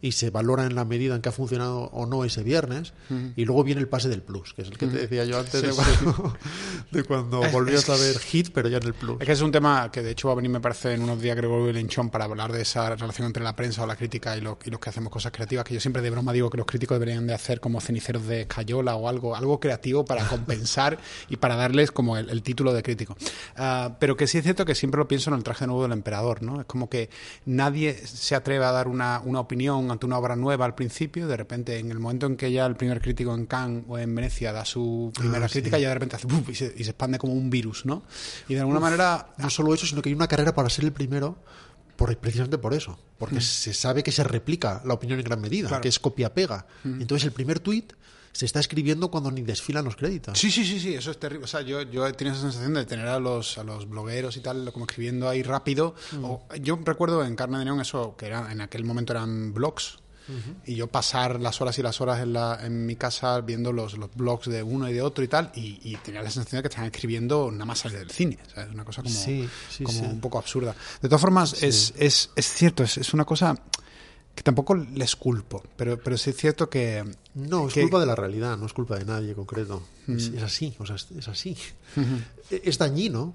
[0.01, 2.93] y se valora en la medida en que ha funcionado o no ese viernes
[3.35, 5.61] y luego viene el pase del plus, que es el que te decía yo antes
[6.91, 9.19] de, cuando, volvías a ver Hit, pero ya en el plus.
[9.19, 11.21] Es que es un tema que de hecho va a venir, me parece, en unos
[11.21, 14.41] días Gregorio Lenchón para hablar de esa relación entre la prensa o la crítica y,
[14.41, 17.27] los que hacemos cosas creativas, que yo siempre de broma digo que los críticos deberían
[17.27, 21.91] de hacer como ceniceros de escayola o algo, algo creativo para compensar y para darles
[21.91, 23.08] como el título de crítico.
[23.55, 25.91] Ah, pero que sí es cierto que siempre lo pienso en el traje nuevo del
[25.91, 26.61] emperador, ¿no?
[26.61, 27.09] Es como que
[27.45, 31.37] nadie se atreve a dar una, una opinión ante una obra nueva al principio, de
[31.37, 34.51] repente en el momento en que ya el primer crítico en Cannes o en Venecia
[34.53, 37.33] da su primera ah, crítica, ya de repente hace y, se, y, se, expande como
[37.33, 38.03] un virus, ¿no?
[38.47, 39.33] Y de alguna manera...
[39.37, 41.37] No solo eso, sino que hay una carrera para ser el primero
[41.99, 43.41] por, precisamente por eso, porque mm.
[43.41, 46.65] se sabe que se replica la opinión en gran medida, que es copia-pega.
[46.85, 47.01] Mm.
[47.01, 47.91] Entonces el primer tuit
[48.31, 50.37] se está escribiendo cuando ni desfilan los créditos.
[50.37, 51.45] Sí, sí, sí, sí, eso es terrible.
[51.45, 54.37] O sea, yo, yo he tenido esa sensación de tener a los, a los blogueros
[54.37, 55.95] y tal, como escribiendo ahí rápido.
[56.11, 56.55] Mm.
[56.61, 59.99] yo recuerdo en Carne de Neón eso, que era, en aquel momento eran blogs.
[60.63, 63.97] Y yo pasar las horas y las horas en, la, en mi casa viendo los,
[63.97, 66.67] los blogs de uno y de otro y tal, y, tenía la sensación de que
[66.67, 68.37] estaban escribiendo nada más del cine.
[68.55, 69.15] O es una cosa como,
[69.83, 70.75] como un poco absurda.
[71.01, 73.55] De todas formas, es, es, es cierto, es, es una cosa
[74.39, 77.03] que tampoco les culpo, pero, pero sí es cierto que...
[77.35, 79.83] No, es culpa de la realidad, no es culpa de nadie en concreto.
[80.07, 81.57] es, así, o sea, es, así.
[82.49, 83.33] Es dañino,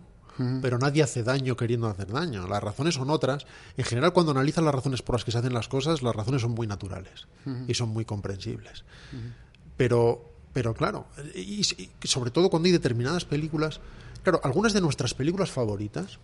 [0.63, 2.49] pero nadie hace daño queriendo hacer daño.
[2.49, 3.45] Las razones son otras.
[3.77, 6.41] En general, cuando analizas las razones por las que se hacen las cosas, las razones
[6.41, 7.27] son muy naturales
[7.69, 8.85] y son muy comprensibles.
[9.77, 10.25] Pero,
[10.55, 11.65] pero claro, y,
[12.05, 13.79] sobre todo cuando hay determinadas películas...
[14.23, 16.19] Claro, algunas de nuestras películas favoritas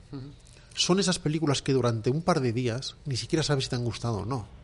[0.73, 3.85] son esas películas que durante un par de días ni siquiera sabes si te han
[3.85, 4.60] gustado o no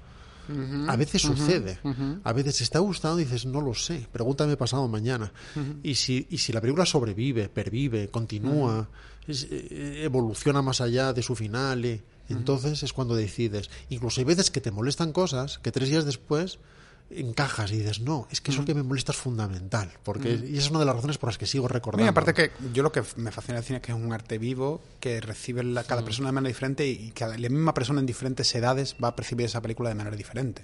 [0.88, 1.78] a veces sucede.
[2.24, 5.32] A veces está gustando y dices, no lo sé, pregúntame pasado mañana.
[5.82, 8.88] y, si, y si la película sobrevive, pervive, continúa,
[9.26, 13.70] es- eh, evoluciona más allá de su final, eh, entonces es cuando decides.
[13.90, 16.58] Incluso hay veces que te molestan cosas que tres días después
[17.10, 19.90] encajas y dices, no, es que eso que me molesta es fundamental.
[20.02, 22.04] Porque y esa es una de las razones por las que sigo recordando.
[22.04, 24.38] Y aparte que yo lo que me fascina del cine es que es un arte
[24.38, 28.06] vivo que recibe la- cada persona de manera diferente y cada, la misma persona en
[28.06, 30.62] diferentes edades va a percibir esa película de manera diferente.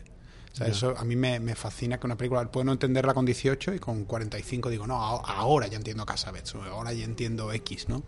[0.53, 3.25] O sea, eso a mí me, me fascina que una película puedo no entenderla con
[3.25, 8.03] 18 y con 45 digo, no, ahora ya entiendo Casabets, ahora ya entiendo X, ¿no?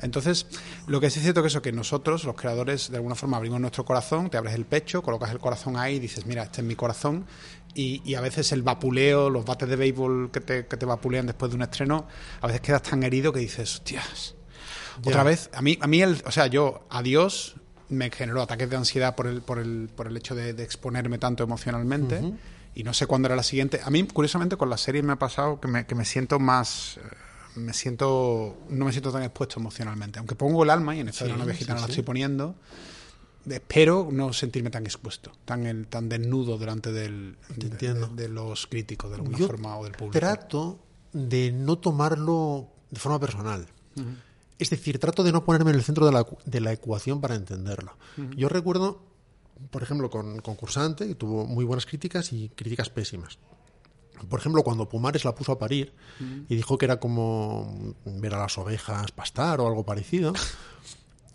[0.00, 0.46] Entonces,
[0.86, 3.60] lo que sí es cierto que eso, que nosotros, los creadores, de alguna forma abrimos
[3.60, 6.66] nuestro corazón, te abres el pecho, colocas el corazón ahí y dices, mira, este es
[6.66, 7.26] mi corazón.
[7.74, 11.26] Y, y a veces el vapuleo, los bates de béisbol que te, que te vapulean
[11.26, 12.08] después de un estreno,
[12.40, 14.34] a veces quedas tan herido que dices, hostias,
[15.04, 17.56] otra vez, a mí, a mí el, o sea, yo, adiós,
[17.90, 21.18] me generó ataques de ansiedad por el, por el, por el hecho de, de exponerme
[21.18, 22.32] tanto emocionalmente.
[22.74, 23.80] Y no sé cuándo era la siguiente.
[23.84, 26.98] A mí, curiosamente, con la serie me ha pasado que me, que me siento más.
[26.98, 27.00] eh,
[27.56, 28.56] Me siento.
[28.70, 30.18] No me siento tan expuesto emocionalmente.
[30.20, 31.92] Aunque pongo el alma, y en esta de Sí, la novia gitana sí, la sí.
[31.92, 32.54] estoy poniendo.
[33.48, 38.66] Espero no sentirme tan expuesto, tan el, tan desnudo delante del, de, de- de los
[38.66, 40.18] críticos, de alguna Yo forma, o del público.
[40.18, 40.78] trato
[41.12, 43.66] de no tomarlo de forma personal.
[44.60, 47.34] Es decir, trato de no ponerme en el centro de la, de la ecuación para
[47.34, 47.96] entenderlo.
[48.36, 49.02] Yo recuerdo,
[49.70, 53.38] por ejemplo, con Concursante, que tuvo muy buenas críticas y críticas pésimas.
[54.28, 55.94] Por ejemplo, cuando Pumares la puso a parir
[56.48, 60.34] y dijo que era como ver a las ovejas pastar o algo parecido,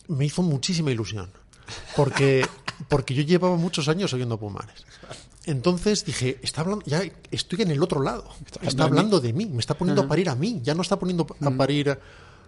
[0.08, 1.32] me hizo muchísima ilusión.
[1.96, 2.46] Porque,
[2.90, 4.86] porque yo llevaba muchos años oyendo Pumares.
[5.46, 8.30] Entonces dije, está hablando, ya estoy en el otro lado.
[8.62, 11.26] Está, hablando de mí, me está poniendo a parir a mí, ya no está poniendo
[11.42, 12.00] a parir a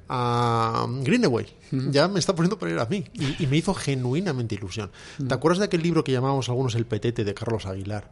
[0.09, 3.05] Greenaway, ya me está poniendo a parir a mí.
[3.13, 4.91] Y, y me hizo genuinamente ilusión.
[5.27, 8.09] ¿Te acuerdas de aquel libro que llamábamos algunos El Petete de Carlos Aguilar?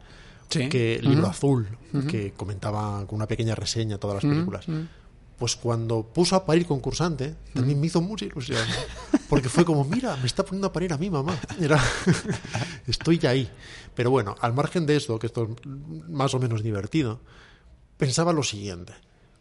[0.48, 0.68] Sí.
[0.68, 1.66] que el libro azul,
[2.08, 4.66] que comentaba con una pequeña reseña todas las películas.
[5.38, 8.62] Pues cuando puso a parir concursante, también me hizo mucha ilusión.
[9.28, 11.36] Porque fue como, mira, me está poniendo a parir a mí, mamá.
[11.60, 11.82] Era,
[12.86, 13.50] estoy ya ahí.
[13.94, 15.66] Pero bueno, al margen de esto, que esto es
[16.08, 17.20] más o menos divertido,
[17.98, 18.94] pensaba lo siguiente.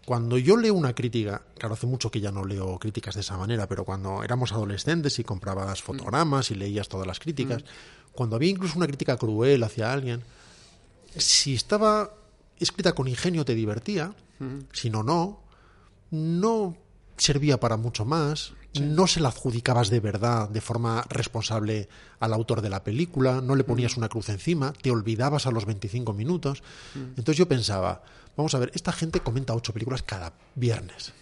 [0.05, 3.37] Cuando yo leo una crítica, claro, hace mucho que ya no leo críticas de esa
[3.37, 7.63] manera, pero cuando éramos adolescentes y comprabas fotogramas y leías todas las críticas,
[8.13, 10.21] cuando había incluso una crítica cruel hacia alguien,
[11.17, 12.13] si estaba
[12.59, 14.13] escrita con ingenio te divertía,
[14.71, 15.41] si no, no,
[16.11, 16.77] no
[17.17, 21.87] servía para mucho más, no se la adjudicabas de verdad, de forma responsable
[22.19, 25.65] al autor de la película, no le ponías una cruz encima, te olvidabas a los
[25.65, 26.61] 25 minutos.
[26.93, 28.03] Entonces yo pensaba,
[28.37, 31.13] vamos a ver, esta gente comenta ocho películas cada viernes.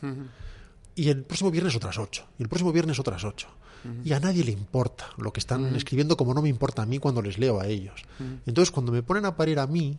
[0.95, 2.25] Y el próximo viernes otras ocho.
[2.37, 3.47] Y el próximo viernes otras ocho.
[4.03, 6.99] Y a nadie le importa lo que están escribiendo como no me importa a mí
[6.99, 8.03] cuando les leo a ellos.
[8.45, 9.97] Entonces cuando me ponen a parir a mí,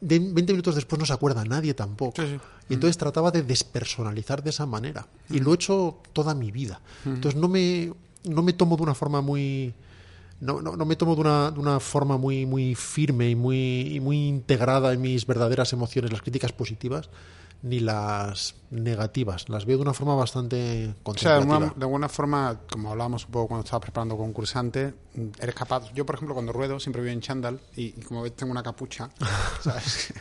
[0.00, 2.22] de 20 minutos después no se acuerda nadie tampoco.
[2.22, 2.40] Sí, sí.
[2.68, 5.06] Y entonces trataba de despersonalizar de esa manera.
[5.30, 6.80] Y lo he hecho toda mi vida.
[7.04, 7.92] Entonces no me,
[8.24, 9.74] no me tomo de una forma muy...
[10.40, 14.00] No, no, me tomo de una, de una forma muy, muy firme y muy, y
[14.00, 17.10] muy integrada en mis verdaderas emociones, las críticas positivas,
[17.62, 19.48] ni las negativas.
[19.48, 23.24] Las veo de una forma bastante O sea, de alguna, de alguna forma, como hablábamos
[23.24, 24.94] un poco cuando estaba preparando concursante,
[25.40, 25.92] eres capaz.
[25.94, 28.62] Yo, por ejemplo, cuando ruedo, siempre voy en chándal y, y como ves, tengo una
[28.62, 29.10] capucha.
[29.62, 30.12] ¿sabes?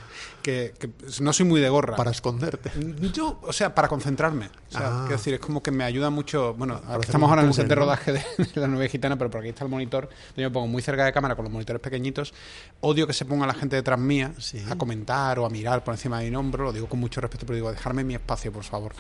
[0.42, 0.90] que, que
[1.22, 1.96] no soy muy de gorra.
[1.96, 2.72] Para esconderte.
[3.14, 4.46] Yo, o sea, para concentrarme.
[4.70, 5.00] O sea, Ah.
[5.02, 6.54] quiero decir, es como que me ayuda mucho.
[6.54, 9.30] Bueno, ahora estamos ahora en el set de rodaje de, de la nueva gitana, pero
[9.30, 10.10] por aquí está el monitor.
[10.36, 12.34] Yo me pongo muy cerca de cámara con los monitores pequeñitos.
[12.82, 14.64] Odio que se ponga la gente detrás mía Sí.
[14.70, 16.66] a comentar o a mirar por encima de mi hombro.
[16.66, 18.94] Lo digo con mucho respeto, pero digo, dejarme mi espacio, por favor.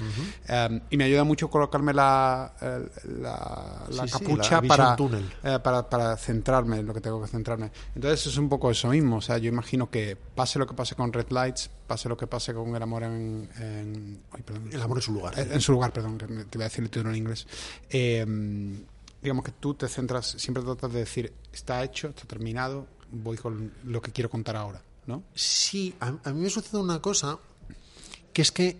[0.47, 4.67] Eh, y me ayuda mucho colocarme la, el- la, la Sí, sí, capucha la visión
[4.67, 5.33] para, túnel.
[5.43, 7.71] eh, para, para centrarme en lo que tengo que centrarme.
[7.95, 9.17] Entonces es un poco eso mismo.
[9.17, 12.27] O sea, yo imagino que pase lo que pase con Red Lights, pase lo que
[12.27, 13.49] pase con El Amor en...
[13.59, 14.69] en- ay, perdón.
[14.71, 15.37] El amor en su lugar.
[15.39, 17.47] En en su lugar, perdón, te voy a decir el título en inglés.
[17.89, 18.25] Eh,
[19.21, 23.73] digamos que tú te centras, siempre tratas de decir, está hecho, está terminado, voy con
[23.85, 25.23] lo que quiero contar ahora, ¿no?
[25.33, 27.37] Sí, a, a mí me sucede una cosa
[28.31, 28.77] que es que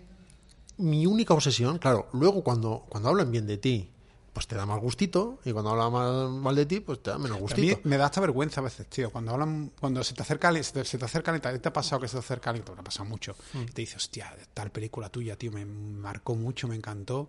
[0.78, 3.90] mi única obsesión, claro, luego cuando, cuando hablan bien de ti,
[4.32, 7.18] pues te da más gustito, y cuando hablan mal, mal de ti, pues te da
[7.18, 7.80] menos A mí gustito.
[7.82, 9.10] me da hasta vergüenza a veces, tío.
[9.10, 11.72] Cuando hablan, cuando se te acerca se te, se te acerca alguien, te, te ha
[11.72, 13.62] pasado que se te acerca alguien, te ha pasado mucho, Mm.
[13.62, 17.28] y te dice, hostia, tal película tuya, tío, me marcó mucho, me encantó.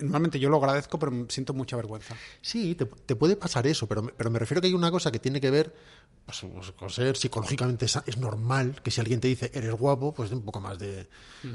[0.00, 2.16] Normalmente yo lo agradezco, pero siento mucha vergüenza.
[2.42, 5.12] Sí, te, te puede pasar eso, pero, me- pero me refiero que hay una cosa
[5.12, 5.72] que tiene que ver
[6.26, 10.32] pues, pues, con ser psicológicamente es normal que si alguien te dice eres guapo, pues
[10.32, 11.06] un poco más de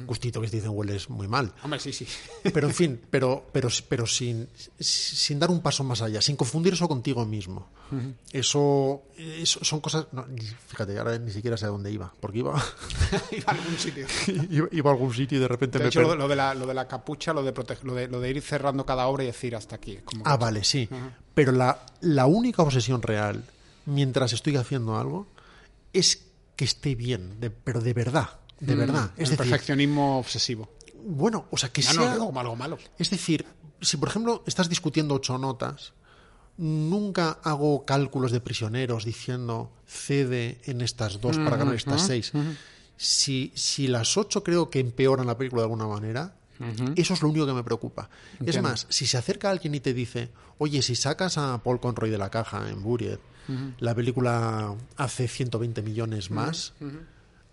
[0.06, 1.52] gustito que si te dicen hueles muy mal.
[1.64, 2.08] Hombre, sí, sí.
[2.54, 4.48] Pero en fin, pero, pero, pero sin,
[4.80, 7.68] sin dar un paso más allá, sin confundir eso contigo mismo.
[8.32, 10.06] Eso, eso son cosas.
[10.12, 10.26] no,
[10.68, 12.54] fíjate, ahora ni siquiera sé a dónde iba, porque iba,
[13.32, 14.06] Iba a algún sitio.
[14.52, 16.68] iba, iba a algún sitio y de repente De me hecho, lo, de la, lo
[16.68, 19.28] de la capucha, lo de, protege- lo de, lo de ir cerrando cada obra y
[19.28, 19.98] decir hasta aquí.
[20.06, 20.88] como Ah, vale, sí.
[21.34, 23.44] Pero la, la única obsesión real,
[23.86, 25.28] mientras estoy haciendo algo,
[25.94, 26.24] es
[26.56, 28.30] que esté bien, de- pero de verdad,
[28.60, 29.12] de verdad.
[29.18, 30.70] Es el decir, perfeccionismo obsesivo.
[31.06, 32.18] bueno, o sea, que no sea...
[32.18, 32.78] como algo malo.
[32.98, 33.46] Es decir,
[33.82, 35.94] si por ejemplo estás discutiendo ocho notas,
[36.58, 42.32] nunca hago cálculos de prisioneros diciendo cede en estas dos para ganar estas seis.
[42.98, 46.36] Si, si las ocho creo que empeoran la película de alguna manera,
[46.96, 48.10] eso es lo único que me preocupa.
[48.46, 52.10] Es más, si se acerca alguien y te dice, oye, si sacas a Paul Conroy
[52.10, 53.20] de la caja en Buried,
[53.80, 56.74] la película hace 120 millones más,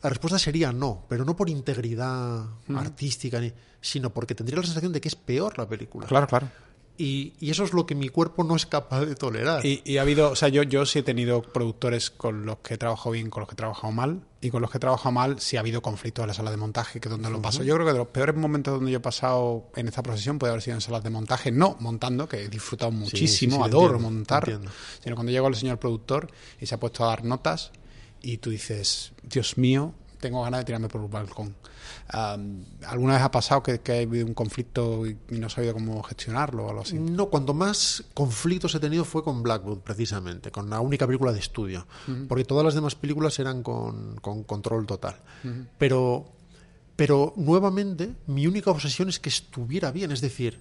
[0.02, 3.40] la respuesta sería no, pero no por integridad artística,
[3.80, 6.06] sino porque tendría la sensación de que es peor la película.
[6.06, 6.48] Claro, claro.
[6.98, 9.64] Y, y eso es lo que mi cuerpo no es capaz de tolerar.
[9.64, 12.74] Y, y ha habido, o sea, yo, yo sí he tenido productores con los que
[12.74, 15.12] he trabajado bien, con los que he trabajado mal, y con los que he trabajado
[15.12, 17.62] mal sí ha habido conflictos en la sala de montaje, que es donde lo paso.
[17.62, 20.52] Yo creo que de los peores momentos donde yo he pasado en esta profesión puede
[20.52, 24.10] haber sido en salas de montaje, no montando, que he disfrutado muchísimo, sí, adoro entiendo,
[24.10, 24.60] montar,
[25.02, 27.72] sino cuando llega el señor productor y se ha puesto a dar notas
[28.22, 31.54] y tú dices, Dios mío, tengo ganas de tirarme por un balcón.
[32.08, 36.02] Am, ¿Alguna vez ha pasado que, que ha habido un conflicto y, no sabido cómo
[36.02, 36.98] gestionarlo o algo así?
[36.98, 41.40] No, cuando más conflictos he tenido fue con Blackwood, precisamente, con la única película de
[41.40, 41.86] estudio.
[42.28, 45.16] Porque todas las demás películas eran con, con control total.
[45.78, 46.26] Pero,
[46.94, 50.12] pero nuevamente, mi única obsesión es que estuviera bien.
[50.12, 50.60] Es decir,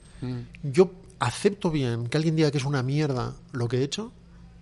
[0.64, 4.12] yo acepto bien que alguien diga que es una mierda lo que he hecho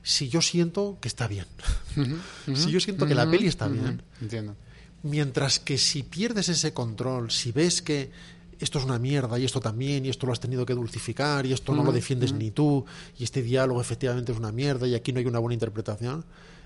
[0.03, 1.45] si yo siento que está bien.
[2.53, 4.03] si yo siento que la peli está bien.
[4.21, 4.55] Entiendo.
[5.03, 8.11] Mientras que si pierdes ese control, si ves que
[8.59, 11.53] esto es una mierda y esto también, y esto lo has tenido que dulcificar, y
[11.53, 12.85] esto no lo defiendes ni tú,
[13.19, 16.23] y este diálogo efectivamente es una mierda y aquí no hay una buena interpretación,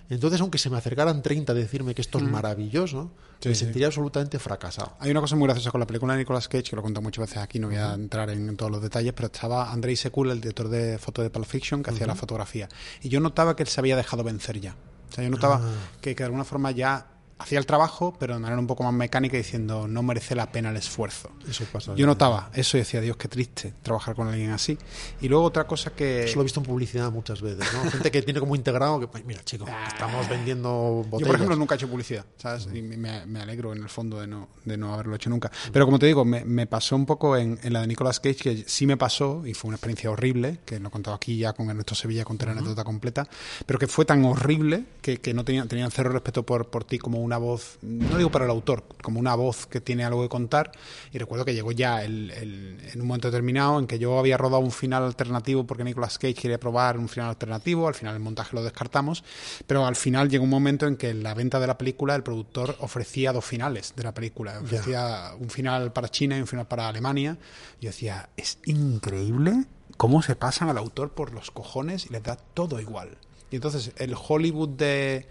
[0.09, 3.65] entonces aunque se me acercaran 30 a decirme que esto es maravilloso, Sí, me sí.
[3.65, 4.93] sentiría absolutamente fracasado.
[4.99, 7.03] Hay una cosa muy graciosa con la película de Nicolas Cage, que lo he contado
[7.03, 10.31] muchas veces aquí, no voy a entrar en, todos los detalles, pero estaba Andrei Sekul,
[10.31, 12.67] el director de foto de Pulp Fiction, que hacía la fotografía.
[13.01, 14.75] Y yo notaba que él se había dejado vencer ya.
[15.09, 15.61] O sea, yo notaba
[16.01, 18.93] que, que de alguna forma ya hacía el trabajo, pero de manera un poco más
[18.93, 21.29] mecánica, diciendo no merece la pena el esfuerzo.
[21.47, 21.95] Eso pasa.
[21.95, 24.77] Yo notaba eso y decía, Dios, qué triste trabajar con alguien así.
[25.21, 26.25] Y luego otra cosa que...
[26.25, 27.89] Eso lo he visto en publicidad muchas veces, ¿no?
[27.91, 31.19] Gente que tiene como integrado que, pues, mira, chico, estamos vendiendo botellas.
[31.19, 32.67] Yo, por ejemplo, nunca he hecho publicidad, ¿sabes?
[32.73, 35.51] Y me, me alegro en el fondo de no, de no haberlo hecho nunca.
[35.71, 38.35] Pero como te digo, me, me pasó un poco en, en la de Nicolas Cage,
[38.35, 41.53] que sí me pasó, y fue una experiencia horrible, que lo he contado aquí ya
[41.53, 43.27] con Ernesto Sevilla, conté la anécdota completa,
[43.65, 46.97] pero que fue tan horrible que, que no tenían, tenían cero respeto por, por ti
[46.97, 50.29] como una voz, no digo para el autor, como una voz que tiene algo que
[50.29, 50.71] contar.
[51.13, 54.37] Y recuerdo que llegó ya el, el- en un momento determinado en que yo había
[54.37, 58.19] rodado un final alternativo porque Nicolas Cage quería probar un final alternativo, al final el
[58.21, 59.23] montaje lo descartamos,
[59.67, 62.23] pero al final llegó un momento en que en la venta de la película el
[62.23, 66.67] productor ofrecía dos finales de la película, ofrecía un final para China y un final
[66.67, 67.37] para Alemania.
[67.79, 69.65] Y yo decía, es increíble
[69.97, 73.17] cómo se pasan al autor por los cojones y les da todo igual.
[73.49, 75.27] Y entonces el Hollywood de,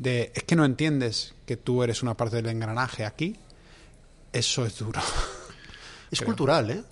[0.00, 3.36] de es que no entiendes que tú eres una parte del engranaje aquí,
[4.32, 5.00] eso es duro.
[6.10, 6.82] Es cultural, ¿eh?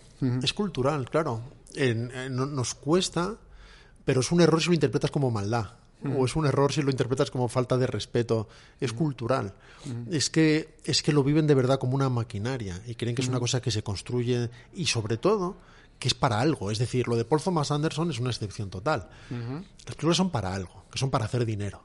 [0.43, 1.40] Es cultural, claro.
[1.74, 3.35] En- en- no- nos cuesta,
[4.05, 5.70] pero es un error si lo interpretas como maldad.
[6.16, 8.48] O es un error si lo interpretas como falta de respeto.
[8.80, 9.55] Es cultural.
[10.10, 13.28] Es que es que lo viven de verdad como una maquinaria y creen que es
[13.28, 15.56] una cosa que se construye y sobre todo
[15.98, 16.70] que es para algo.
[16.70, 19.09] Es decir, lo de Paul Thomas Anderson es una excepción total.
[19.30, 21.82] Las películas son para algo, que son para hacer dinero.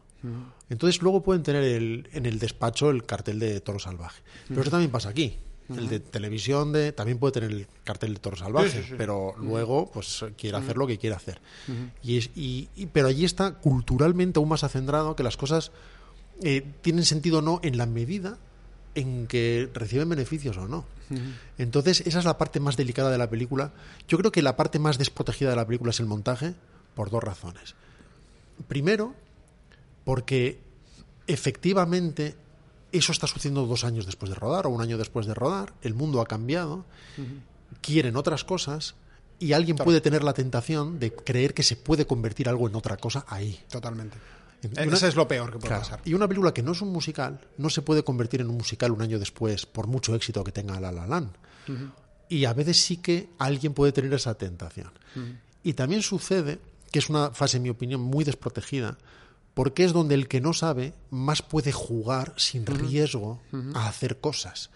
[0.70, 4.22] Entonces luego pueden tener el- en el despacho el cartel de Toro Salvaje.
[4.48, 5.38] Pero eso también pasa aquí.
[5.70, 8.68] El de televisión de también puede tener el cartel de Toro Salvaje,
[8.98, 11.40] pero luego pues quiere hacer lo que quiere hacer.
[12.04, 15.72] y es, y, y- pero allí está culturalmente aún más acendrado que las cosas
[16.41, 18.38] eh, tienen sentido o no en la medida
[18.95, 20.86] en que reciben beneficios o no.
[21.58, 23.72] Entonces, esa es la parte más delicada de la película.
[24.08, 26.54] Yo creo que la parte más desprotegida de la película es el montaje,
[26.95, 27.76] por dos razones.
[28.68, 29.14] Primero,
[30.04, 30.60] porque
[31.28, 32.36] efectivamente
[32.92, 35.74] eso está sucediendo dos años después de rodar o un año después de rodar.
[35.82, 36.86] El mundo ha cambiado,
[37.82, 38.96] quieren otras cosas
[39.40, 42.98] y alguien puede tener la tentación de creer que se puede convertir algo en otra
[42.98, 43.60] cosa ahí.
[43.70, 44.18] Totalmente.
[44.62, 45.82] Y una- Ese es lo peor que puede Claro.
[45.84, 46.02] pasar.
[46.06, 48.92] Y una película que no es un musical no se puede convertir en un musical
[48.92, 51.32] un año después por mucho éxito que tenga La La Land.
[52.30, 54.92] Y a veces sí que alguien puede tener esa tentación.
[55.64, 56.60] Y también sucede,
[56.92, 58.98] que es una fase, en mi opinión, muy desprotegida,
[59.54, 63.42] porque es donde el que no sabe más puede jugar sin riesgo
[63.74, 64.72] a hacer cosas.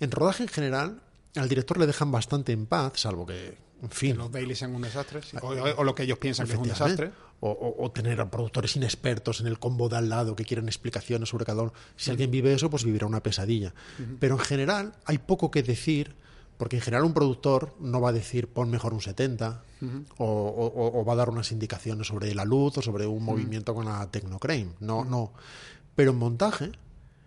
[0.00, 1.02] En rodaje en general,
[1.36, 4.12] al director le dejan bastante en paz, salvo que, en fin.
[4.12, 5.36] Que los Bailey sean un desastre, sí.
[5.40, 7.10] o, o, lo que ellos piensan que es un desastre.
[7.40, 10.66] O, o, o, tener a productores inexpertos en el combo de al lado que quieren
[10.66, 11.72] explicaciones sobre cada uno.
[11.94, 13.72] Si alguien vive eso, pues vivirá una pesadilla.
[14.18, 16.16] Pero en general hay poco que decir,
[16.58, 19.62] porque en general un productor no va a decir pon mejor un 70
[20.18, 24.10] o, va a dar unas indicaciones sobre la luz o sobre un movimiento con la
[24.10, 24.70] Tecnocrane.
[24.80, 25.32] No, no.
[25.94, 26.72] Pero en montaje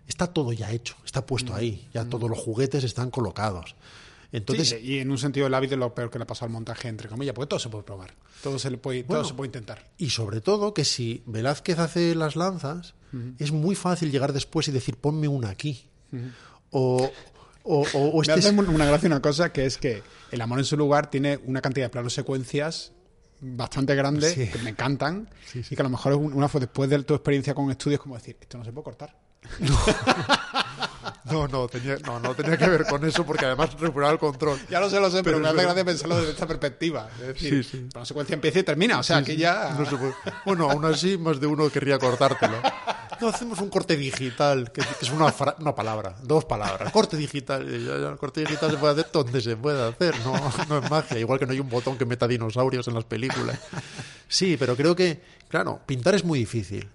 [0.06, 3.74] está todo ya hecho, está puesto ahí, ya todos los juguetes están colocados.
[4.32, 6.46] Entonces, sí, y en un sentido el hábito es lo peor que le ha pasado
[6.46, 9.28] al montaje, entre comillas, porque todo se puede probar, todo se, le puede, Bueno, todo
[9.28, 9.90] se puede intentar.
[9.98, 12.94] Y sobre todo que si Velázquez hace las lanzas,
[13.38, 15.84] es muy fácil llegar después y decir, ponme una aquí.
[16.70, 17.10] O,
[17.64, 20.40] o, o- o Me este hace es- una gracia una cosa que es que El
[20.40, 22.92] amor en su lugar tiene una cantidad de planos secuencias
[23.40, 24.48] bastante grandes Sí.
[24.48, 25.74] que me encantan Sí, sí.
[25.74, 28.00] y que a lo mejor es un- una fue después de tu experiencia con estudios
[28.00, 29.16] como decir esto no se puede cortar
[29.58, 29.76] No,
[31.24, 34.58] no tenía, no, no tenía que ver con eso porque además recuperaba el control.
[34.68, 35.64] ya lo sé lo sé pero, Pero me hace verdad.
[35.74, 37.88] gracia pensarlo desde esta perspectiva es decir Sí, sí.
[37.94, 40.14] la secuencia empieza y termina o sea que ya No se puede.
[40.44, 42.56] Bueno, aún así más de uno querría cortártelo.
[43.20, 46.90] No, hacemos un corte digital, que, que es una, una palabra, dos palabras.
[46.92, 47.68] Corte digital.
[47.72, 50.32] El corte digital se puede hacer donde se puede hacer, no,
[50.68, 51.20] no es magia.
[51.20, 53.60] Igual que no hay un botón que meta dinosaurios en las películas.
[54.26, 56.88] Sí, pero creo que, claro, pintar es muy difícil.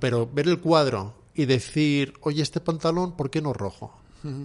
[0.00, 3.94] Pero ver el cuadro y decir, oye, este pantalón, ¿por qué no rojo?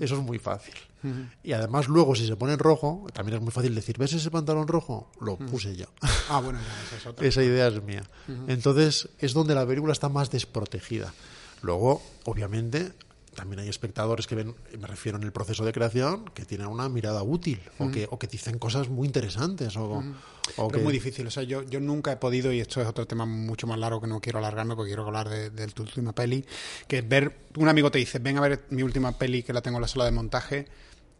[0.01, 0.73] Eso es muy fácil.
[1.43, 4.29] Y además luego, si se pone en rojo, también es muy fácil decir, ¿ves ese
[4.29, 5.09] pantalón rojo?
[5.21, 5.85] Lo puse yo.
[6.29, 8.03] ah bueno esa es otra Esa idea es mía.
[8.47, 11.13] Entonces es donde la película está más desprotegida.
[11.61, 12.91] Luego, obviamente,
[13.39, 16.89] también hay espectadores que ven, me refiero en el proceso de creación, que tienen una
[16.89, 19.77] mirada útil o, que, o que dicen cosas muy interesantes.
[19.77, 20.03] O, o
[20.57, 21.25] Pero que, es muy difícil.
[21.25, 24.01] O sea, yo, yo nunca he podido, y esto es otro tema mucho más largo
[24.01, 26.45] que no quiero alargarme porque quiero hablar de, de tu última peli,
[26.89, 29.61] que es ver, un amigo te dice, ven a ver mi última peli que la
[29.61, 30.67] tengo en la sala de montaje.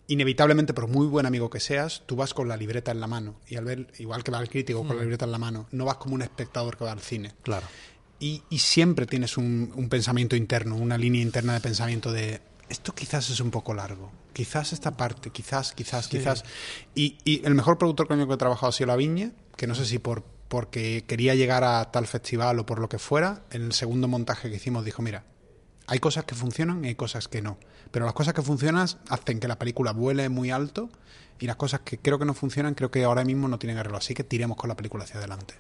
[0.08, 3.36] Inevitablemente, por muy buen amigo que seas, tú vas con la libreta en la mano.
[3.48, 5.86] Y al ver, igual que va el crítico con la libreta en la mano, no
[5.86, 7.32] vas como un espectador que va al cine.
[7.44, 7.66] Claro.
[8.20, 12.94] Y, y siempre tienes un, un pensamiento interno, una línea interna de pensamiento de esto
[12.94, 16.44] quizás es un poco largo, quizás esta parte, quizás, quizás, quizás.
[16.94, 19.66] Y, y el mejor productor con el que he trabajado ha sido La Viña, que
[19.66, 23.44] no sé si por porque quería llegar a tal festival o por lo que fuera,
[23.52, 25.24] en el segundo montaje que hicimos dijo, mira,
[25.86, 27.58] hay cosas que funcionan y hay cosas que no.
[27.92, 30.90] Pero las cosas que funcionan hacen que la película vuele muy alto
[31.40, 33.98] y las cosas que creo que no funcionan creo que ahora mismo no tienen arreglo.
[33.98, 35.54] Así que tiremos con la película hacia adelante.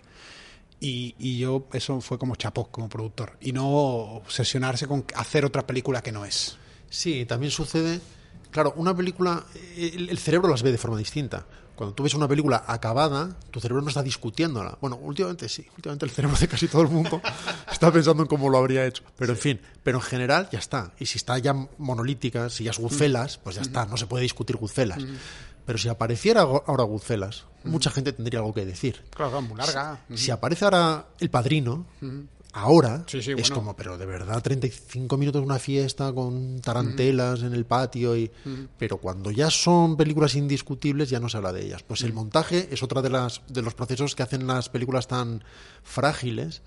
[0.79, 3.37] Y, y yo, eso fue como chapó como productor.
[3.41, 6.57] Y no obsesionarse con hacer otra película que no es.
[6.89, 7.99] Sí, también sucede.
[8.51, 9.45] Claro, una película,
[9.75, 11.45] el, el cerebro las ve de forma distinta.
[11.79, 14.77] Cuando tú ves una película acabada, tu cerebro no está discutiéndola.
[14.81, 17.21] Bueno, últimamente sí, últimamente el cerebro de casi todo el mundo
[17.71, 19.01] está pensando en cómo lo habría hecho.
[19.17, 20.91] Pero en fin, pero en general ya está.
[20.99, 24.23] Y si está ya monolítica, si ya es Goodfellas, pues ya está, no se puede
[24.23, 25.01] discutir Goodfellas.
[25.69, 29.03] Pero si apareciera ahora Goodfellas, mucha gente tendría algo que decir.
[29.11, 29.99] Claro, muy larga.
[30.15, 31.85] Si aparece ahora El Padrino,
[32.53, 33.53] ahora Sí, sí, es bueno.
[33.55, 38.17] como, pero de verdad, 35 minutos de una fiesta con tarantelas en el patio.
[38.17, 38.31] y
[38.79, 41.83] Pero cuando ya son películas indiscutibles, ya no se habla de ellas.
[41.83, 45.43] Pues el montaje es otra de, las, de los procesos que hacen las películas tan
[45.83, 46.63] frágiles,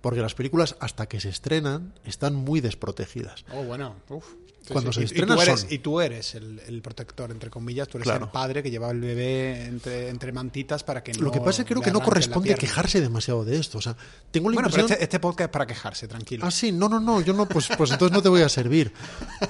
[0.00, 3.44] porque las películas, hasta que se estrenan, están muy desprotegidas.
[3.52, 4.24] Oh, bueno, uf.
[4.72, 4.96] Cuando sí.
[4.96, 7.98] se y, estrena tú eres, son- y tú eres el, el protector, entre comillas, tú
[7.98, 8.24] eres Claro.
[8.26, 11.20] el padre que lleva el bebé entre, entre mantitas para que no.
[11.22, 13.78] Lo que pasa es que creo que no corresponde quejarse demasiado de esto.
[13.78, 13.96] O sea,
[14.30, 16.44] tengo la Bueno, pero este, este podcast es para quejarse, tranquilo.
[16.46, 18.92] Ah, sí, no, no, no, yo no, pues, pues entonces no te voy a servir.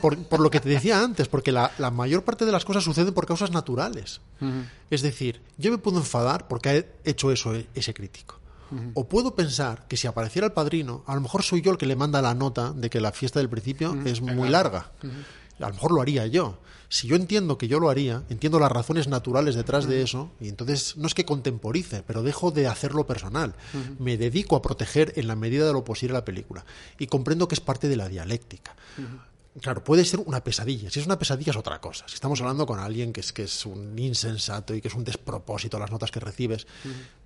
[0.01, 2.85] Por, por lo que te decía antes, porque la, la mayor parte de las cosas
[2.85, 4.21] suceden por causas naturales.
[4.91, 8.39] Es decir, yo me puedo enfadar porque ha hecho eso e- ese crítico.
[8.95, 11.87] O puedo pensar que si apareciera el padrino, a lo mejor soy yo el que
[11.87, 14.91] le manda la nota de que la fiesta del principio es muy larga.
[15.59, 16.59] A lo mejor lo haría yo.
[16.89, 20.49] Si yo entiendo que yo lo haría, entiendo las razones naturales detrás de eso, y
[20.49, 23.55] entonces no es que contemporice, pero dejo de hacerlo personal.
[23.99, 26.65] Me dedico a proteger en la medida de lo posible la película.
[26.99, 28.77] Y comprendo que es parte de la dialéctica.
[29.61, 30.91] Claro, puede ser una pesadilla.
[30.91, 32.05] Si es una pesadilla es otra cosa.
[32.09, 35.03] Si estamos hablando con alguien que es, que es un insensato y que es un
[35.03, 36.67] despropósito las notas que recibes.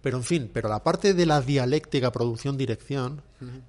[0.02, 3.22] Pero en fin, pero la parte de la dialéctica, producción, dirección,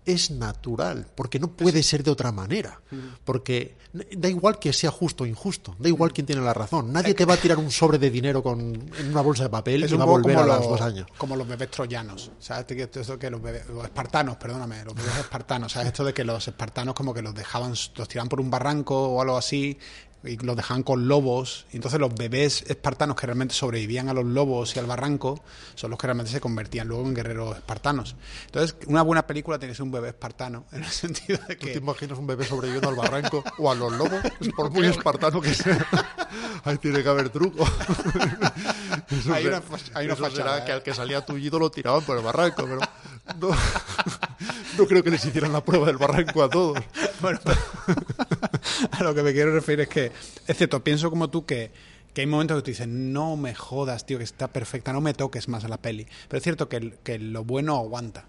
[0.05, 2.81] es natural, porque no puede ser de otra manera.
[3.23, 3.75] Porque
[4.15, 6.91] da igual que sea justo o injusto, da igual quién tiene la razón.
[6.93, 9.83] Nadie te va a tirar un sobre de dinero con, en una bolsa de papel
[9.83, 11.07] Es y va a volver a los dos años.
[11.17, 12.31] como los bebés troyanos.
[12.39, 12.65] ¿Sabes?
[12.69, 15.71] Esto que los, bebés, los espartanos, perdóname, los bebés espartanos.
[15.71, 15.87] ¿Sabes?
[15.87, 19.21] Esto de que los espartanos como que los dejaban, los tiraban por un barranco o
[19.21, 19.77] algo así.
[20.23, 21.65] Y los dejaban con lobos.
[21.71, 25.41] Y entonces los bebés espartanos que realmente sobrevivían a los lobos y al barranco
[25.75, 28.15] son los que realmente se convertían luego en guerreros espartanos.
[28.45, 31.65] Entonces, una buena película tiene que ser un bebé espartano, en el sentido de ¿Tú
[31.65, 31.73] que...
[31.73, 34.21] te imaginas un bebé sobreviviendo al barranco o a los lobos?
[34.55, 35.85] Por muy espartano que sea.
[36.63, 37.65] Ahí tiene que haber truco.
[39.09, 39.61] Eso Hay una
[39.93, 40.65] hay una eso fachada, será ¿eh?
[40.65, 42.79] que al que salía tullido lo tiraban por el barranco, pero
[43.39, 43.49] no,
[44.77, 46.77] no creo que les hicieran la prueba del barranco a todos.
[47.21, 47.39] Bueno,
[48.91, 50.10] a lo que me quiero referir es que,
[50.47, 51.71] es cierto, pienso como tú que,
[52.13, 55.13] que hay momentos que tú dices, no me jodas, tío, que está perfecta, no me
[55.13, 56.07] toques más a la peli.
[56.27, 58.25] Pero es cierto que, que lo bueno aguanta.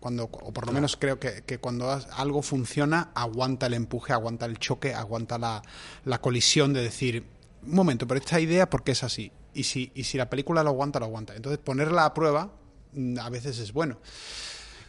[0.00, 4.46] Cuando, o por lo menos creo que, que cuando algo funciona, aguanta el empuje, aguanta
[4.46, 5.60] el choque, aguanta la,
[6.06, 7.24] la colisión de decir,
[7.66, 9.30] un momento, pero esta idea, ¿por qué es así?
[9.52, 11.34] Y si, y si la película lo aguanta, lo aguanta.
[11.36, 12.50] Entonces, ponerla a prueba
[12.94, 13.98] mm, a veces es bueno.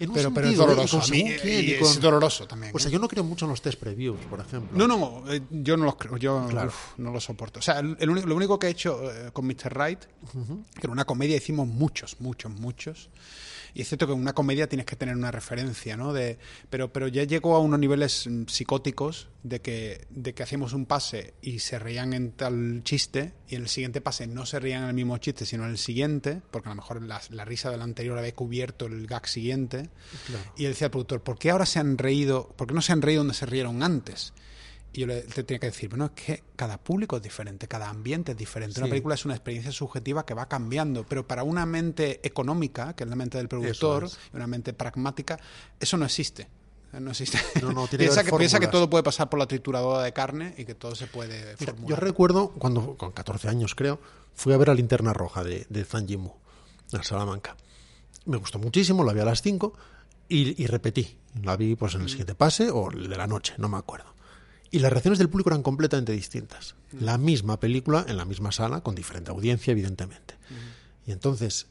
[0.02, 0.76] En un Pero, pero es sentido, ¿eh?
[0.76, 1.00] doloroso.
[1.02, 2.72] A mí, y con- es doloroso también.
[2.76, 2.94] O sea, ¿eh?
[2.94, 4.78] yo no creo mucho en los test previews, por ejemplo.
[4.78, 6.70] No, no, eh, yo no los creo, yo Claro.
[6.70, 7.60] uf, no lo soporto.
[7.60, 9.78] O sea, el, el único, lo único que he hecho eh, con Mr.
[9.78, 13.10] Right, que era una comedia, hicimos muchos, muchos, muchos.
[13.74, 16.14] Y es cierto que en una comedia tienes que tener una referencia, ¿no?
[16.14, 16.38] De,
[16.70, 20.86] pero, pero ya llegó a unos niveles mm, psicóticos de que, de que hacíamos un
[20.86, 24.84] pase y se reían en tal chiste y en el siguiente pase no se reían
[24.84, 27.72] en el mismo chiste, sino en el siguiente, porque a lo mejor la, la risa
[27.72, 29.90] del anterior había cubierto el gag siguiente.
[30.58, 32.54] Y él decía al productor, ¿por qué ahora se han reído?
[32.56, 34.34] ¿Por qué no se han reído donde se rieron antes?
[34.94, 38.34] Y yo le, tenía que decir, bueno, es que cada público es diferente, cada ambiente
[38.34, 38.80] es diferente.
[38.80, 43.06] Una película es una experiencia subjetiva que va cambiando, pero para una mente económica, que
[43.06, 44.20] es la mente del productor, es.
[44.34, 45.40] y una mente pragmática,
[45.80, 46.50] eso no existe.
[47.00, 47.40] No existe.
[47.62, 50.54] No, no, tiene piensa, que, piensa que todo puede pasar por la trituradora de carne
[50.58, 51.90] y que todo se puede formular.
[51.90, 54.00] yo recuerdo cuando, con 14 años creo,
[54.34, 56.36] fui a ver a Linterna Roja de, de Zhang Yimou,
[56.92, 57.56] en Salamanca.
[58.26, 59.74] Me gustó muchísimo, la vi a las 5
[60.28, 61.18] y, y repetí.
[61.44, 64.14] La vi pues en el siguiente pase o el de la noche, no me acuerdo.
[64.72, 66.76] Y las reacciones del público eran completamente distintas.
[66.98, 70.36] La misma película en la misma sala, con diferente audiencia, evidentemente.
[71.06, 71.68] Y entonces,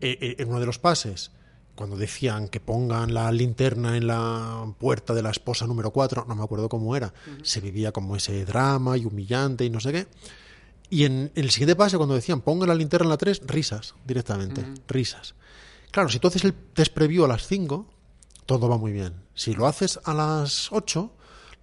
[0.00, 1.30] eh, eh, en uno de los pases,
[1.76, 6.34] cuando decían que pongan la linterna en la puerta de la esposa número 4, no
[6.34, 10.08] me acuerdo cómo era, se vivía como ese drama y humillante y no sé qué.
[10.90, 13.94] Y en, en el siguiente pase, cuando decían pongan la linterna en la 3, risas
[14.04, 15.34] directamente, risas.
[15.90, 17.86] Claro, si tú haces el test preview a las 5,
[18.46, 19.14] todo va muy bien.
[19.34, 21.12] Si lo haces a las 8,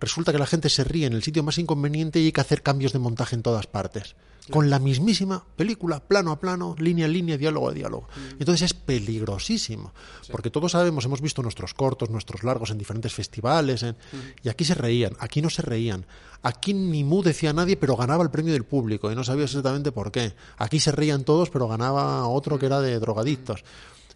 [0.03, 2.61] resulta que la gente se ríe en el sitio más inconveniente y hay que hacer
[2.63, 4.15] cambios de montaje en todas partes.
[4.51, 8.09] Con la mismísima película, plano a plano, línea a línea, diálogo a diálogo.
[8.39, 9.93] Entonces es peligrosísimo.
[10.31, 13.84] Porque todos sabemos, hemos visto nuestros cortos, nuestros largos en diferentes festivales.
[13.84, 13.95] en-
[14.43, 16.05] Y aquí se reían, aquí no se reían.
[16.41, 19.09] Aquí ni mu decía a nadie, pero ganaba el premio del público.
[19.11, 20.34] Y no sabía exactamente por qué.
[20.57, 23.63] Aquí se reían todos, pero ganaba otro que era de drogadictos.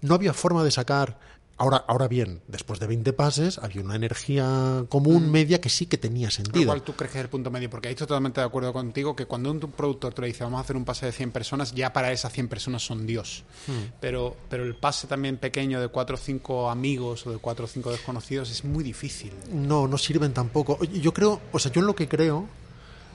[0.01, 1.19] No había forma de sacar.
[1.59, 5.97] Ahora, ahora bien, después de 20 pases, había una energía común media que sí que
[5.97, 6.67] tenía sentido.
[6.67, 7.67] ¿Cuál tú crees que es el punto medio?
[7.67, 10.61] Porque ahí estoy totalmente de acuerdo contigo que cuando un productor te dice vamos a
[10.61, 13.43] hacer un pase de 100 personas, ya para esas 100 personas son Dios.
[13.65, 13.91] Hmm.
[13.99, 17.67] Pero, pero el pase también pequeño de 4 o 5 amigos o de 4 o
[17.67, 19.33] 5 desconocidos es muy difícil.
[19.51, 20.77] No, no sirven tampoco.
[20.83, 22.45] Yo creo, o sea, yo en lo que creo,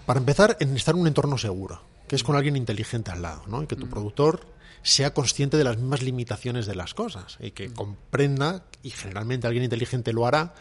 [0.05, 3.44] para empezar, en estar en un entorno seguro, que es con alguien inteligente al lado,
[3.47, 3.62] ¿no?
[3.62, 4.40] Y que tu productor
[4.82, 9.64] sea consciente de las mismas limitaciones de las cosas y que comprenda, y generalmente alguien
[9.64, 10.54] inteligente lo hará,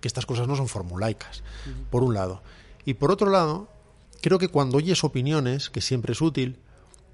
[0.00, 1.42] que estas cosas no son formulaicas,
[1.90, 2.42] por un lado.
[2.84, 3.68] Y por otro lado,
[4.20, 6.58] creo que cuando oyes opiniones, que siempre es útil,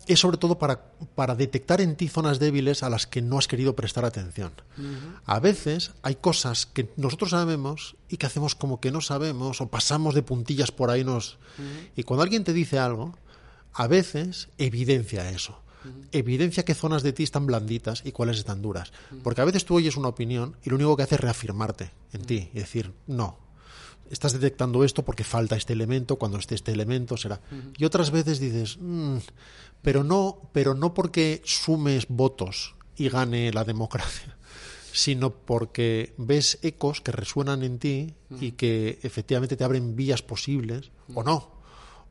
[0.06, 3.46] es sobre todo para, para detectar en ti zonas débiles a las que no has
[3.46, 4.52] querido prestar atención.
[5.26, 9.68] A veces hay cosas que nosotros sabemos y que hacemos como que no sabemos o
[9.68, 11.04] pasamos de puntillas por ahí.
[11.04, 11.38] Nos...
[11.94, 13.18] Y cuando alguien te dice algo,
[13.74, 15.60] a veces evidencia eso.
[16.12, 18.92] Evidencia qué zonas de ti están blanditas y cuáles están duras.
[19.22, 22.24] Porque a veces tú oyes una opinión y lo único que hace es reafirmarte en
[22.24, 23.38] ti y decir, no,
[24.10, 27.40] estás detectando esto porque falta este elemento, cuando esté este elemento será.
[27.76, 29.18] Y otras veces dices, "Mm,
[29.82, 34.36] pero no, pero no porque sumes votos y gane la democracia,
[34.92, 40.90] sino porque ves ecos que resuenan en ti y que efectivamente te abren vías posibles
[41.14, 41.57] o no,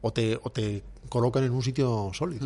[0.01, 2.45] o te, o te colocan en un sitio sólido.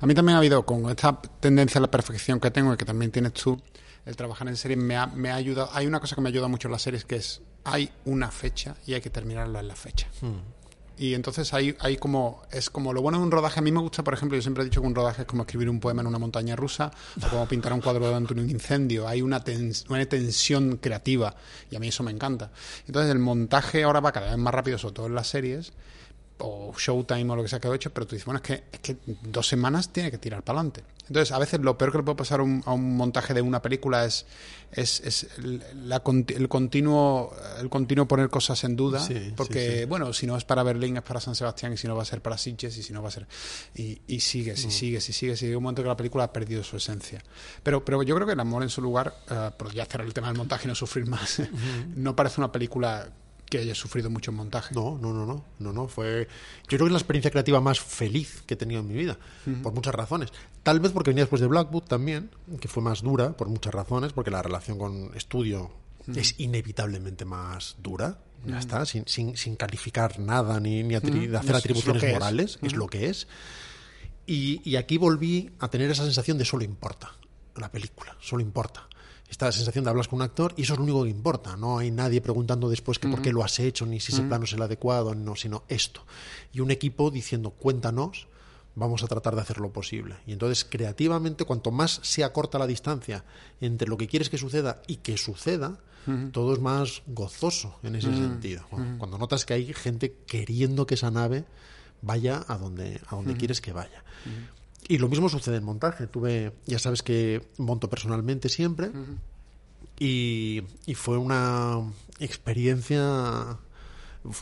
[0.00, 2.84] A mí también ha habido, con esta tendencia a la perfección que tengo y que
[2.84, 3.60] también tienes tú,
[4.04, 5.68] el trabajar en series me ha, me ha ayudado.
[5.72, 8.76] Hay una cosa que me ayuda mucho en las series que es, hay una fecha
[8.86, 10.06] y hay que terminarla en la fecha.
[10.98, 13.58] Y entonces hay, hay como, es como lo bueno de un rodaje.
[13.58, 15.42] A mí me gusta, por ejemplo, yo siempre he dicho que un rodaje es como
[15.42, 16.90] escribir un poema en una montaña rusa
[17.22, 19.06] o como pintar un cuadro durante un incendio.
[19.06, 21.34] Hay una, tens- una tensión creativa
[21.70, 22.50] y a mí eso me encanta.
[22.86, 25.74] Entonces el montaje ahora va cada vez más rápido, sobre todo en las series,
[26.38, 28.64] o Showtime o lo que sea que ha hecho, pero tú dices, bueno, es que,
[28.72, 30.84] es que dos semanas tiene que tirar para adelante.
[31.08, 33.40] Entonces, a veces lo peor que le puede pasar a un, a un montaje de
[33.40, 34.26] una película es,
[34.72, 35.28] es, es
[35.74, 39.84] la, el, continuo, el continuo poner cosas en duda, Sí, porque, sí, sí.
[39.84, 42.06] bueno, si no es para Berlín, es para San Sebastián, y si no va a
[42.06, 43.26] ser para Sitges, y si no va a ser...
[43.76, 44.68] Y, y sigues, Mm.
[44.68, 47.22] y sigues, y sigues, y llega un momento que la película ha perdido su esencia.
[47.62, 50.12] Pero, pero yo creo que El amor en su lugar, eh, por ya cerrar el
[50.12, 51.40] tema del montaje y no sufrir más,
[51.94, 53.08] no parece una película
[53.48, 54.74] que haya sufrido mucho en montaje.
[54.74, 55.88] No, no, no, no, no, no.
[55.88, 56.26] Fue,
[56.62, 59.18] yo creo que es la experiencia creativa más feliz que he tenido en mi vida,
[59.62, 60.30] por muchas razones.
[60.62, 64.12] Tal vez porque venía después de Blackwood también, que fue más dura por muchas razones,
[64.12, 65.70] porque la relación con estudio
[66.14, 68.18] es inevitablemente más dura.
[68.44, 72.12] Ya está, sin, sin, sin calificar nada ni, ni atri- hacer Es- atribuciones que es.
[72.14, 73.26] morales, es lo que es.
[74.26, 77.12] Y, y aquí volví a tener esa sensación de solo importa
[77.56, 78.86] la película, solo importa.
[79.28, 81.56] Esta sensación de hablas con un actor y eso es lo único que importa.
[81.56, 84.44] No hay nadie preguntando después que por qué lo has hecho, ni si ese plano
[84.44, 86.04] es el adecuado, no, sino esto.
[86.52, 88.28] Y un equipo diciendo, cuéntanos,
[88.76, 90.16] vamos a tratar de hacer lo posible.
[90.26, 93.24] Y entonces, creativamente, cuanto más se acorta la distancia
[93.60, 95.80] entre lo que quieres que suceda y que suceda,
[96.30, 98.64] todo es más gozoso en ese sentido.
[98.70, 101.44] Cuando, cuando notas que hay gente queriendo que esa nave
[102.00, 104.04] vaya a donde, a donde quieres que vaya.
[104.88, 106.06] Y lo mismo sucede en montaje.
[106.06, 108.90] Tuve, ya sabes que monto personalmente siempre.
[109.98, 111.82] y, y fue una
[112.20, 113.58] experiencia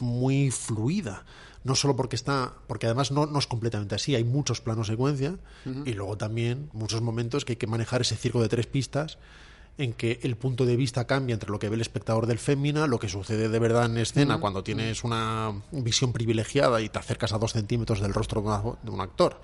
[0.00, 1.24] muy fluida.
[1.62, 5.38] No solo porque está, porque además no, no es completamente así, hay muchos planos secuencia
[5.86, 9.18] y luego también muchos momentos que hay que manejar ese circo de tres pistas
[9.76, 12.86] en que el punto de vista cambia entre lo que ve el espectador del fémina,
[12.86, 17.32] lo que sucede de verdad en escena cuando tienes una visión privilegiada y te acercas
[17.32, 19.40] a dos centímetros del rostro de, una- de un actor,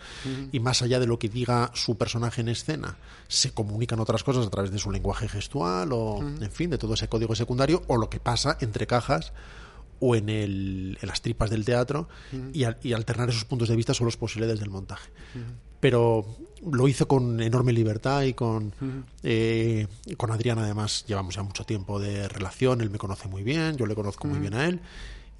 [0.52, 2.96] y más allá de lo que diga su personaje en escena,
[3.26, 6.94] se comunican otras cosas a través de su lenguaje gestual o, en fin, de todo
[6.94, 9.32] ese código secundario, o lo que pasa entre cajas
[9.98, 12.08] o en, el, en las tripas del teatro
[12.54, 15.10] y, al- y alternar esos puntos de vista solo es posible desde el montaje.
[15.80, 16.24] Pero
[16.70, 18.72] lo hizo con enorme libertad y con,
[19.22, 19.86] eh,
[20.16, 23.86] con Adrián además llevamos ya mucho tiempo de relación, él me conoce muy bien, yo
[23.86, 24.80] le conozco muy bien a él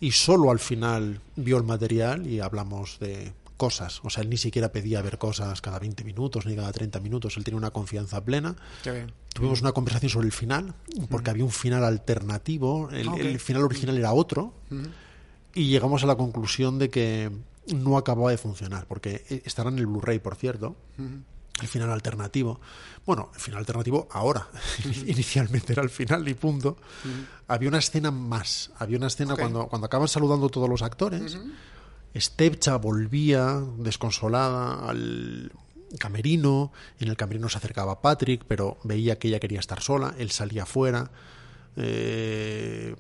[0.00, 4.38] y solo al final vio el material y hablamos de cosas, o sea, él ni
[4.38, 8.24] siquiera pedía ver cosas cada 20 minutos ni cada 30 minutos, él tenía una confianza
[8.24, 8.56] plena.
[8.82, 9.12] Qué bien.
[9.34, 10.74] Tuvimos una conversación sobre el final,
[11.10, 14.54] porque había un final alternativo, el, Ah, el final original era otro,
[15.52, 17.30] y llegamos a la conclusión de que
[17.68, 20.76] no acababa de funcionar, porque eh, estará en el Blu-ray, por cierto,
[21.60, 22.60] el final alternativo.
[23.06, 24.48] Bueno, el final alternativo ahora,
[25.06, 26.76] inicialmente era el final y punto.
[27.48, 31.38] Había una escena más, había una escena cuando, cuando acaban saludando todos los actores.
[32.16, 35.52] Stepcha volvía desconsolada al
[35.98, 40.30] camerino, en el camerino se acercaba Patrick, pero veía que ella quería estar sola, él
[40.30, 41.10] salía fuera
[41.76, 42.94] eh,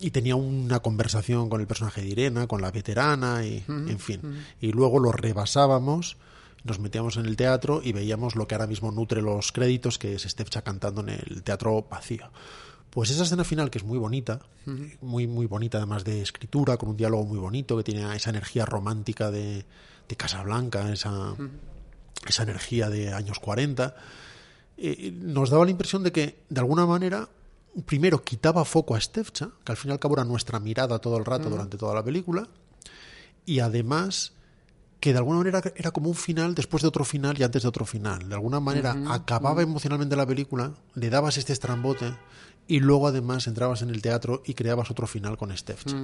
[0.00, 4.20] y tenía una conversación con el personaje de Irena, con la veterana, y en fin.
[4.60, 6.16] Y luego lo rebasábamos,
[6.64, 10.14] nos metíamos en el teatro y veíamos lo que ahora mismo nutre los créditos, que
[10.14, 12.30] es Stepcha cantando en el teatro vacío.
[12.90, 14.40] Pues esa escena final, que es muy bonita,
[15.00, 18.64] muy, muy bonita además de escritura, con un diálogo muy bonito, que tiene esa energía
[18.64, 19.64] romántica de,
[20.08, 21.34] de Casablanca, esa,
[22.26, 23.96] esa energía de años 40,
[24.76, 27.28] eh, nos daba la impresión de que, de alguna manera,
[27.86, 31.16] primero quitaba foco a Stefcha, que al fin y al cabo era nuestra mirada todo
[31.18, 32.48] el rato durante toda la película,
[33.46, 34.32] y además
[35.00, 37.68] que de alguna manera era como un final después de otro final y antes de
[37.68, 38.26] otro final.
[38.26, 42.16] De alguna manera acababa emocionalmente la película, le dabas este estrambote
[42.66, 45.94] y luego además entrabas en el teatro y creabas otro final con Stefcha.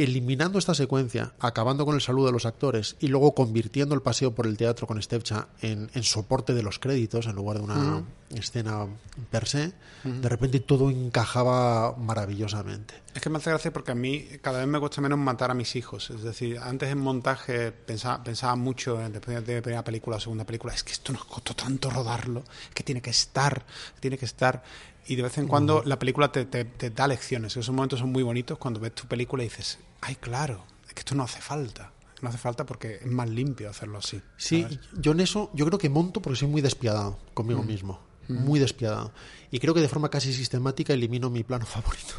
[0.00, 4.32] Eliminando esta secuencia, acabando con el saludo de los actores y luego convirtiendo el paseo
[4.32, 8.04] por el teatro con Stefcha en, en soporte de los créditos en lugar de una
[8.30, 8.86] escena
[9.30, 9.72] per se,
[10.04, 12.94] de repente todo encajaba maravillosamente.
[13.14, 15.54] Es que me hace gracia porque a mí cada vez me cuesta menos matar a
[15.54, 16.10] mis hijos.
[16.10, 20.44] Es decir, antes en montaje pensaba, pensaba mucho, en- después de primera película o segunda
[20.44, 23.66] película, es que esto nos costó tanto rodarlo, que tiene que estar,
[23.98, 24.62] tiene que estar.
[25.08, 27.56] Y de vez en cuando la película te, te- te da lecciones.
[27.56, 31.00] Esos momentos son muy bonitos cuando ves tu película y dices, ay, claro, es que
[31.00, 31.92] esto no hace falta.
[32.20, 34.20] No hace falta porque es más limpio hacerlo así.
[34.36, 34.80] Sí, ¿sabes?
[34.98, 38.00] yo en eso, yo creo que monto porque soy muy despiadado conmigo mismo.
[38.28, 39.12] Muy despiadado.
[39.50, 42.14] Y creo que de forma casi sistemática elimino mi plano favorito.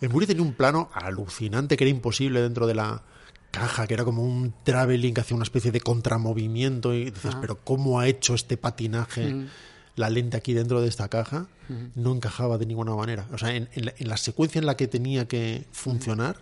[0.00, 3.02] el Muri tenía un plano alucinante que era imposible dentro de la
[3.50, 7.60] caja, que era como un traveling que hacía una especie de contramovimiento y dices, pero
[7.62, 9.46] ¿cómo ha hecho este patinaje
[9.96, 11.46] la lente aquí dentro de esta caja?
[11.94, 13.26] No encajaba de ninguna manera.
[13.32, 16.38] O sea, en, en la, en la secuencia en la que tenía que funcionar,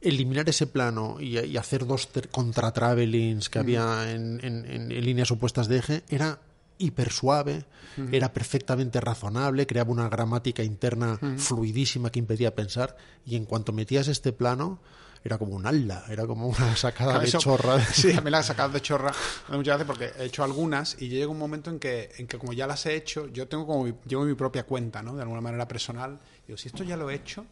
[0.00, 5.30] eliminar ese plano y, y hacer dos contra-travelings que había en, en- en- en líneas
[5.30, 6.40] opuestas de eje era
[6.78, 7.64] hiper suave,
[8.10, 14.08] era perfectamente razonable, creaba una gramática interna fluidísima que impedía pensar y en cuanto metías
[14.08, 14.80] este plano
[15.24, 17.82] era como un ala, era como una sacada de Eso- chorra.
[17.84, 19.10] Sí, a mí las he sacado de chorra
[19.48, 22.52] muchas veces porque he hecho algunas y llega un momento en que, en que como
[22.52, 25.14] ya las he hecho, yo tengo como mi- llevo mi propia cuenta, ¿no?
[25.16, 26.20] De alguna manera personal.
[26.46, 27.46] Digo, si esto ya lo he hecho,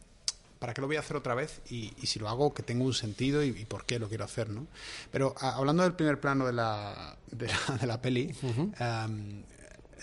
[0.58, 1.62] ¿para qué lo voy a hacer otra vez?
[1.70, 4.24] Y, y si lo hago, que tenga un sentido y, y por qué lo quiero
[4.24, 4.66] hacer, ¿no?
[5.10, 8.34] Pero a- hablando del primer plano de la, de la, de la peli,
[8.78, 9.42] em,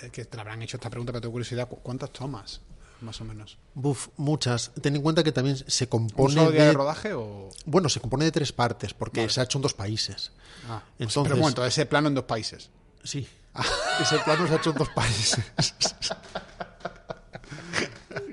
[0.02, 2.62] eh, que te la habrán hecho esta pregunta, pero tengo curiosidad, ¿cu- ¿cuántas tomas?
[3.02, 3.58] Más o menos.
[3.76, 4.72] Buf, muchas.
[4.82, 6.74] Ten en cuenta que también se ¿Un compone solo día de de...
[6.74, 7.50] rodaje o...?
[7.66, 9.32] Bueno, se compone de tres partes, porque Vale.
[9.32, 10.32] se ha hecho en dos países.
[10.70, 12.70] Ah, Entonces- pero un momento, ese plano en dos países.
[13.04, 13.26] Sí.
[14.02, 15.40] Ese plano se ha hecho en dos países.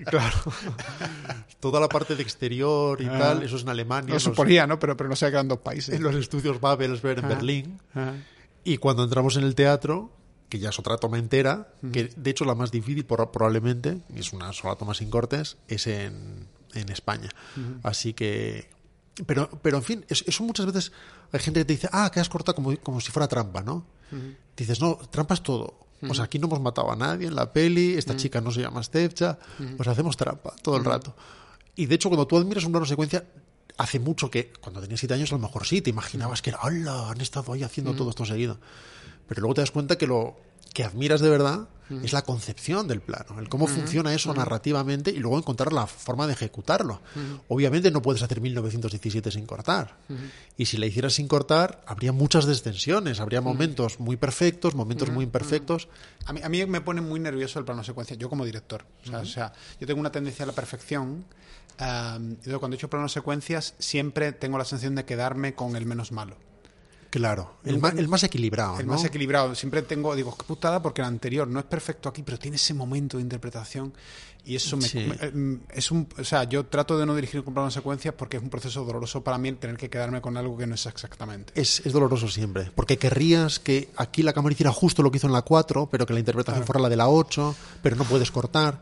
[0.07, 0.37] claro.
[1.61, 3.19] Toda la parte de exterior y Ah.
[3.19, 4.09] tal, eso es en Alemania.
[4.09, 4.79] No en los- suponía, ¿no?
[4.79, 5.95] Pero, pero no sé que eran dos países.
[5.95, 7.29] en los estudios Babelsberg en Ah.
[7.29, 7.81] Berlín.
[8.65, 10.11] Y cuando entramos en el teatro,
[10.49, 14.21] que ya es otra toma entera, que de hecho la más difícil por- probablemente, y
[14.21, 17.31] es una sola toma sin cortes, es en, en España.
[17.83, 18.69] Así que...
[19.27, 20.93] Pero, pero en fin, es- eso muchas veces
[21.33, 23.87] hay gente que te dice, ah, que has cortado como, como si fuera trampa, ¿no?
[24.57, 25.79] Dices, no, trampa es todo.
[26.11, 28.61] O sea, aquí no hemos matado a nadie en la peli, esta chica no se
[28.61, 29.39] llama Stepcha,
[29.77, 31.17] pues hacemos trampa todo el rato.
[31.75, 33.25] Y de hecho, cuando tú admiras un plano secuencia,
[33.79, 36.59] hace mucho que, cuando tenías siete años, a lo mejor sí, te imaginabas que era,
[36.63, 37.11] ¡hala!
[37.11, 38.59] Han estado ahí haciendo todo esto seguido.
[39.29, 40.37] Pero luego te das cuenta que lo
[40.73, 41.69] que admiras de verdad
[42.03, 46.27] es la concepción del plano, el cómo funciona eso narrativamente y luego encontrar la forma
[46.27, 47.01] de ejecutarlo.
[47.49, 49.97] Obviamente no puedes hacer 1917 sin cortar.
[50.57, 55.25] Y si la hicieras sin cortar, habría muchas descensiones, habría momentos muy perfectos, momentos muy
[55.25, 55.89] imperfectos.
[56.25, 58.85] A mí, a mí me pone muy nervioso el plano secuencia, yo como director.
[59.05, 61.25] O sea, o sea, yo tengo una tendencia a la perfección.
[61.79, 66.11] y cuando he hecho plano secuencias, siempre tengo la sensación de quedarme con el menos
[66.11, 66.37] malo.
[67.11, 68.79] Claro, el, más, el más equilibrado.
[68.81, 68.93] El ¿no?
[68.95, 69.55] más equilibrado.
[69.55, 72.75] Siempre tengo, digo, qué putada, porque el anterior no es perfecto aquí, pero tiene ese
[72.75, 73.93] momento de interpretación.
[74.45, 74.99] Y eso me, Sí.
[74.99, 78.37] me- eh, es un, o sea, yo trato de no dirigir con plano secuencias porque
[78.37, 80.87] es un proceso doloroso para mí el tener que quedarme con algo que no es
[80.87, 81.53] exactamente.
[81.61, 85.27] Es, es doloroso siempre, porque querrías que aquí la cámara hiciera justo lo que hizo
[85.27, 86.67] en la 4, pero que la interpretación Claro.
[86.67, 88.81] fuera la de la 8, pero no puedes cortar.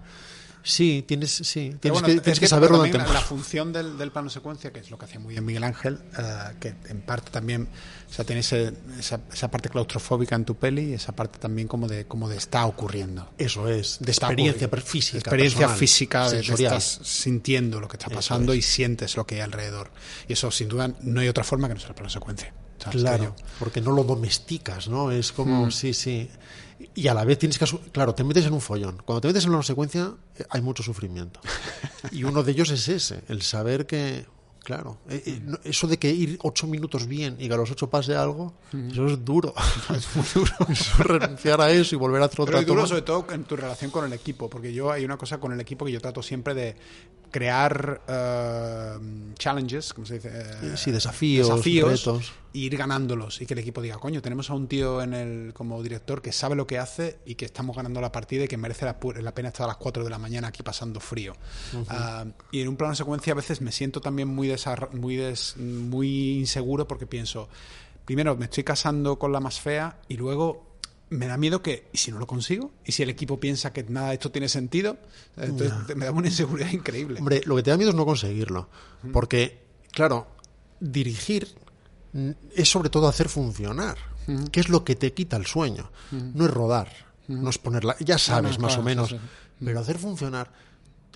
[0.67, 4.11] Sí, tienes, sí, Pero tienes bueno, que, tienes saberlo durante la, la función del, del
[4.11, 6.23] plano secuencia, que es lo que hacía muy bien Miguel Ángel, eh,
[6.59, 7.69] que en parte también,
[8.09, 11.87] o sea, tiene esa, esa parte claustrofóbica en tu peli y esa parte también como
[11.87, 13.31] de, como de está ocurriendo.
[13.37, 15.19] Eso es, de Está experiencia física.
[15.19, 18.61] experiencia personal, física de, de estás sintiendo lo que está pasando es.
[18.61, 19.91] y sientes lo que hay alrededor.
[20.29, 22.55] Y eso, sin duda, no hay otra forma que no sea el plano secuencia.
[22.91, 25.11] Claro, porque no lo domesticas, ¿no?
[25.11, 25.37] Es Hmm.
[25.37, 26.31] como, sí, sí.
[26.95, 27.67] Y a la vez tienes que...
[27.93, 29.03] Claro, te metes en un follón.
[29.05, 31.41] Cuando te metes en una secuencia eh, hay mucho sufrimiento.
[32.11, 34.27] Y uno de ellos es ese, el saber que...
[34.65, 37.91] Claro, eh, eh, eso de que ir ocho minutos bien y que a los ocho
[37.91, 39.53] pase algo, eso es duro.
[39.95, 40.53] Es muy duro.
[40.71, 43.57] Eso, renunciar a eso y volver a hacer Pero es duro sobre todo en tu
[43.57, 46.23] relación con el equipo, porque yo hay una cosa con el equipo que yo trato
[46.23, 46.77] siempre de
[47.35, 48.93] crear eh,
[49.37, 50.31] challenges, ¿cómo se dice?
[50.33, 52.33] Eh, Sí, desafíos, desafíos retos.
[52.55, 55.53] e ir ganándolos y que el equipo diga, coño, tenemos a un tío en el
[55.53, 58.57] como director que sabe lo que hace y que estamos ganando la partida y que
[58.57, 61.35] merece la, pena estar a las 4 de la mañana aquí pasando frío.
[61.89, 64.55] Ah, y en un plano de secuencia a veces me siento también muy,
[64.93, 67.49] muy, des- muy inseguro porque pienso,
[68.05, 70.74] primero me estoy casando con la más fea y luego
[71.11, 72.73] me da miedo que, ¿y si no lo consigo?
[72.85, 74.97] ¿Y si el equipo piensa que nada de esto tiene sentido?
[75.37, 77.21] Entonces me da una inseguridad increíble.
[77.21, 78.69] Hombre, lo que te da miedo es no conseguirlo.
[79.13, 79.63] Porque,
[79.93, 80.27] claro,
[80.81, 81.49] dirigir
[82.55, 83.99] es sobre todo hacer funcionar.
[84.51, 85.91] ¿Qué es lo que te quita el sueño?
[86.11, 86.89] No es rodar,
[87.29, 87.97] no es ponerla.
[88.01, 89.09] Ya sabes, no, más claro, o menos.
[89.11, 89.65] sí, sí.
[89.65, 90.51] Pero hacer funcionar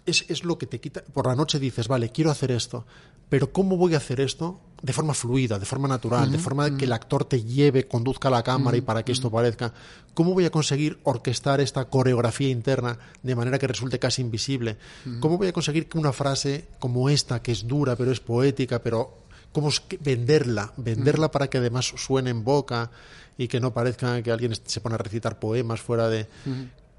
[0.06, 1.02] es, es lo que te quita.
[1.02, 2.86] Por la noche dices, vale, quiero hacer esto.
[3.29, 4.61] Pero ¿cómo voy a hacer esto?
[4.81, 8.45] De forma fluida, de forma natural, de forma que el actor te lleve, conduzca la
[8.45, 9.75] cámara y para que esto parezca.
[10.15, 14.79] ¿Cómo voy a conseguir orquestar esta coreografía interna de manera que resulte casi invisible?
[15.21, 18.81] ¿Cómo voy a conseguir que una frase como esta, que es dura pero es poética,
[18.81, 19.19] pero
[19.53, 22.91] cómo es que venderla, venderla para que además suene en boca
[23.37, 26.29] y que no parezca que alguien se pone a recitar poemas fuera de...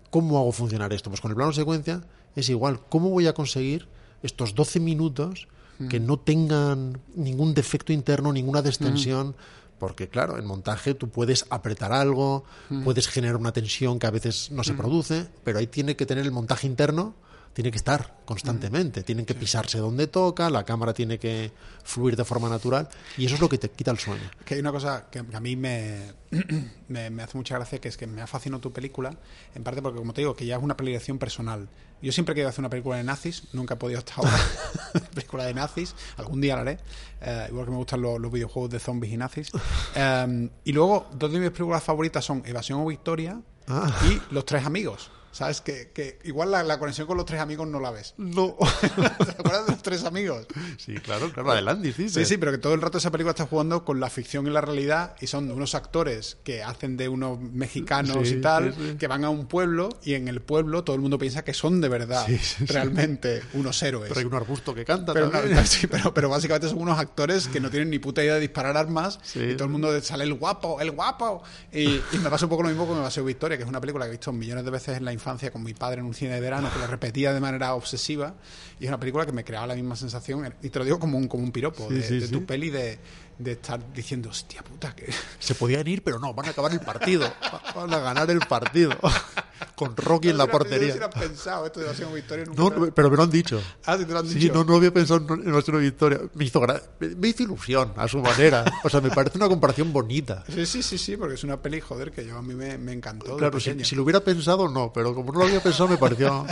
[0.10, 1.10] ¿Cómo hago funcionar esto?
[1.10, 2.02] Pues con el plano secuencia
[2.36, 2.82] es igual.
[2.90, 3.88] ¿Cómo voy a conseguir
[4.22, 5.48] estos 12 minutos
[5.88, 9.36] que no tengan ningún defecto interno, ninguna destensión?
[9.78, 12.44] Porque, claro, en montaje tú puedes apretar algo,
[12.84, 16.26] puedes generar una tensión que a veces no se produce, pero ahí tiene que tener
[16.26, 17.16] el montaje interno,
[17.54, 21.52] tiene que estar constantemente, tienen que pisarse donde toca, la cámara tiene que
[21.84, 24.30] fluir de forma natural, y eso es lo que te quita el sueño.
[24.46, 26.14] Que hay una cosa que a mí me,
[26.88, 29.16] me, me hace mucha gracia, que es que me ha fascinado tu película,
[29.56, 31.70] en parte porque, como te digo, que ya es una peligración personal.
[32.02, 34.32] Yo siempre he querido hacer una película de nazis, nunca he podido hasta ahora.
[35.14, 36.80] película de nazis, algún día la haré,
[37.22, 39.52] eh, igual que me gustan los, los videojuegos de zombies y nazis.
[39.96, 43.92] Eh, y luego, dos de mis películas favoritas son Evasión o Victoria Ah.
[44.10, 45.12] y Los Tres Amigos.
[45.32, 45.62] ¿Sabes?
[45.62, 48.14] Que, que igual la, la conexión con los tres amigos no la ves.
[48.18, 48.56] No.
[48.82, 50.48] ¿Te acuerdas de los tres amigos.
[50.78, 52.10] Sí, claro, claro, adelante, sí.
[52.10, 54.50] Sí, sí, pero que todo el rato esa película está jugando con la ficción y
[54.50, 58.90] la realidad y son unos actores que hacen de unos mexicanos Sí, y tal, sí,
[58.92, 58.98] sí.
[58.98, 61.80] que van a un pueblo y en el pueblo todo el mundo piensa que son
[61.82, 62.26] de verdad
[62.66, 64.10] realmente unos héroes.
[64.10, 65.56] Pero hay un arbusto que canta Pero, también.
[65.56, 68.40] no, sí, pero, pero básicamente son unos actores que no tienen ni puta idea de
[68.42, 71.44] disparar armas y todo el mundo sale el guapo, el guapo.
[71.72, 74.06] Y, y me pasa un poco lo mismo con Evasión Victoria, que es una película
[74.06, 76.34] que he visto millones de veces en la infancia con mi padre en un cine
[76.34, 78.34] de verano, que lo repetía de manera obsesiva.
[78.80, 80.54] Y es una película que me creaba la misma sensación.
[80.64, 82.32] Y te lo digo como un, como un piropo Sí, de, sí, de sí.
[82.32, 82.98] tu peli de,
[83.38, 85.12] de estar diciendo, hostia puta, que.
[85.40, 87.32] Se podían ir, pero no, van a acabar el partido.
[87.76, 88.92] Van a ganar el partido.
[89.80, 91.10] Con Rocky en la No portería.
[91.10, 92.44] pensado esto de Victoria.
[92.46, 93.62] nunca No, no, pero me lo han dicho.
[93.86, 94.54] Ah, sí, te lo han Sí, dicho.
[94.54, 96.20] no, no había pensado en nuestra victoria.
[96.34, 98.66] Me hizo, gra- me- hizo ilusión a su manera.
[98.84, 100.44] O sea, me parece una comparación bonita.
[100.54, 102.92] Sí, sí, sí, sí, porque es una peli, joder, que yo a mí me, me
[102.92, 103.38] encantó.
[103.38, 106.46] Claro, si, si lo hubiera pensado, no, pero como no lo había pensado, me pareció,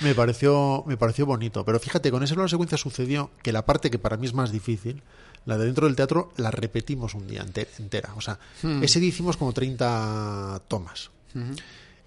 [0.00, 1.64] me pareció, me pareció bonito.
[1.64, 4.50] Pero fíjate, con esa nueva secuencia sucedió que la parte que para mí es más
[4.50, 5.02] difícil,
[5.46, 8.14] la de dentro del teatro, la repetimos un día ente- entera.
[8.16, 8.38] O sea,
[8.82, 11.10] ese día hicimos como 30 tomas.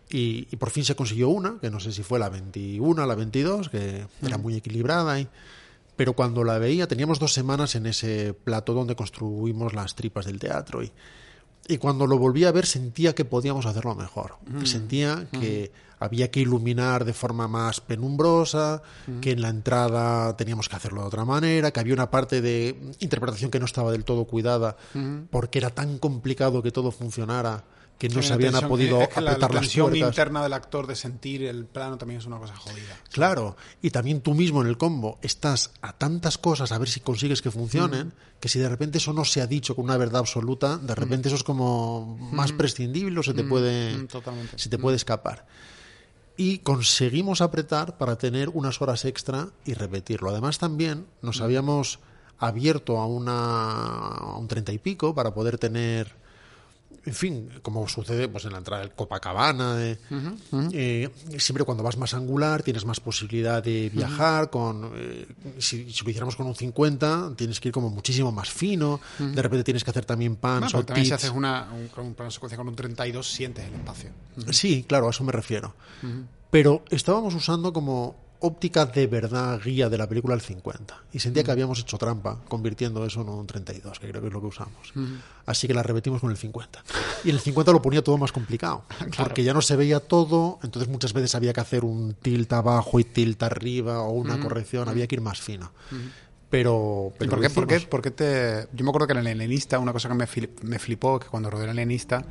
[0.10, 3.16] Y, y por fin se consiguió una, que no sé si fue la 21, la
[3.16, 5.20] 22, que era muy equilibrada.
[5.20, 5.28] Y,
[5.96, 10.40] pero cuando la veía, teníamos dos semanas en ese plato donde construimos las tripas del
[10.40, 10.84] teatro.
[10.84, 10.92] Y,
[11.68, 14.36] y cuando lo volví a ver sentía que podíamos hacerlo mejor.
[14.64, 18.82] Sentía que había que iluminar de forma más penumbrosa,
[19.22, 22.78] que en la entrada teníamos que hacerlo de otra manera, que había una parte de
[23.00, 24.78] interpretación que no estaba del todo cuidada,
[25.30, 27.66] porque era tan complicado que todo funcionara
[27.98, 29.98] que no Sí, se la habían tensión- podido es que la, apretar la las tuercas.
[30.10, 32.96] interna del actor de sentir el plano también es una cosa jodida.
[33.12, 37.00] Claro, y también tú mismo en el combo estás a tantas cosas a ver si
[37.00, 40.20] consigues que funcionen, que si de repente eso no se ha dicho con una verdad
[40.20, 44.60] absoluta, de repente eso es como más prescindible o se te puede, mm, totalmente.
[44.60, 45.48] se te puede escapar.
[46.40, 50.30] Y conseguimos apretar para tener unas horas extra y repetirlo.
[50.30, 51.98] Además también nos habíamos
[52.38, 53.32] abierto a, una,
[54.12, 56.14] a un treinta y pico para poder tener
[57.08, 59.98] en fin, como sucede pues en la entrada del Copacabana, de-
[60.74, 61.10] eh,
[61.40, 65.26] siempre cuando vas más angular tienes más posibilidad de viajar, con eh,
[65.58, 69.42] si, si lo hiciéramos con un 50 tienes que ir como muchísimo más fino, de
[69.42, 71.90] repente tienes que hacer también pans Bueno, también si haces una, un,
[72.20, 74.10] una secuencia con un 32 sientes el espacio.
[74.52, 75.74] Sí, claro, a eso me refiero.
[76.50, 81.44] Pero estábamos usando como óptica de verdad guía de la película el 50 y sentía
[81.44, 84.48] que habíamos hecho trampa convirtiendo eso en un 32, que creo que es lo que
[84.48, 84.94] usamos.
[85.46, 86.84] Así que la repetimos con el 50.
[87.24, 88.84] Y en el 50 lo ponía todo más complicado,
[89.18, 93.00] porque ya no se veía todo, entonces muchas veces había que hacer un tilt abajo
[93.00, 95.72] y tilt arriba o una corrección, había que ir más fino.
[96.50, 98.68] Pero, ¿Y pero por qué, por, qué, por qué te.?
[98.72, 101.28] Yo me acuerdo que en el Helenista, una cosa que me, fli- me flipó, que
[101.28, 102.24] cuando rodé el Helenista,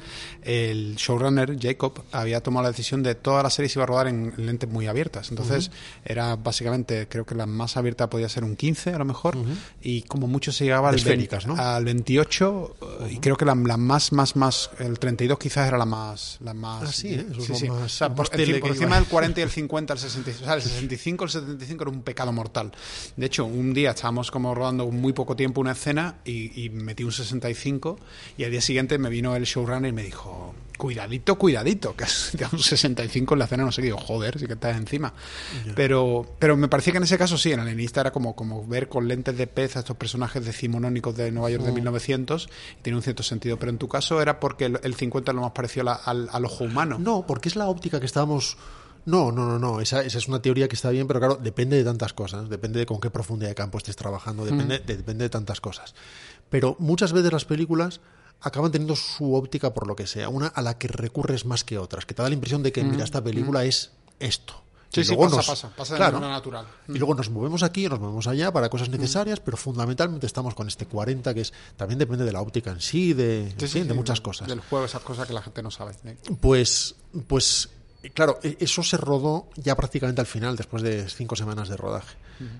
[0.42, 4.06] el showrunner, Jacob, había tomado la decisión de toda la serie se iba a rodar
[4.08, 5.28] en lentes muy abiertas.
[5.30, 5.70] Entonces,
[6.04, 9.36] era básicamente, creo que la más abierta podía ser un 15 a lo mejor,
[9.82, 11.68] y como mucho se llegaba al, De esféricas, 20 ¿no?
[11.68, 14.70] al 28, eh, y creo que la, la más, más, más.
[14.78, 16.38] El 32 quizás era la más.
[16.40, 17.26] La más Ah, sí, ¿eh?
[17.34, 17.68] Lo sí.
[17.68, 20.42] más- O sea, por, por encima del 40 y el 50 al 65.
[20.42, 22.72] O sea, el 65 el 75 era un pecado mortal.
[23.16, 27.02] De hecho, un día estábamos como rodando muy poco tiempo una escena y, y metí
[27.02, 27.98] un 65
[28.38, 32.04] y al día siguiente me vino el showrunner y me dijo, cuidadito, cuidadito, que
[32.38, 33.86] que un 65 en la escena no sé qué.
[33.86, 35.12] Digo, joder, sí que estás encima.
[35.74, 38.88] Pero, pero me parecía que en ese caso sí, en Alienista era como, como ver
[38.88, 42.98] con lentes de pez a estos personajes decimonónicos de Nueva York de 1900 y tiene
[42.98, 43.58] un cierto sentido.
[43.58, 45.94] Pero en tu caso era porque el, el 50 es lo más parecido a la-
[45.94, 46.96] al, al ojo humano.
[47.00, 48.56] No, porque es la óptica que estábamos.
[49.06, 49.80] No, no, no, no.
[49.80, 52.48] Esa, esa es una teoría que está bien, pero claro, depende de tantas cosas.
[52.48, 54.44] Depende de con qué profundidad de campo estés trabajando.
[54.44, 55.94] Depende, de, depende de tantas cosas.
[56.50, 58.00] Pero muchas veces las películas
[58.40, 60.28] acaban teniendo su óptica por lo que sea.
[60.28, 62.04] Una a la que recurres más que otras.
[62.04, 64.62] Que te da la impresión de que, mira, esta película es esto.
[64.88, 66.14] Sí, Y sí, luego pasa, nos- pasa, pasa de claro.
[66.14, 66.66] manera natural.
[66.88, 70.68] Y luego nos movemos aquí, nos movemos allá para cosas necesarias, pero fundamentalmente estamos con
[70.68, 74.20] este 40 que es también depende de la óptica en sí, de, Sí, de muchas
[74.20, 74.46] cosas.
[74.48, 75.92] Del juego, esas cosas que la gente no sabe.
[76.04, 76.16] ¿eh?
[76.40, 76.94] Pues,
[77.26, 77.68] pues,
[78.14, 82.16] claro, e- eso se rodó ya prácticamente al final, después de cinco semanas de rodaje.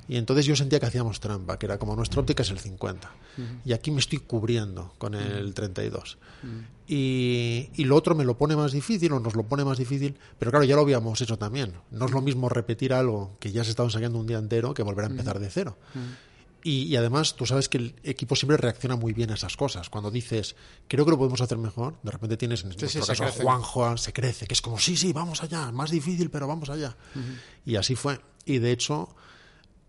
[0.09, 3.10] Y entonces yo sentía que hacíamos trampa, que era como nuestra óptica es el 50.
[3.66, 6.16] Y aquí me estoy cubriendo con el 32.
[6.89, 10.16] Y, y lo otro me lo pone más difícil o nos lo pone más difícil,
[10.39, 11.73] pero claro, ya lo habíamos hecho también.
[11.90, 14.82] No es lo mismo repetir algo que ya se estaba ensayando un día entero que
[14.82, 15.77] volver a empezar de cero.
[16.66, 19.88] Y, y además, tú sabes que el equipo siempre reacciona muy bien a esas cosas.
[19.88, 20.56] Cuando dices,
[20.88, 23.26] creo que lo podemos hacer mejor, de repente tienes en sí, nuestro se caso a
[23.26, 23.44] crecen.
[23.44, 26.97] Juanjo, se crece, que es como, sí, sí, vamos allá, más difícil, pero vamos allá.
[27.64, 28.20] Y así fue.
[28.44, 29.14] Y de hecho,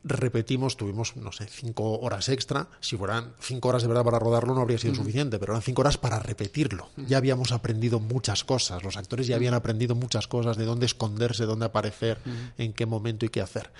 [0.03, 2.67] repetimos, tuvimos, no sé, cinco horas extra.
[2.79, 5.81] Si fueran cinco horas de verdad para rodarlo, no habría sido suficiente, pero eran cinco
[5.81, 6.91] horas para repetirlo.
[6.95, 11.45] Ya habíamos aprendido muchas cosas, los actores ya habían aprendido muchas cosas de dónde esconderse,
[11.45, 12.19] dónde aparecer,
[12.59, 13.71] en qué momento y qué hacer.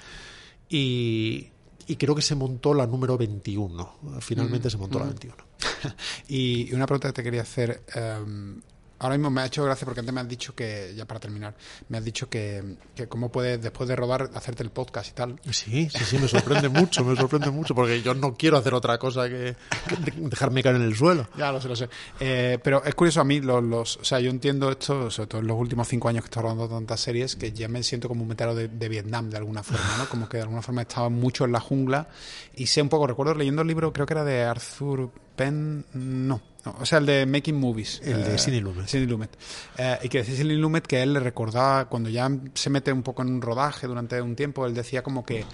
[0.68, 1.52] Y,
[1.88, 4.20] y creo que se montó la número 21.
[4.20, 5.36] Finalmente se montó la 21.
[6.28, 7.84] y una pregunta que te quería hacer.
[7.94, 8.62] em,
[8.99, 11.56] ahora mismo me ha hecho gracia porque antes me has dicho que, ya para terminar,
[11.90, 15.40] me has dicho que, que cómo puedes, después de rodar, hacerte el podcast y tal.
[15.52, 18.98] Sí, sí, sí, me sorprende mucho, me sorprende mucho, porque yo no quiero hacer otra
[18.98, 19.56] cosa que,
[19.88, 21.28] que dejarme caer en el suelo.
[21.38, 21.90] Ya lo sé, lo sé.
[22.19, 25.41] Eh, pero es curioso a mí, los, los, o sea, yo entiendo esto, sobre todo
[25.41, 28.24] en los últimos cinco años que estoy rodando tantas series, que ya me siento como
[28.24, 30.10] un metero de, de Vietnam de alguna forma, ¿no?
[30.10, 32.07] Como que de alguna forma estaba mucho en la jungla
[32.56, 36.41] y sé un poco, recuerdo leyendo el libro, creo que era de Arthur Penn, no,
[36.68, 38.02] no, o sea, el de Making Movies.
[38.03, 38.88] El de eh, Sidney Lumet.
[38.88, 39.30] Sidney Lumet.
[39.77, 43.03] Eh, y que decía Sidney Lumet que él le recordaba, cuando ya se mete un
[43.03, 45.45] poco en un rodaje durante un tiempo, él decía como que,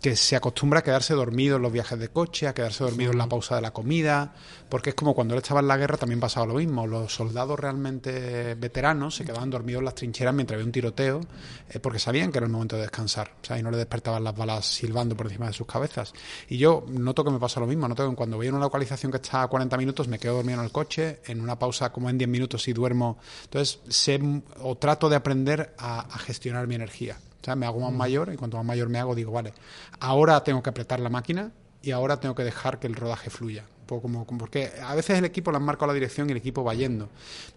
[0.00, 3.18] que se acostumbra a quedarse dormido en los viajes de coche, a quedarse dormido en
[3.18, 4.32] la pausa de la comida,
[4.68, 6.86] porque es como cuando él estaba en la guerra también pasaba lo mismo.
[6.86, 11.20] Los soldados realmente veteranos se quedaban dormidos en las trincheras mientras había un tiroteo,
[11.68, 14.24] eh, porque sabían que era el momento de descansar, o sea, y no le despertaban
[14.24, 16.14] las balas silbando por encima de sus cabezas.
[16.48, 19.12] Y yo noto que me pasa lo mismo, noto que cuando voy en una localización
[19.12, 22.08] que está a 40 minutos me quedo dormido en el coche, en una pausa como
[22.08, 23.18] en 10 minutos y duermo.
[23.44, 24.18] Entonces, sé
[24.62, 27.18] o trato de aprender a, a gestionar mi energía.
[27.40, 29.52] O sea, me hago más mayor y cuanto más mayor me hago, digo, vale,
[30.00, 31.52] ahora tengo que apretar la máquina
[31.82, 33.64] y ahora tengo que dejar que el rodaje fluya.
[33.80, 36.32] Un poco como, como- porque a veces el equipo le han marcado la dirección y
[36.32, 37.08] el equipo va yendo.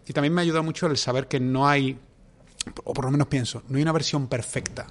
[0.08, 2.00] Y también me ayuda mucho el saber que no hay,
[2.86, 4.88] o por lo menos pienso, no hay una versión perfecta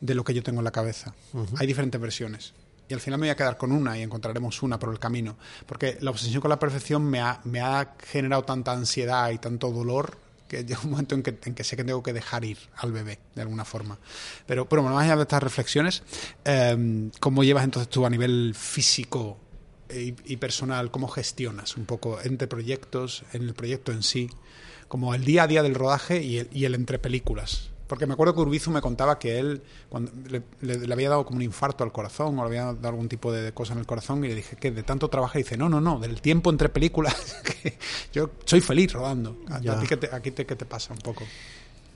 [0.00, 1.14] de lo que yo tengo en la cabeza.
[1.58, 2.54] Hay diferentes versiones.
[2.88, 5.36] Y al final me voy a quedar con una y encontraremos una por el camino.
[5.66, 9.70] Porque la obsesión con la perfección me ha, me ha generado tanta ansiedad y tanto
[9.70, 10.18] dolor
[10.52, 12.92] que llega un momento en que, en que sé que tengo que dejar ir al
[12.92, 13.98] bebé, de alguna forma.
[14.46, 16.02] Pero, pero bueno, más allá de estas reflexiones,
[16.44, 19.38] eh, ¿cómo llevas entonces tú a nivel físico
[19.90, 24.28] y, y personal, cómo gestionas un poco entre proyectos, en el proyecto en sí,
[24.88, 27.71] como el día a día del rodaje y el, y el entre películas?
[27.92, 29.60] Porque me acuerdo que Urbizu me contaba que él
[29.90, 32.88] cuando le, le- le había dado como un infarto al corazón o le había dado
[32.88, 35.42] algún tipo de, cosa en el corazón y le dije que de tanto trabajar y
[35.42, 37.14] dice, no, no, no, del tiempo entre películas,
[37.62, 37.76] que
[38.10, 39.36] yo soy feliz rodando.
[39.50, 41.24] ¿A, ti qué te, aquí te, qué te pasa un poco?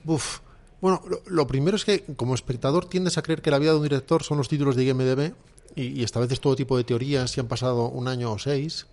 [0.05, 0.41] Uf.
[0.81, 3.77] Bueno, lo, lo primero es que como espectador tiendes a creer que la vida de
[3.77, 5.33] un director son los títulos de IMDB
[5.75, 8.85] y, y estableces todo tipo de teorías si han pasado un año o seis.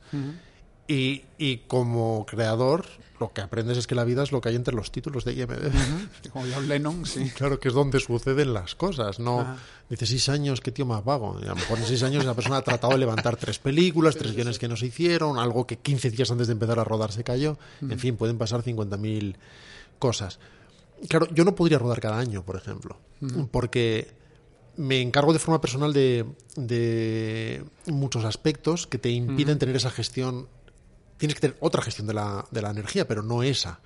[0.88, 2.86] y, y como creador
[3.20, 5.34] lo que aprendes es que la vida es lo que hay entre los títulos de
[5.34, 5.72] IMDB.
[6.32, 7.30] Como John Lennon, sí.
[7.36, 9.56] Claro que es donde suceden las cosas, no
[9.88, 11.38] dice seis años, qué tío más vago.
[11.40, 14.16] Y a lo mejor en seis años esa persona ha tratado de levantar tres películas,
[14.16, 17.12] tres guiones que no se hicieron, algo que 15 días antes de empezar a rodar
[17.12, 17.56] se cayó.
[17.82, 19.36] En fin, pueden pasar 50.000
[19.98, 20.40] cosas.
[21.08, 22.98] Claro, yo no podría rodar cada año, por ejemplo,
[23.50, 24.12] porque
[24.76, 26.26] me encargo de forma personal de,
[26.56, 30.48] de muchos aspectos que te impiden tener esa gestión
[31.16, 33.80] tienes que tener otra gestión de la, de la energía, pero no esa.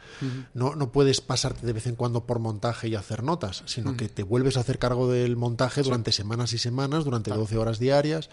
[0.55, 4.09] no, no puedes pasarte de vez en cuando por montaje y hacer notas, sino que
[4.09, 8.31] te vuelves a hacer cargo del montaje durante semanas y semanas, durante 12 horas diarias,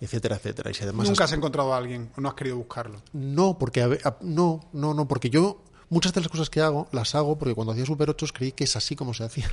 [0.00, 0.70] etcétera, etcétera.
[0.70, 3.02] Y si además Nunca has- has encontrado a alguien o no has querido buscarlo.
[3.12, 7.14] no, porque a- no, no, no, porque yo muchas de las cosas que hago las
[7.14, 9.50] hago porque cuando hacía Super 8 creí que es así como se hacía.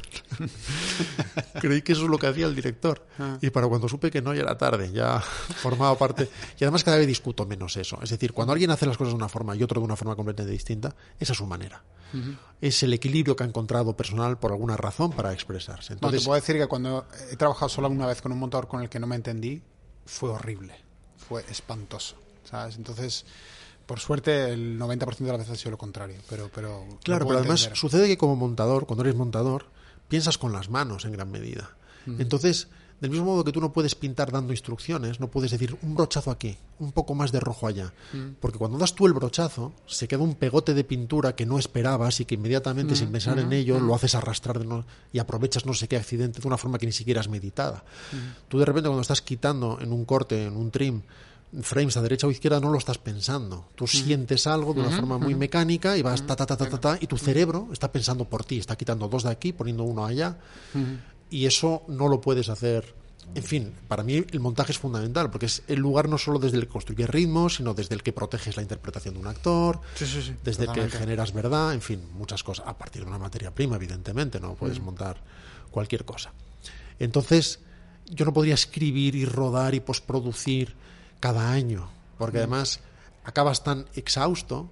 [1.61, 3.05] creí que eso es lo que hacía el director.
[3.19, 3.37] Ah.
[3.41, 5.19] Y para cuando supe que no, ya era tarde, ya
[5.61, 6.29] formaba parte.
[6.59, 7.99] Y además cada vez discuto menos eso.
[8.01, 10.15] Es decir, cuando alguien hace las cosas de una forma y otro de una forma
[10.15, 11.83] completamente distinta, esa es su manera.
[12.61, 15.95] Es el equilibrio que ha encontrado personal por alguna razón para expresarse.
[15.95, 18.67] Bueno, te Entonces, puedo decir que cuando he trabajado solo una vez con un montador
[18.67, 19.63] con el que no me entendí,
[20.05, 20.75] fue horrible.
[21.17, 22.15] Fue espantoso.
[22.43, 22.75] ¿Sabes?
[22.75, 23.25] Entonces,
[23.85, 26.17] por suerte, el 90% de las veces ha sido lo contrario.
[26.29, 27.77] Pero, pero Claro, pero además entender.
[27.77, 29.65] sucede que como montador, cuando eres montador,
[30.07, 31.71] piensas con las manos en gran medida.
[32.05, 32.67] Entonces,
[32.99, 36.31] del mismo modo que tú no puedes pintar dando instrucciones, no puedes decir un brochazo
[36.31, 37.93] aquí, un poco más de rojo allá.
[38.41, 42.19] Porque cuando das tú el brochazo, se queda un pegote de pintura que no esperabas
[42.19, 45.73] y que inmediatamente, sin pensar en ello, lo haces arrastrar de no- y aprovechas no
[45.73, 47.83] sé qué accidente de una forma que ni siquiera es meditada.
[48.49, 51.01] Tú de repente cuando estás quitando en un corte, en un trim,
[51.61, 53.69] frames a derecha o izquierda no lo estás pensando.
[53.75, 56.79] Tú sientes algo de una forma muy mecánica y vas ta ta ta ta ta
[56.79, 60.05] ta y tu cerebro está pensando por ti, está quitando dos de aquí, poniendo uno
[60.05, 60.37] allá
[61.29, 62.95] y eso no lo puedes hacer.
[63.35, 66.57] En fin, para mí el montaje es fundamental porque es el lugar no solo desde
[66.57, 70.05] el que construyes ritmos, sino desde el que proteges la interpretación de un actor, Sí,
[70.05, 72.67] sí, sí, desde el que generas verdad, en fin, muchas cosas.
[72.67, 75.21] A partir de una materia prima, evidentemente, no puedes montar
[75.71, 76.33] cualquier cosa.
[76.99, 77.59] Entonces,
[78.09, 80.75] yo no podría escribir y rodar y postproducir
[81.23, 81.87] cada año,
[82.17, 82.81] porque además
[83.23, 84.69] acabas tan exhausto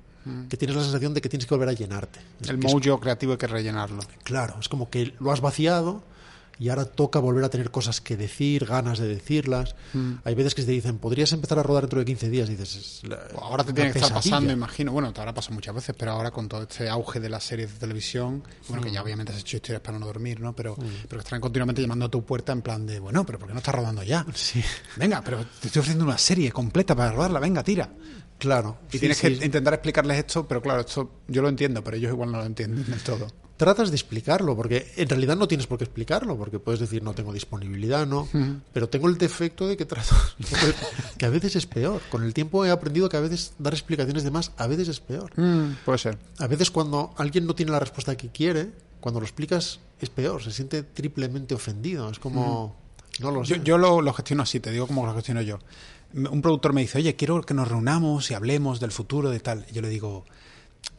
[0.50, 2.20] que tienes la sensación de que tienes que volver a llenarte.
[2.46, 4.02] El es mojo creativo hay que rellenarlo.
[4.26, 6.04] Claro, es como que lo has vaciado
[6.62, 9.76] y ahora toca volver a tener cosas que decir, ganas de decirlas.
[9.94, 10.12] Mm.
[10.24, 13.02] Hay veces que te dicen, podrías empezar a rodar dentro de 15 días y dices,
[13.42, 14.92] Ahora te tiene que estar pasando, imagino.
[14.92, 17.74] Bueno, te habrá pasado muchas veces, pero ahora con todo este auge de las series
[17.74, 18.86] de televisión, bueno, Mm.
[18.86, 20.56] que ya obviamente has hecho historias para no dormir, ¿no?
[20.56, 23.48] Pero, pero que estarán continuamente llamando a tu puerta en plan de, bueno, pero ¿por
[23.48, 24.24] qué no estás rodando ya?
[24.36, 24.64] Sí,
[24.98, 27.90] Venga, pero te estoy ofreciendo una serie completa para rodarla, venga, tira.
[28.38, 28.78] claro.
[28.90, 29.36] Y Sí, tienes sí.
[29.38, 32.46] que intentar explicarles esto, pero claro, esto yo lo entiendo, pero ellos igual no lo
[32.46, 33.28] entienden del todo.
[33.62, 37.14] Tratas de explicarlo, porque en realidad no tienes por qué explicarlo, porque puedes decir no
[37.14, 38.28] tengo disponibilidad, no,
[38.74, 40.16] pero tengo el defecto de que trato
[41.20, 42.02] que a veces es peor.
[42.10, 45.00] Con el tiempo he aprendido que a veces dar explicaciones de más a veces es
[45.00, 45.32] peor.
[45.86, 46.18] puede ser.
[46.40, 50.42] A veces cuando alguien no tiene la respuesta que quiere, cuando lo explicas es peor,
[50.42, 52.76] se siente triplemente ofendido, es como
[53.20, 53.62] no lo Yo, sé.
[53.64, 55.60] yo lo, lo gestiono así, te digo cómo lo gestiono yo.
[56.14, 59.66] Un productor me dice, oye, quiero que nos reunamos y hablemos del futuro, de tal.
[59.70, 60.26] Y yo le digo,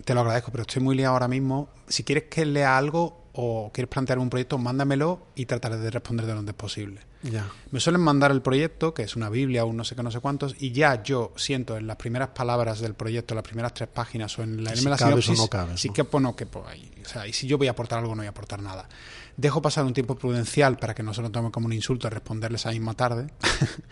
[0.04, 1.68] te lo agradezco, pero estoy muy liado ahora mismo.
[1.88, 6.26] Si quieres que lea algo o quieres plantear un proyecto, mándamelo y trataré de responder
[6.26, 7.00] de lo antes posible.
[7.22, 7.48] Ya.
[7.70, 10.10] Me suelen mandar el proyecto, que es una Biblia o un no sé qué, no
[10.10, 13.88] sé cuántos, y ya yo siento en las primeras palabras del proyecto, las primeras tres
[13.88, 15.94] páginas o en la, Si la sinopsis, no cabes, sí ¿no?
[15.94, 16.90] que pues, no quepo ahí.
[17.04, 18.88] O sea, y si yo voy a aportar algo, no voy a aportar nada.
[19.36, 22.62] Dejo pasar un tiempo prudencial para que no se lo tomen como un insulto responderles
[22.62, 23.28] esa misma tarde.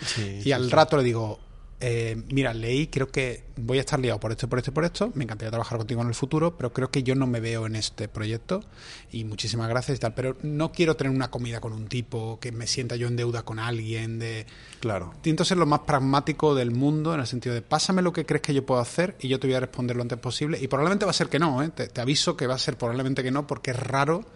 [0.04, 0.70] Sí, y sí, al sí.
[0.70, 1.38] rato le digo,
[1.80, 5.10] eh, mira, leí, creo que voy a estar liado por esto, por esto por esto.
[5.14, 7.74] Me encantaría trabajar contigo en el futuro, pero creo que yo no me veo en
[7.74, 8.62] este proyecto.
[9.10, 10.12] Y muchísimas gracias y tal.
[10.12, 13.42] Pero no quiero tener una comida con un tipo, que me sienta yo en deuda
[13.44, 14.46] con alguien, de...
[14.80, 15.12] Claro.
[15.16, 18.42] Intento ser lo más pragmático del mundo en el sentido de pásame lo que crees
[18.42, 20.58] que yo puedo hacer y yo te voy a responder lo antes posible.
[20.60, 21.70] Y probablemente va a ser que no, ¿eh?
[21.70, 24.26] te, te aviso que va a ser probablemente que no porque es raro.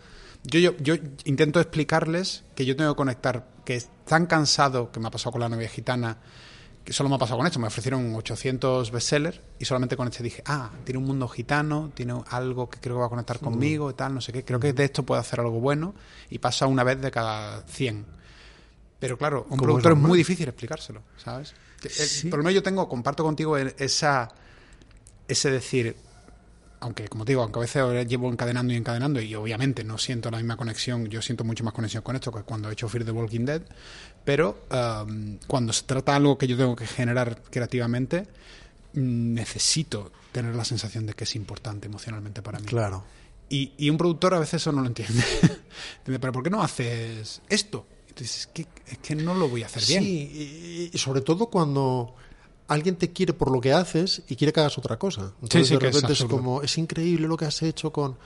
[0.44, 0.94] Yo, yo, yo
[1.24, 5.32] intento explicarles que yo tengo que conectar, que es tan cansado que me ha pasado
[5.32, 6.18] con la novia gitana,
[6.84, 7.58] que solo me ha pasado con esto.
[7.58, 12.14] Me ofrecieron 800 bestsellers y solamente con este dije, ah, tiene un mundo gitano, tiene
[12.30, 14.44] algo que creo que va a conectar conmigo y tal, no sé qué.
[14.44, 15.94] Creo que de esto puedo hacer algo bueno
[16.30, 18.04] y pasa una vez de cada 100.
[19.00, 21.54] Pero claro, a un productor es es muy difícil explicárselo, ¿sabes?
[21.82, 22.28] El- Sí.
[22.28, 24.30] Por lo menos yo tengo, comparto contigo el- esa,
[25.28, 25.96] ese decir,
[26.80, 30.30] aunque como te digo, aunque a veces llevo encadenando y encadenando y obviamente no siento
[30.30, 33.04] la misma conexión, yo siento mucho más conexión con esto que cuando he hecho Fear
[33.06, 33.62] the Walking Dead,
[34.24, 38.26] pero um, cuando se trata de algo que yo tengo que generar creativamente,
[38.94, 42.66] mm, necesito tener la sensación de que es importante emocionalmente para mí.
[42.66, 43.04] Claro.
[43.48, 45.22] Y, y un productor a veces eso no lo entiende.
[45.98, 47.86] Entiende, Pero ¿por qué no haces esto?
[48.08, 50.02] Entonces, es que, es que no lo voy a hacer bien.
[50.02, 52.14] Sí, y, y sobre todo cuando
[52.68, 55.32] alguien te quiere por lo que haces y quiere que hagas otra cosa.
[55.42, 56.36] Entonces, sí, de que es repente es, absurdo.
[56.36, 58.16] como, es increíble lo que has hecho con.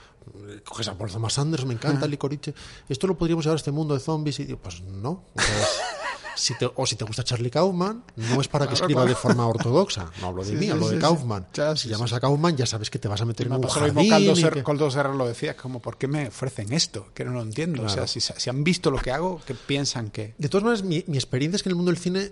[0.65, 2.53] Coges a Paul Thomas Anderson, me encanta el licorice.
[2.87, 4.39] Esto lo podríamos llevar a este mundo de zombies.
[4.39, 5.25] Y pues no.
[5.35, 5.79] O, sea, es-
[6.35, 9.45] si te, o si te gusta Charlie Kaufman, no es para que escriba de forma
[9.47, 10.09] ortodoxa.
[10.21, 11.47] No hablo de Sí, mí, sí, hablo de Kaufman.
[11.53, 13.69] Ya, si llamas a Kaufman, ya sabes que te vas a meter Me en un
[13.69, 14.09] jardín.
[14.09, 17.07] Caldo y Ser- que- Coldo Serra lo decía, como, ¿por qué me ofrecen esto?
[17.13, 17.83] Que no lo entiendo.
[17.83, 20.33] O sea, si, si han visto lo que hago, ¿qué piensan que...?
[20.37, 22.31] De todas maneras, mi, mi experiencia es que en el mundo del cine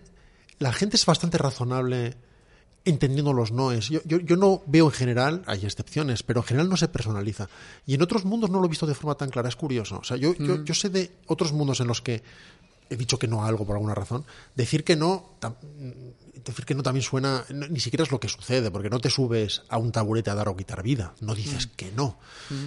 [0.60, 2.16] la gente es bastante razonable
[2.90, 3.90] entendiendo los noes.
[3.90, 7.50] Yo, yo, yo no veo en general, hay excepciones, pero en general no se personaliza.
[7.86, 10.00] Y en otros mundos no lo he visto de forma tan clara, es curioso.
[10.00, 12.24] O sea, yo, yo, yo sé de otros mundos en los que
[12.90, 14.26] he dicho que no a algo por alguna razón.
[14.56, 15.34] Decir que no,
[16.46, 19.10] decir que no también suena, no- ni siquiera es lo que sucede, porque no te
[19.10, 22.18] subes a un taburete a dar o quitar vida, no dices que no.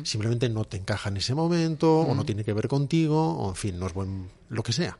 [0.05, 3.57] Simplemente no te encaja en ese momento, o no tiene que ver contigo, o en
[3.57, 4.99] fin, no es buen, lo que sea.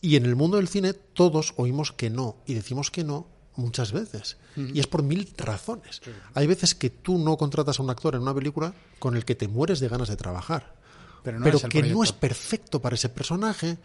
[0.00, 3.26] Y en el mundo del cine todos oímos que no y decimos que no
[3.60, 4.36] muchas veces.
[4.56, 6.00] Y es por mil razones.
[6.34, 9.34] Hay veces que tú no contratas a un actor en una película con el que
[9.34, 10.74] te mueres de ganas de trabajar.
[11.22, 13.76] Pero Pero, no es el que no es perfecto para ese personaje,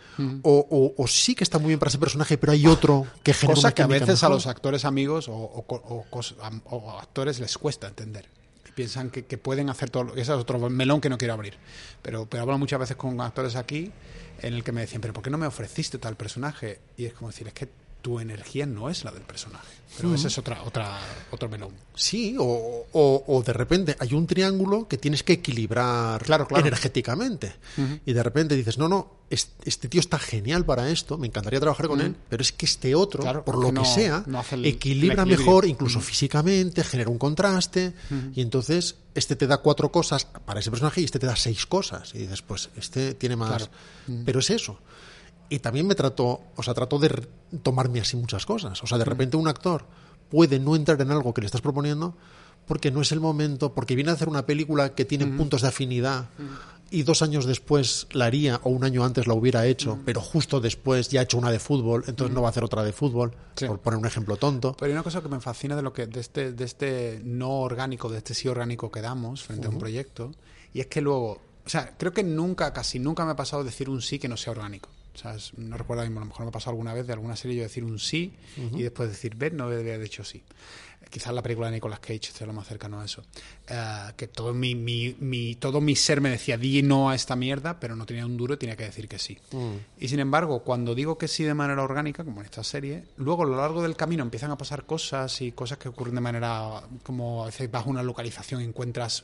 [0.42, 3.34] o, o- o sí que está muy bien para ese personaje, pero hay otro que
[3.34, 5.66] genera Cosa una que a veces a los actores amigos o,
[7.00, 8.28] actores les cuesta entender.
[8.74, 10.04] Piensan que, que pueden hacer todo.
[10.06, 11.56] lo- Ese es otro melón que no quiero abrir.
[12.02, 13.92] Pero, pero hablo muchas veces con actores aquí
[14.42, 16.80] en el que me decían, ¿pero por qué no me ofreciste tal personaje?
[16.98, 17.70] Y es como decir, es que
[18.06, 19.66] tu energía no es la del personaje.
[19.98, 21.00] Pero ese es otra, otra,
[21.32, 21.72] otro melón.
[21.96, 26.68] Sí, o, o- o de repente hay un triángulo que tienes que equilibrar Claro, claro.
[26.68, 27.56] energéticamente.
[28.06, 31.60] Y de repente dices, no, no, es- este tío está genial para esto, me encantaría
[31.60, 34.38] trabajar con él, pero es que este otro, Claro, por lo que no- sea, no
[34.40, 37.94] hace el- equilibra el mejor, incluso físicamente, genera un contraste,
[38.36, 41.66] y entonces este te da cuatro cosas para ese personaje y este te da seis
[41.66, 42.14] cosas.
[42.14, 43.70] Y dices, pues este tiene más.
[44.26, 44.78] Pero es eso.
[45.50, 47.28] Y también me trato, o sea, trato de
[47.62, 48.82] tomarme así muchas cosas.
[48.84, 49.86] O sea, de repente un actor
[50.30, 52.16] puede no entrar en algo que le estás proponiendo
[52.66, 55.68] porque no es el momento, porque viene a hacer una película que tiene puntos de
[55.68, 56.30] afinidad
[56.90, 60.60] y dos años después la haría o un año antes la hubiera hecho, pero justo
[60.60, 63.34] después ya ha hecho una de fútbol, entonces no va a hacer otra de fútbol,
[63.56, 63.68] Sí.
[63.68, 64.74] por poner un ejemplo tonto.
[64.80, 67.60] Pero hay una cosa que me fascina de lo que de este, de este no
[67.62, 70.32] orgánico, de este sí orgánico que damos frente a un proyecto,
[70.74, 73.90] y es que luego O sea, creo que nunca, casi nunca me ha pasado decir
[73.90, 74.90] un sí que no sea orgánico.
[75.16, 77.08] O sea, es- no recuerdo ahora mismo, a lo mejor me ha pasado alguna vez
[77.08, 78.34] de alguna serie yo decir un sí
[78.78, 80.44] y después decir, ves, no debería haber dicho sí.
[81.10, 83.24] Quizás la película de Nicolas Cage esté lo más cercano a eso.
[83.70, 87.36] Eh, que todo mi, mi, mi- todo mi ser me decía, di no a esta
[87.36, 89.38] mierda, pero no tenía un duro y tenía que decir que sí.
[90.00, 93.44] Y sin embargo, cuando digo que sí de manera orgánica, como en esta serie, luego
[93.44, 96.82] a lo largo del camino empiezan a pasar cosas y cosas que ocurren de manera
[97.04, 99.24] como a veces vas a una localización y encuentras,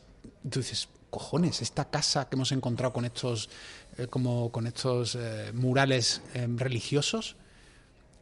[0.49, 3.49] tú dices, cojones, esta casa que hemos encontrado con estos,
[3.97, 7.35] eh, como con estos eh, murales eh, religiosos,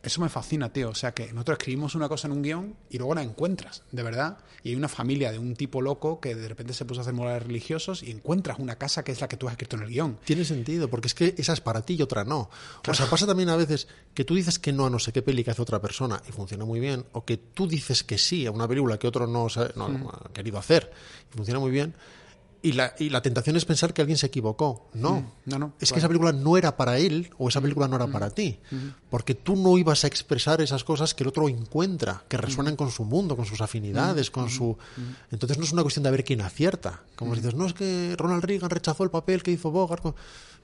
[0.02, 0.90] eso me fascina, tío.
[0.90, 4.02] O sea, que nosotros escribimos una cosa en un guion y luego la encuentras, de
[4.02, 4.38] verdad.
[4.64, 7.14] Y hay una familia de un tipo loco que de repente se puso a hacer
[7.14, 9.90] murales religiosos y encuentras una casa que es la que tú has escrito en el
[9.90, 10.18] guion.
[10.24, 12.50] Tiene sentido, porque es que esa es para ti y otra no.
[12.88, 15.22] O sea, pasa también a veces que tú dices que no a no sé qué
[15.22, 18.46] peli que hace otra persona y funciona muy bien, o que tú dices que sí
[18.46, 20.08] a una película que otro no, no Mm.
[20.08, 20.92] ha querido hacer
[21.30, 21.94] y funciona muy bien,
[22.62, 24.90] y la, y la tentación es pensar que alguien se equivocó.
[24.94, 25.74] No, No, no.
[25.80, 28.60] es que esa película no era para él o esa película no era para ti,
[29.10, 32.92] porque tú no ibas a expresar esas cosas que el otro encuentra, que resuenan con
[32.92, 34.78] su mundo, con sus afinidades, con su...
[35.32, 37.02] Entonces no es una cuestión de ver quién acierta.
[37.16, 40.02] Como si dices, no es que Ronald Reagan rechazó el papel que hizo Bogart.
[40.04, 40.16] con-".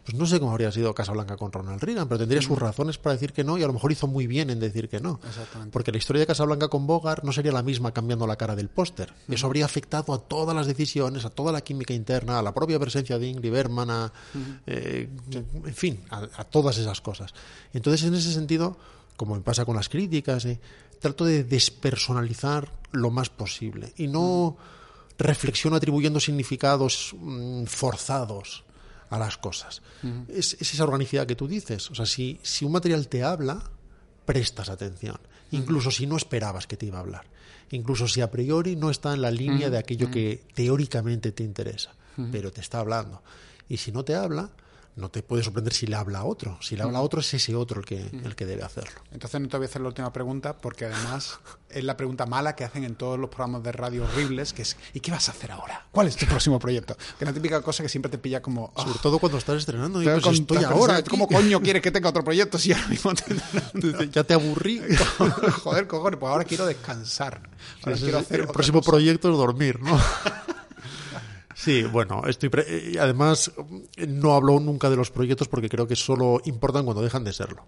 [0.05, 3.15] Pues no sé cómo habría sido Casablanca con Ronald Reagan, pero tendría sus razones para
[3.15, 5.19] decir que no y a lo mejor hizo muy bien en decir que no.
[5.27, 5.73] Exactamente.
[5.73, 8.69] Porque la historia de Casablanca con Bogart no sería la misma cambiando la cara del
[8.69, 9.11] póster.
[9.27, 12.77] Eso habría afectado a todas las decisiones, a toda la química interna, a la propia
[12.77, 14.13] presencia de Ingrid Bergman, a,
[14.67, 17.33] eh, en fin, a, a todas esas cosas.
[17.73, 18.77] Entonces, en ese sentido,
[19.17, 20.59] como me pasa con las críticas, eh,
[20.99, 24.55] trato de despersonalizar lo más posible y no
[25.17, 28.64] reflexiono atribuyendo significados mm, forzados
[29.09, 29.81] a las cosas.
[30.27, 31.89] es, es esa organicidad que tú dices.
[31.91, 33.63] O sea, si, si un material te habla,
[34.25, 35.17] prestas atención,
[35.51, 37.25] incluso si no esperabas que te iba a hablar,
[37.71, 41.93] incluso si a priori no está en la línea de aquello que teóricamente te interesa,
[42.31, 43.21] pero te está hablando.
[43.69, 44.49] Y si no te habla,
[44.95, 46.57] no te puede sorprender si le habla a otro.
[46.61, 49.01] Si le habla a otro, es ese otro el que, el que debe hacerlo.
[49.11, 51.39] Entonces no te voy a hacer la última pregunta porque además
[51.69, 54.77] es la pregunta mala que hacen en todos los programas de radio horribles, que es
[54.93, 55.85] ¿y qué vas a hacer ahora?
[55.91, 56.95] ¿Cuál es tu próximo proyecto?
[57.17, 58.71] Que es la típica cosa que siempre te pilla como...
[58.77, 60.01] "Ah, Sobre todo cuando estás estrenando.
[60.01, 60.97] Y pues estoy ahora.
[60.97, 61.09] aquí.
[61.09, 63.35] ¿Cómo coño quieres que tenga otro proyecto si ahora mismo te...
[63.73, 64.81] Dices, Ya te aburrí.
[65.63, 67.41] Joder, cojones, pues ahora quiero descansar.
[67.83, 68.91] Ahora quiero hacer el próximo cosa.
[68.91, 69.99] proyecto es dormir, ¿no?
[71.57, 73.51] Sí, bueno, estoy pre- y además
[74.07, 77.65] no hablo nunca de los proyectos porque creo que solo importan cuando dejan de serlo.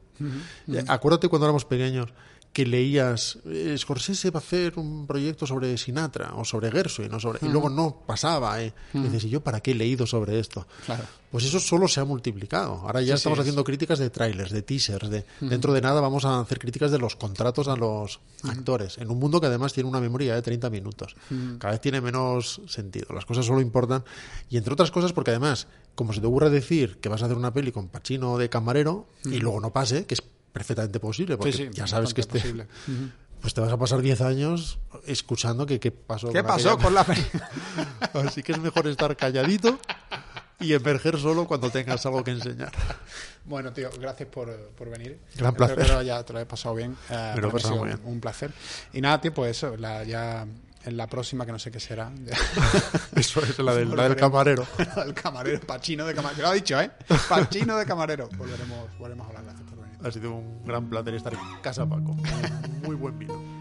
[0.68, 2.10] Eh, Acuérdate cuando éramos pequeños
[2.58, 7.20] que leías eh, Scorsese va a hacer un proyecto sobre Sinatra o sobre Gershwin o
[7.20, 8.74] sobre y luego no pasaba, ¿eh?
[8.96, 10.66] Y dices, ¿y yo para qué he leído sobre esto?
[10.88, 11.04] Claro.
[11.30, 12.74] Pues eso solo se ha multiplicado.
[12.74, 16.02] Ahora ya Sí, estamos sí, haciendo críticas de trailers, de teasers, de dentro de nada
[16.02, 19.74] vamos a hacer críticas de los contratos a los actores, en un mundo que además
[19.74, 21.16] tiene una memoria de 30 minutos.
[21.60, 23.14] Cada vez tiene menos sentido.
[23.14, 24.04] Las cosas solo importan
[24.50, 27.38] y entre otras cosas porque además, como se te ocurre decir que vas a hacer
[27.38, 30.24] una peli con Pacino de camarero y luego no pase, que es
[30.58, 32.68] perfectamente posible, porque Sí, sí, ya sabes que este posible.
[33.42, 36.84] pues te vas a pasar 10 años escuchando que qué pasó ¿Qué con pasó aquella-
[36.84, 37.06] con la?
[38.28, 39.80] Así que es mejor estar calladito
[40.60, 42.72] y emerger solo cuando tengas algo que enseñar.
[43.46, 45.20] Bueno, tío, gracias por, por venir.
[45.36, 45.98] Gran Espero placer.
[46.00, 46.98] que ya te lo pasado bien.
[47.10, 48.02] Eh, Me lo he pasado muy bien.
[48.06, 48.52] Un placer.
[48.94, 50.46] Y nada, tío, pues eso, la, ya
[50.84, 52.12] en la próxima, que no sé qué será.
[53.16, 54.66] Eso es la del, la del camarero.
[55.06, 56.42] el camarero, Pachino de camarero.
[56.44, 56.90] Lo ha dicho, ¿eh?
[57.30, 58.28] Pachino de camarero.
[58.38, 59.44] Volveremos, volveremos a hablar.
[59.46, 59.77] Gracias.
[60.08, 62.16] Ha sido un gran placer estar en casa, Paco.
[62.86, 63.57] Muy buen vino.